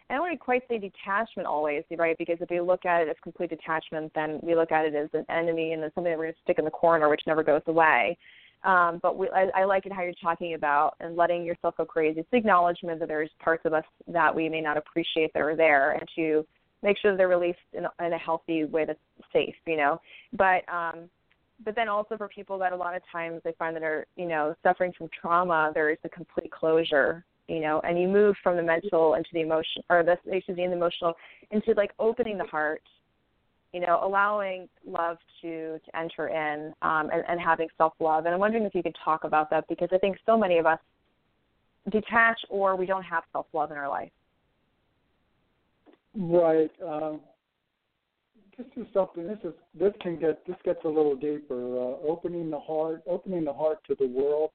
I 0.09 0.13
don't 0.13 0.21
want 0.21 0.33
to 0.33 0.37
quite 0.37 0.61
say 0.69 0.77
detachment 0.77 1.47
always, 1.47 1.83
right? 1.97 2.15
Because 2.17 2.37
if 2.39 2.49
we 2.51 2.61
look 2.61 2.85
at 2.85 3.01
it 3.01 3.09
as 3.09 3.15
complete 3.23 3.49
detachment, 3.49 4.11
then 4.13 4.39
we 4.43 4.53
look 4.53 4.71
at 4.71 4.85
it 4.85 4.93
as 4.93 5.09
an 5.13 5.25
enemy 5.29 5.73
and 5.73 5.81
then 5.81 5.89
something 5.95 6.11
that 6.11 6.17
we're 6.17 6.25
going 6.25 6.35
to 6.35 6.41
stick 6.43 6.59
in 6.59 6.65
the 6.65 6.71
corner, 6.71 7.09
which 7.09 7.21
never 7.25 7.41
goes 7.43 7.63
away. 7.65 8.15
Um, 8.63 8.99
but 9.01 9.17
we, 9.17 9.29
I, 9.29 9.47
I 9.55 9.63
like 9.65 9.85
it 9.85 9.91
how 9.91 10.01
you're 10.01 10.13
talking 10.21 10.55
about 10.55 10.95
and 10.99 11.15
letting 11.15 11.43
yourself 11.43 11.75
go 11.77 11.85
crazy. 11.85 12.19
It's 12.19 12.29
acknowledgement 12.33 12.99
that 12.99 13.07
there's 13.07 13.29
parts 13.39 13.63
of 13.65 13.73
us 13.73 13.83
that 14.07 14.33
we 14.33 14.49
may 14.49 14.61
not 14.61 14.77
appreciate 14.77 15.33
that 15.33 15.41
are 15.41 15.55
there, 15.55 15.91
and 15.91 16.07
to 16.15 16.45
make 16.81 16.97
sure 16.97 17.11
that 17.11 17.17
they're 17.17 17.27
released 17.27 17.59
in, 17.73 17.85
in 18.03 18.13
a 18.13 18.17
healthy 18.17 18.63
way 18.63 18.85
that's 18.85 18.99
safe, 19.31 19.55
you 19.67 19.77
know. 19.77 20.01
But 20.33 20.67
um, 20.71 21.09
but 21.63 21.75
then 21.75 21.87
also 21.87 22.17
for 22.17 22.27
people 22.27 22.57
that 22.59 22.73
a 22.73 22.75
lot 22.75 22.95
of 22.95 23.01
times 23.11 23.41
they 23.43 23.53
find 23.53 23.75
that 23.75 23.83
are 23.83 24.07
you 24.15 24.25
know 24.25 24.55
suffering 24.63 24.93
from 24.97 25.09
trauma, 25.19 25.71
there 25.73 25.91
is 25.91 25.97
a 26.03 26.09
complete 26.09 26.51
closure, 26.51 27.23
you 27.47 27.59
know, 27.59 27.79
and 27.83 27.99
you 27.99 28.07
move 28.07 28.35
from 28.41 28.57
the 28.57 28.63
mental 28.63 29.13
into 29.15 29.29
the 29.33 29.41
emotion 29.41 29.83
or 29.89 30.03
the 30.03 30.13
excuse 30.31 30.57
me, 30.57 30.67
the 30.67 30.73
emotional 30.73 31.13
into 31.51 31.73
like 31.75 31.91
opening 31.99 32.37
the 32.37 32.45
heart, 32.45 32.81
you 33.73 33.79
know, 33.79 33.99
allowing 34.03 34.67
love 34.85 35.17
to 35.41 35.79
to 35.85 35.97
enter 35.97 36.27
in 36.29 36.73
um, 36.81 37.09
and, 37.13 37.23
and 37.27 37.39
having 37.39 37.67
self 37.77 37.93
love. 37.99 38.25
And 38.25 38.33
I'm 38.33 38.39
wondering 38.39 38.63
if 38.63 38.73
you 38.73 38.83
could 38.83 38.95
talk 39.03 39.23
about 39.23 39.49
that 39.51 39.65
because 39.67 39.89
I 39.91 39.97
think 39.97 40.17
so 40.25 40.37
many 40.37 40.57
of 40.57 40.65
us 40.65 40.79
detach 41.91 42.39
or 42.49 42.75
we 42.75 42.85
don't 42.85 43.03
have 43.03 43.23
self 43.31 43.45
love 43.53 43.71
in 43.71 43.77
our 43.77 43.89
life. 43.89 44.11
Right. 46.17 46.71
Um, 46.85 47.19
this 48.57 48.67
is 48.77 48.87
something. 48.93 49.27
This 49.27 49.39
is 49.43 49.53
this 49.77 49.93
can 50.01 50.17
get 50.17 50.45
this 50.47 50.55
gets 50.63 50.79
a 50.85 50.87
little 50.87 51.15
deeper. 51.15 51.77
Uh, 51.77 52.07
opening 52.07 52.49
the 52.49 52.59
heart, 52.59 53.03
opening 53.05 53.43
the 53.43 53.53
heart 53.53 53.79
to 53.87 53.95
the 53.99 54.07
world. 54.07 54.51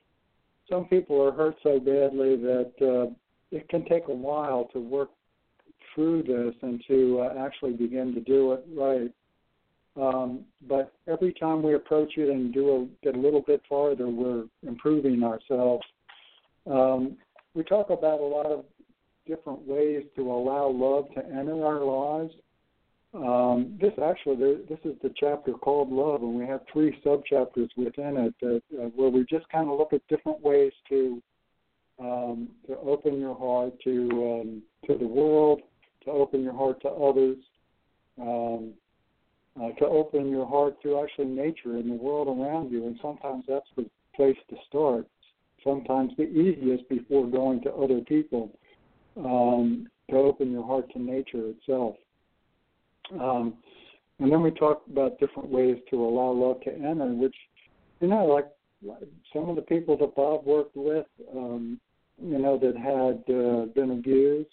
Some 0.70 0.84
people 0.86 1.20
are 1.22 1.32
hurt 1.32 1.56
so 1.62 1.78
badly 1.78 2.36
that 2.36 2.72
uh, 2.80 3.12
it 3.50 3.68
can 3.68 3.84
take 3.86 4.08
a 4.08 4.14
while 4.14 4.68
to 4.72 4.78
work 4.78 5.10
through 5.94 6.22
this 6.22 6.54
and 6.62 6.82
to 6.86 7.20
uh, 7.20 7.44
actually 7.44 7.72
begin 7.72 8.14
to 8.14 8.20
do 8.20 8.52
it 8.52 8.64
right. 8.76 9.12
Um, 10.00 10.44
but 10.68 10.92
every 11.08 11.34
time 11.34 11.62
we 11.62 11.74
approach 11.74 12.12
it 12.16 12.28
and 12.28 12.54
do 12.54 12.70
a, 13.02 13.04
get 13.04 13.16
a 13.16 13.20
little 13.20 13.42
bit 13.42 13.60
farther, 13.68 14.08
we're 14.08 14.44
improving 14.66 15.22
ourselves. 15.24 15.84
Um, 16.70 17.16
we 17.54 17.64
talk 17.64 17.90
about 17.90 18.20
a 18.20 18.24
lot 18.24 18.46
of 18.46 18.64
different 19.26 19.66
ways 19.66 20.04
to 20.16 20.30
allow 20.30 20.68
love 20.68 21.06
to 21.14 21.24
enter 21.26 21.64
our 21.66 21.84
lives. 21.84 22.32
Um, 23.12 23.76
this 23.80 23.92
actually, 24.00 24.36
this 24.68 24.78
is 24.84 24.94
the 25.02 25.12
chapter 25.16 25.52
called 25.52 25.90
Love, 25.90 26.22
and 26.22 26.34
we 26.34 26.46
have 26.46 26.60
three 26.72 26.96
subchapters 27.04 27.68
within 27.76 28.16
it 28.16 28.34
that, 28.40 28.62
uh, 28.80 28.86
where 28.94 29.08
we 29.08 29.24
just 29.28 29.48
kind 29.48 29.68
of 29.68 29.76
look 29.78 29.92
at 29.92 30.06
different 30.08 30.40
ways 30.42 30.72
to 30.88 31.20
um, 31.98 32.48
to 32.66 32.78
open 32.78 33.20
your 33.20 33.36
heart 33.36 33.72
to 33.82 34.40
um, 34.40 34.62
to 34.86 34.96
the 34.96 35.06
world, 35.06 35.60
to 36.04 36.10
open 36.10 36.42
your 36.44 36.54
heart 36.54 36.80
to 36.82 36.88
others, 36.88 37.36
um, 38.20 38.72
uh, 39.60 39.70
to 39.72 39.86
open 39.86 40.30
your 40.30 40.46
heart 40.46 40.80
to 40.82 41.00
actually 41.00 41.26
nature 41.26 41.76
and 41.76 41.90
the 41.90 41.94
world 41.94 42.28
around 42.28 42.70
you. 42.70 42.86
And 42.86 42.96
sometimes 43.02 43.44
that's 43.48 43.68
the 43.76 43.90
place 44.14 44.38
to 44.50 44.56
start. 44.68 45.06
Sometimes 45.64 46.12
the 46.16 46.28
easiest 46.28 46.88
before 46.88 47.26
going 47.26 47.60
to 47.62 47.72
other 47.72 48.00
people 48.00 48.50
um, 49.16 49.88
to 50.10 50.16
open 50.16 50.52
your 50.52 50.64
heart 50.64 50.90
to 50.92 51.02
nature 51.02 51.48
itself. 51.48 51.96
Um, 53.18 53.54
and 54.18 54.30
then 54.30 54.42
we 54.42 54.50
talk 54.50 54.82
about 54.90 55.18
different 55.18 55.48
ways 55.48 55.78
to 55.90 55.96
allow 55.96 56.30
love 56.30 56.60
to 56.62 56.72
enter, 56.72 57.06
which, 57.06 57.34
you 58.00 58.08
know, 58.08 58.26
like 58.26 58.46
some 59.32 59.48
of 59.48 59.56
the 59.56 59.62
people 59.62 59.96
that 59.98 60.14
Bob 60.14 60.44
worked 60.44 60.76
with, 60.76 61.06
um, 61.34 61.80
you 62.22 62.38
know, 62.38 62.58
that 62.58 62.76
had 62.76 63.34
uh, 63.34 63.66
been 63.74 63.92
abused, 63.92 64.50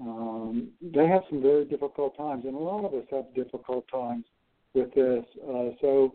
um, 0.00 0.68
they 0.80 1.06
have 1.06 1.22
some 1.28 1.42
very 1.42 1.64
difficult 1.64 2.16
times, 2.16 2.44
and 2.44 2.54
a 2.54 2.58
lot 2.58 2.84
of 2.84 2.94
us 2.94 3.04
have 3.10 3.34
difficult 3.34 3.84
times 3.90 4.24
with 4.74 4.94
this. 4.94 5.24
Uh, 5.42 5.70
so 5.80 6.14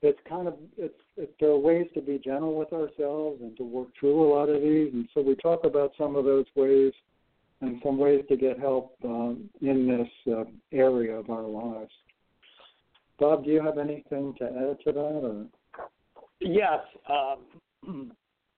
it's 0.00 0.18
kind 0.28 0.48
of 0.48 0.54
it's, 0.76 0.94
it's 1.16 1.32
there 1.38 1.50
are 1.50 1.58
ways 1.58 1.86
to 1.94 2.00
be 2.00 2.18
gentle 2.18 2.58
with 2.58 2.72
ourselves 2.72 3.40
and 3.40 3.56
to 3.56 3.62
work 3.62 3.88
through 3.98 4.24
a 4.24 4.28
lot 4.34 4.48
of 4.48 4.60
these, 4.60 4.92
and 4.92 5.08
so 5.14 5.20
we 5.20 5.36
talk 5.36 5.64
about 5.64 5.92
some 5.96 6.16
of 6.16 6.24
those 6.24 6.46
ways 6.56 6.92
and 7.62 7.80
some 7.82 7.96
ways 7.96 8.24
to 8.28 8.36
get 8.36 8.58
help 8.58 8.96
um, 9.04 9.48
in 9.60 9.86
this 9.86 10.34
uh, 10.34 10.44
area 10.72 11.14
of 11.14 11.30
our 11.30 11.44
lives. 11.44 11.92
Bob, 13.18 13.44
do 13.44 13.50
you 13.50 13.62
have 13.62 13.78
anything 13.78 14.34
to 14.38 14.44
add 14.44 14.78
to 14.84 14.92
that? 14.92 14.98
Or? 14.98 15.46
Yes. 16.40 16.80
Um, 17.08 18.12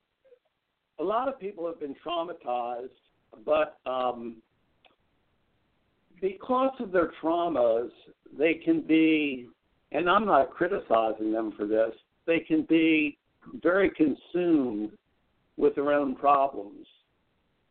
a 0.98 1.05
lot 1.05 1.28
of 1.28 1.38
people 1.38 1.66
have 1.66 1.78
been 1.78 1.94
traumatized, 2.05 2.88
but 3.44 3.78
um, 3.84 4.36
because 6.22 6.72
of 6.80 6.90
their 6.90 7.12
traumas, 7.22 7.90
they 8.38 8.55
can 8.55 8.80
be, 8.80 9.48
and 9.92 10.09
I'm 10.09 10.24
not 10.24 10.50
criticizing 10.50 11.30
them 11.30 11.52
for 11.59 11.66
this, 11.66 11.92
they 12.26 12.38
can 12.40 12.62
be 12.62 13.18
very 13.62 13.90
consumed 13.90 14.92
with 15.59 15.74
their 15.74 15.92
own 15.92 16.16
problems. 16.16 16.86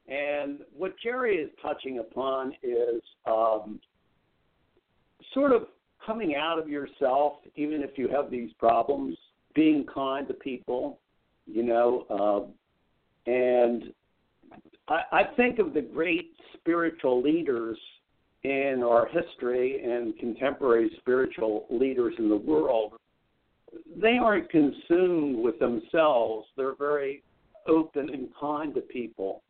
And 0.08 0.60
what 0.76 0.95
Jerry 1.01 1.38
is 1.38 1.49
touching 1.62 1.99
upon 1.99 2.54
is 2.62 3.01
um, 3.26 3.80
sort 5.34 5.54
of 5.54 5.68
coming 6.06 6.36
out 6.36 6.60
of 6.60 6.68
yourself, 6.68 7.34
even 7.56 7.82
if 7.82 7.91
you 7.97 8.10
have 8.10 8.30
these 8.30 8.51
problems, 8.60 9.18
being 9.56 9.86
kind 9.93 10.28
to 10.28 10.34
people, 10.34 10.99
you 11.45 11.64
know, 11.64 12.06
uh, 12.10 13.32
and 13.32 13.93
I, 14.88 15.01
I 15.12 15.24
think 15.38 15.60
of 15.60 15.74
the 15.74 15.82
great 15.82 16.32
spiritual 16.56 17.22
leaders 17.22 17.78
in 18.43 18.84
our 18.86 19.08
history 19.08 19.82
and 19.84 20.18
contemporary 20.20 20.91
spiritual 20.99 21.66
leaders 21.70 22.14
in 22.18 22.28
the 22.30 22.36
world, 22.36 22.93
they 23.95 24.18
aren't 24.18 24.49
consumed 24.49 25.38
with 25.38 25.58
themselves. 25.60 26.47
They're 26.58 26.76
very 26.76 27.24
open 27.68 28.10
and 28.10 28.28
kind 28.39 28.74
to 28.76 28.82
people. 28.82 29.41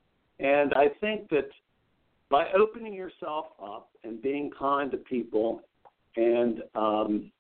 And 0.44 0.74
I 0.76 0.90
think 1.00 1.30
that 1.30 1.50
by 2.30 2.48
opening 2.52 2.94
yourself 2.94 3.48
up 3.64 3.90
and 4.04 4.22
being 4.22 4.52
kind 4.58 4.92
to 4.92 4.98
people 4.98 5.62
and 6.18 6.62
um, 6.76 7.32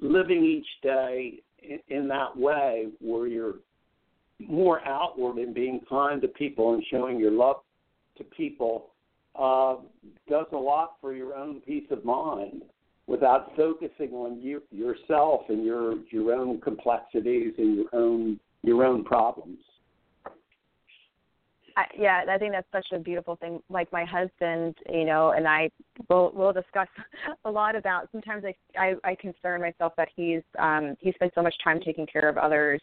living 0.00 0.44
each 0.44 0.66
day 0.82 1.40
in, 1.62 1.78
in 1.88 2.08
that 2.08 2.36
way 2.36 2.88
where 3.00 3.26
you're 3.26 3.54
more 4.40 4.86
outward 4.86 5.38
in 5.38 5.52
being 5.52 5.80
kind 5.88 6.20
to 6.22 6.28
people 6.28 6.74
and 6.74 6.84
showing 6.90 7.18
your 7.18 7.30
love 7.30 7.56
to 8.16 8.24
people 8.24 8.90
uh, 9.38 9.76
does 10.28 10.46
a 10.52 10.56
lot 10.56 10.96
for 11.00 11.14
your 11.14 11.34
own 11.34 11.60
peace 11.60 11.86
of 11.90 12.04
mind 12.04 12.62
without 13.06 13.54
focusing 13.56 14.10
on 14.10 14.40
you 14.40 14.62
yourself 14.70 15.42
and 15.48 15.64
your 15.64 15.94
your 16.10 16.32
own 16.32 16.60
complexities 16.60 17.54
and 17.58 17.76
your 17.76 17.86
own 17.92 18.38
your 18.62 18.84
own 18.84 19.04
problems. 19.04 19.58
I, 21.78 21.84
yeah, 21.96 22.24
I 22.28 22.38
think 22.38 22.52
that's 22.52 22.66
such 22.72 22.86
a 22.92 22.98
beautiful 22.98 23.36
thing. 23.36 23.60
Like 23.70 23.90
my 23.92 24.04
husband, 24.04 24.74
you 24.90 25.04
know, 25.04 25.30
and 25.30 25.46
I 25.46 25.70
will 26.10 26.32
will 26.32 26.52
discuss 26.52 26.88
a 27.44 27.50
lot 27.50 27.76
about. 27.76 28.08
Sometimes 28.10 28.44
I 28.44 28.54
I, 28.76 28.94
I 29.04 29.14
concern 29.14 29.60
myself 29.60 29.92
that 29.96 30.08
he's 30.14 30.42
um 30.58 30.96
he 31.00 31.12
spends 31.12 31.32
so 31.34 31.42
much 31.42 31.54
time 31.62 31.80
taking 31.80 32.06
care 32.06 32.28
of 32.28 32.36
others 32.36 32.80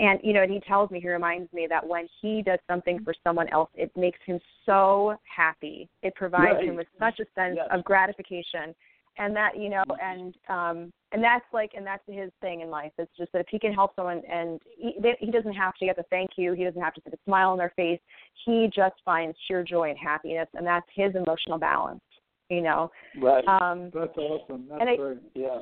and 0.00 0.18
you 0.22 0.32
know, 0.32 0.42
and 0.42 0.50
he 0.50 0.60
tells 0.60 0.90
me, 0.90 0.98
he 0.98 1.10
reminds 1.10 1.52
me 1.52 1.66
that 1.68 1.86
when 1.86 2.08
he 2.22 2.42
does 2.42 2.58
something 2.68 3.00
for 3.04 3.14
someone 3.22 3.48
else, 3.50 3.68
it 3.74 3.92
makes 3.94 4.18
him 4.24 4.40
so 4.64 5.14
happy. 5.24 5.90
It 6.02 6.14
provides 6.14 6.54
right. 6.54 6.64
him 6.64 6.76
with 6.76 6.86
such 6.98 7.20
a 7.20 7.26
sense 7.38 7.56
yes. 7.56 7.68
of 7.70 7.84
gratification, 7.84 8.74
and 9.18 9.34
that 9.36 9.58
you 9.58 9.68
know, 9.68 9.82
and 10.02 10.34
um, 10.48 10.92
and 11.12 11.22
that's 11.22 11.44
like, 11.52 11.72
and 11.76 11.86
that's 11.86 12.02
his 12.06 12.30
thing 12.40 12.60
in 12.60 12.70
life. 12.70 12.92
It's 12.98 13.10
just 13.16 13.32
that 13.32 13.40
if 13.40 13.46
he 13.50 13.58
can 13.58 13.72
help 13.72 13.94
someone, 13.96 14.22
and 14.30 14.60
he, 14.76 14.94
they, 15.00 15.16
he 15.18 15.30
doesn't 15.30 15.54
have 15.54 15.74
to 15.76 15.86
get 15.86 15.96
the 15.96 16.04
thank 16.10 16.30
you, 16.36 16.52
he 16.52 16.64
doesn't 16.64 16.80
have 16.80 16.94
to 16.94 17.00
put 17.00 17.12
a 17.12 17.18
smile 17.24 17.50
on 17.50 17.58
their 17.58 17.72
face. 17.76 18.00
He 18.44 18.70
just 18.74 18.94
finds 19.04 19.36
sheer 19.46 19.62
joy 19.62 19.90
and 19.90 19.98
happiness, 19.98 20.48
and 20.54 20.66
that's 20.66 20.86
his 20.94 21.14
emotional 21.14 21.58
balance. 21.58 22.00
You 22.48 22.62
know. 22.62 22.90
Right. 23.20 23.46
Um, 23.46 23.90
That's 23.94 24.16
awesome. 24.16 24.66
That's 24.68 24.80
and 24.80 24.90
I. 24.90 25.14
Yeah. 25.34 25.58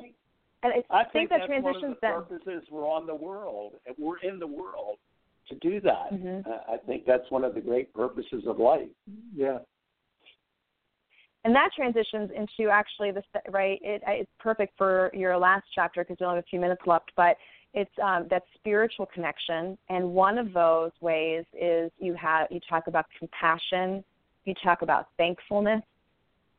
And 0.61 0.73
I, 0.73 0.93
I 0.93 1.03
think, 1.03 1.13
think 1.13 1.29
that 1.29 1.37
that's 1.39 1.47
transitions 1.47 1.81
one 1.83 1.91
of 1.91 1.97
the 1.97 1.97
then. 2.01 2.13
purposes 2.13 2.67
we're 2.71 2.87
on 2.89 3.05
the 3.05 3.15
world. 3.15 3.73
and 3.85 3.95
We're 3.97 4.17
in 4.19 4.39
the 4.39 4.47
world 4.47 4.97
to 5.49 5.55
do 5.55 5.79
that. 5.81 6.11
Mhm. 6.11 6.45
Uh, 6.45 6.73
I 6.73 6.77
think 6.85 7.05
that's 7.05 7.29
one 7.29 7.43
of 7.43 7.53
the 7.53 7.61
great 7.61 7.93
purposes 7.93 8.43
of 8.47 8.59
life. 8.59 8.89
Yeah. 9.35 9.59
And 11.45 11.55
that 11.55 11.69
transitions 11.75 12.31
into 12.35 12.69
actually 12.69 13.11
the 13.11 13.23
right. 13.49 13.79
It, 13.81 14.01
it's 14.07 14.31
perfect 14.39 14.77
for 14.77 15.09
your 15.13 15.37
last 15.37 15.65
chapter 15.73 16.03
because 16.03 16.17
we 16.19 16.25
only 16.25 16.37
have 16.37 16.45
a 16.45 16.47
few 16.47 16.59
minutes 16.59 16.81
left, 16.85 17.11
but 17.15 17.37
it's 17.73 17.91
um, 18.03 18.27
that 18.29 18.43
spiritual 18.55 19.05
connection, 19.05 19.77
and 19.89 20.09
one 20.11 20.37
of 20.37 20.53
those 20.53 20.91
ways 21.01 21.45
is 21.59 21.91
you 21.99 22.13
have 22.15 22.47
you 22.49 22.59
talk 22.67 22.87
about 22.87 23.05
compassion, 23.17 24.03
you 24.45 24.53
talk 24.63 24.81
about 24.81 25.09
thankfulness, 25.17 25.83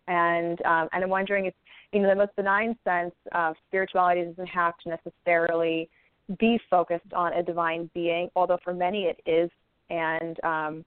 and 0.06 0.60
um, 0.62 0.88
and 0.92 1.04
I'm 1.04 1.10
wondering 1.10 1.46
if 1.46 1.54
you 1.92 2.00
know 2.00 2.08
the 2.08 2.14
most 2.14 2.34
benign 2.36 2.76
sense 2.84 3.14
of 3.32 3.56
spirituality 3.68 4.24
doesn't 4.24 4.46
have 4.46 4.74
to 4.84 4.90
necessarily 4.90 5.90
be 6.38 6.60
focused 6.70 7.12
on 7.12 7.32
a 7.32 7.42
divine 7.42 7.90
being, 7.92 8.30
although 8.36 8.58
for 8.62 8.72
many 8.72 9.04
it 9.04 9.20
is, 9.26 9.50
and 9.90 10.42
um, 10.44 10.84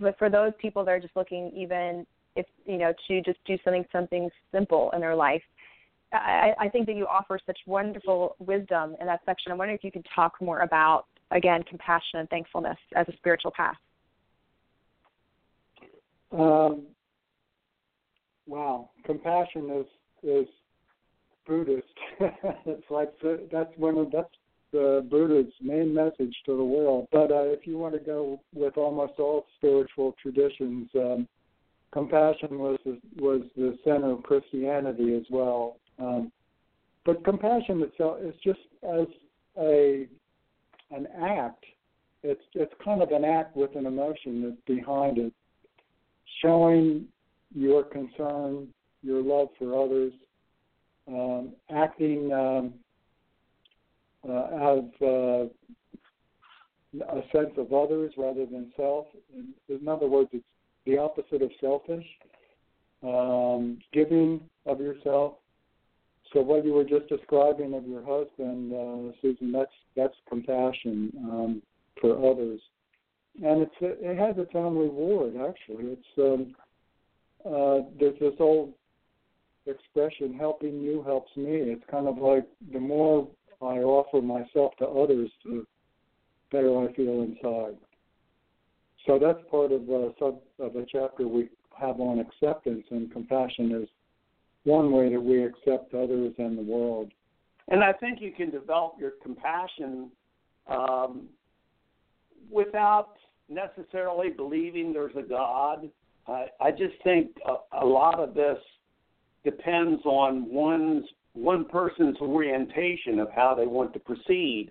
but 0.00 0.18
for 0.18 0.30
those 0.30 0.52
people 0.58 0.84
that 0.84 0.90
are 0.92 1.00
just 1.00 1.14
looking 1.14 1.52
even 1.54 2.06
if 2.36 2.46
you 2.64 2.78
know 2.78 2.92
to 3.08 3.20
just 3.22 3.38
do 3.44 3.56
something 3.64 3.84
something 3.92 4.30
simple 4.52 4.90
in 4.94 5.00
their 5.00 5.14
life 5.14 5.42
I, 6.12 6.52
I 6.58 6.68
think 6.68 6.86
that 6.86 6.96
you 6.96 7.06
offer 7.06 7.38
such 7.46 7.58
wonderful 7.66 8.36
wisdom 8.38 8.96
in 9.00 9.06
that 9.06 9.20
section. 9.24 9.52
I'm 9.52 9.58
wondering 9.58 9.78
if 9.78 9.84
you 9.84 9.92
could 9.92 10.06
talk 10.14 10.34
more 10.40 10.60
about, 10.60 11.06
again, 11.30 11.62
compassion 11.62 12.18
and 12.18 12.28
thankfulness 12.28 12.78
as 12.96 13.06
a 13.08 13.16
spiritual 13.16 13.52
path. 13.56 13.76
Um, 16.32 16.86
wow, 18.46 18.90
compassion 19.04 19.70
is 19.80 19.86
is 20.22 20.46
Buddhist. 21.46 21.86
it's 22.20 22.90
like 22.90 23.12
the, 23.20 23.48
that's 23.50 23.76
one 23.76 23.98
of 23.98 24.12
that's 24.12 24.28
the 24.72 25.04
Buddha's 25.10 25.52
main 25.60 25.92
message 25.92 26.34
to 26.46 26.56
the 26.56 26.64
world. 26.64 27.08
But 27.10 27.32
uh, 27.32 27.42
if 27.44 27.66
you 27.66 27.78
want 27.78 27.94
to 27.94 28.00
go 28.00 28.40
with 28.54 28.76
almost 28.76 29.14
all 29.18 29.46
spiritual 29.56 30.14
traditions, 30.22 30.88
um, 30.94 31.28
compassion 31.92 32.58
was 32.58 32.78
was 33.18 33.42
the 33.56 33.78
center 33.84 34.12
of 34.12 34.22
Christianity 34.22 35.14
as 35.16 35.24
well. 35.30 35.76
Um, 35.98 36.32
but 37.04 37.24
compassion 37.24 37.82
itself 37.82 38.18
is 38.22 38.34
just 38.44 38.60
as 38.82 39.06
a 39.58 40.06
an 40.90 41.06
act. 41.20 41.64
It's 42.22 42.42
it's 42.54 42.72
kind 42.84 43.02
of 43.02 43.10
an 43.10 43.24
act 43.24 43.56
with 43.56 43.74
an 43.76 43.86
emotion 43.86 44.42
that's 44.42 44.60
behind 44.66 45.18
it, 45.18 45.32
showing 46.42 47.06
your 47.54 47.82
concern, 47.82 48.68
your 49.02 49.22
love 49.22 49.48
for 49.58 49.82
others, 49.82 50.12
um, 51.08 51.52
acting 51.74 52.32
um, 52.32 52.74
uh, 54.28 54.32
out 54.32 54.90
of 55.00 55.02
uh, 55.02 55.48
a 57.04 57.22
sense 57.32 57.52
of 57.56 57.72
others 57.72 58.12
rather 58.16 58.46
than 58.46 58.72
self. 58.76 59.06
In, 59.34 59.54
in 59.68 59.88
other 59.88 60.06
words, 60.06 60.28
it's 60.32 60.44
the 60.86 60.98
opposite 60.98 61.42
of 61.42 61.50
selfish. 61.60 62.06
Um, 63.02 63.78
giving 63.94 64.42
of 64.66 64.78
yourself, 64.78 65.36
so 66.32 66.40
what 66.42 66.64
you 66.64 66.74
were 66.74 66.84
just 66.84 67.08
describing 67.08 67.74
of 67.74 67.86
your 67.86 68.02
husband, 68.02 68.72
uh, 68.72 69.12
Susan, 69.20 69.50
that's 69.52 69.72
that's 69.96 70.14
compassion 70.28 71.10
um, 71.24 71.62
for 72.00 72.16
others, 72.30 72.60
and 73.42 73.62
it's 73.62 73.74
it 73.80 74.18
has 74.18 74.36
its 74.38 74.52
own 74.54 74.76
reward. 74.76 75.34
Actually, 75.36 75.96
it's 75.96 76.06
um, 76.18 76.54
uh, 77.44 77.88
there's 77.98 78.18
this 78.20 78.34
old 78.38 78.74
expression, 79.66 80.34
"Helping 80.34 80.80
you 80.80 81.02
helps 81.02 81.34
me." 81.36 81.54
It's 81.54 81.84
kind 81.90 82.06
of 82.06 82.18
like 82.18 82.46
the 82.72 82.80
more 82.80 83.26
I 83.60 83.78
offer 83.78 84.22
myself 84.22 84.72
to 84.78 84.86
others, 84.86 85.30
the 85.44 85.66
better 86.52 86.78
I 86.78 86.92
feel 86.92 87.22
inside. 87.22 87.76
So 89.06 89.18
that's 89.18 89.38
part 89.50 89.72
of 89.72 89.88
a 89.88 90.12
sub 90.18 90.40
of 90.58 90.76
a 90.76 90.84
chapter 90.90 91.26
we 91.26 91.48
have 91.78 92.00
on 92.00 92.18
acceptance 92.18 92.84
and 92.90 93.10
compassion 93.10 93.72
is 93.82 93.88
one 94.64 94.92
way 94.92 95.10
that 95.10 95.20
we 95.20 95.42
accept 95.42 95.94
others 95.94 96.34
and 96.38 96.58
the 96.58 96.62
world. 96.62 97.10
And 97.68 97.82
I 97.82 97.92
think 97.92 98.20
you 98.20 98.32
can 98.32 98.50
develop 98.50 98.94
your 98.98 99.12
compassion 99.22 100.10
um, 100.68 101.28
without 102.50 103.14
necessarily 103.48 104.30
believing 104.30 104.92
there's 104.92 105.16
a 105.16 105.22
God. 105.22 105.88
I, 106.26 106.46
I 106.60 106.70
just 106.70 106.94
think 107.02 107.30
a, 107.46 107.84
a 107.84 107.86
lot 107.86 108.18
of 108.18 108.34
this 108.34 108.58
depends 109.44 110.02
on 110.04 110.52
one's 110.52 111.06
one 111.32 111.64
person's 111.64 112.16
orientation 112.20 113.18
of 113.18 113.28
how 113.34 113.54
they 113.54 113.66
want 113.66 113.92
to 113.94 114.00
proceed. 114.00 114.70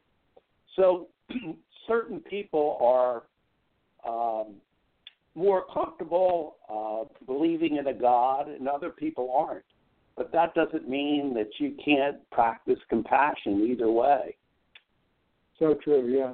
So 0.75 1.07
certain 1.87 2.19
people 2.19 2.77
are 2.81 3.23
um, 4.09 4.55
more 5.35 5.65
comfortable 5.73 6.57
uh, 6.69 7.05
believing 7.25 7.77
in 7.77 7.87
a 7.87 7.93
God, 7.93 8.47
and 8.47 8.67
other 8.67 8.89
people 8.89 9.31
aren't. 9.31 9.65
But 10.17 10.31
that 10.33 10.53
doesn't 10.53 10.89
mean 10.89 11.33
that 11.35 11.49
you 11.59 11.75
can't 11.83 12.17
practice 12.31 12.79
compassion 12.89 13.65
either 13.69 13.89
way. 13.89 14.35
So 15.59 15.75
true, 15.83 16.07
yeah. 16.09 16.33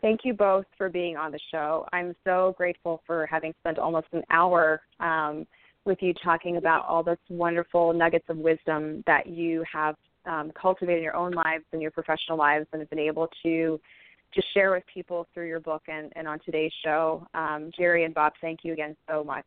Thank 0.00 0.20
you 0.24 0.32
both 0.32 0.64
for 0.78 0.88
being 0.88 1.16
on 1.16 1.30
the 1.30 1.40
show. 1.50 1.86
I'm 1.92 2.14
so 2.24 2.54
grateful 2.56 3.02
for 3.06 3.26
having 3.26 3.54
spent 3.60 3.78
almost 3.78 4.06
an 4.12 4.22
hour 4.30 4.80
um, 4.98 5.46
with 5.84 5.98
you 6.00 6.14
talking 6.24 6.56
about 6.56 6.86
all 6.86 7.02
those 7.02 7.16
wonderful 7.28 7.92
nuggets 7.92 8.24
of 8.28 8.38
wisdom 8.38 9.02
that 9.06 9.26
you 9.26 9.64
have 9.70 9.96
um, 10.26 10.52
cultivated 10.60 10.98
in 10.98 11.04
your 11.04 11.16
own 11.16 11.32
lives 11.32 11.64
and 11.72 11.82
your 11.82 11.90
professional 11.90 12.38
lives 12.38 12.66
and 12.72 12.80
have 12.80 12.90
been 12.90 12.98
able 12.98 13.28
to 13.42 13.80
just 14.34 14.52
share 14.54 14.70
with 14.70 14.84
people 14.92 15.26
through 15.32 15.48
your 15.48 15.60
book 15.60 15.82
and, 15.88 16.12
and 16.16 16.28
on 16.28 16.38
today's 16.44 16.72
show. 16.84 17.26
Um, 17.34 17.70
Jerry 17.76 18.04
and 18.04 18.14
Bob, 18.14 18.32
thank 18.40 18.60
you 18.62 18.72
again 18.72 18.96
so 19.08 19.24
much. 19.24 19.46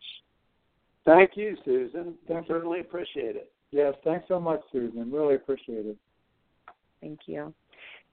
Thank 1.05 1.31
you, 1.35 1.57
Susan. 1.65 2.15
I 2.29 2.41
certainly 2.47 2.79
appreciate 2.79 3.35
it. 3.35 3.51
Yes, 3.71 3.93
thanks 4.03 4.25
so 4.27 4.39
much, 4.39 4.61
Susan. 4.71 5.11
Really 5.11 5.35
appreciate 5.35 5.85
it. 5.85 5.97
Thank 7.01 7.21
you. 7.25 7.53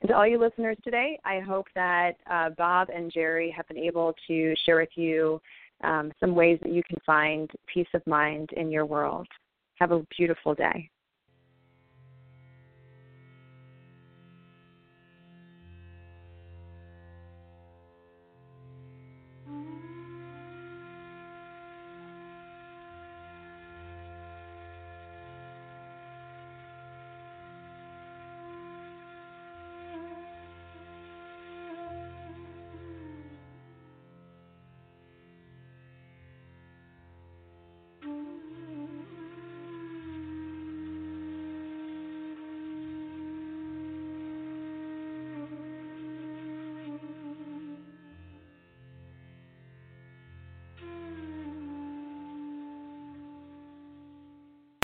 And 0.01 0.09
to 0.09 0.17
all 0.17 0.27
you 0.27 0.39
listeners 0.39 0.77
today, 0.83 1.19
I 1.25 1.41
hope 1.41 1.67
that 1.75 2.13
uh, 2.31 2.51
Bob 2.57 2.89
and 2.89 3.13
Jerry 3.13 3.53
have 3.57 3.69
been 3.69 3.79
able 3.79 4.15
to 4.27 4.55
share 4.65 4.79
with 4.79 4.89
you 4.95 5.41
um, 5.85 6.13
some 6.19 6.35
ways 6.35 6.59
that 6.63 6.73
you 6.73 6.83
can 6.83 6.99
find 7.05 7.51
peace 7.73 7.87
of 7.95 8.07
mind 8.07 8.51
in 8.57 8.71
your 8.71 8.87
world. 8.87 9.27
Have 9.79 9.93
a 9.93 10.05
beautiful 10.17 10.55
day. 10.55 10.91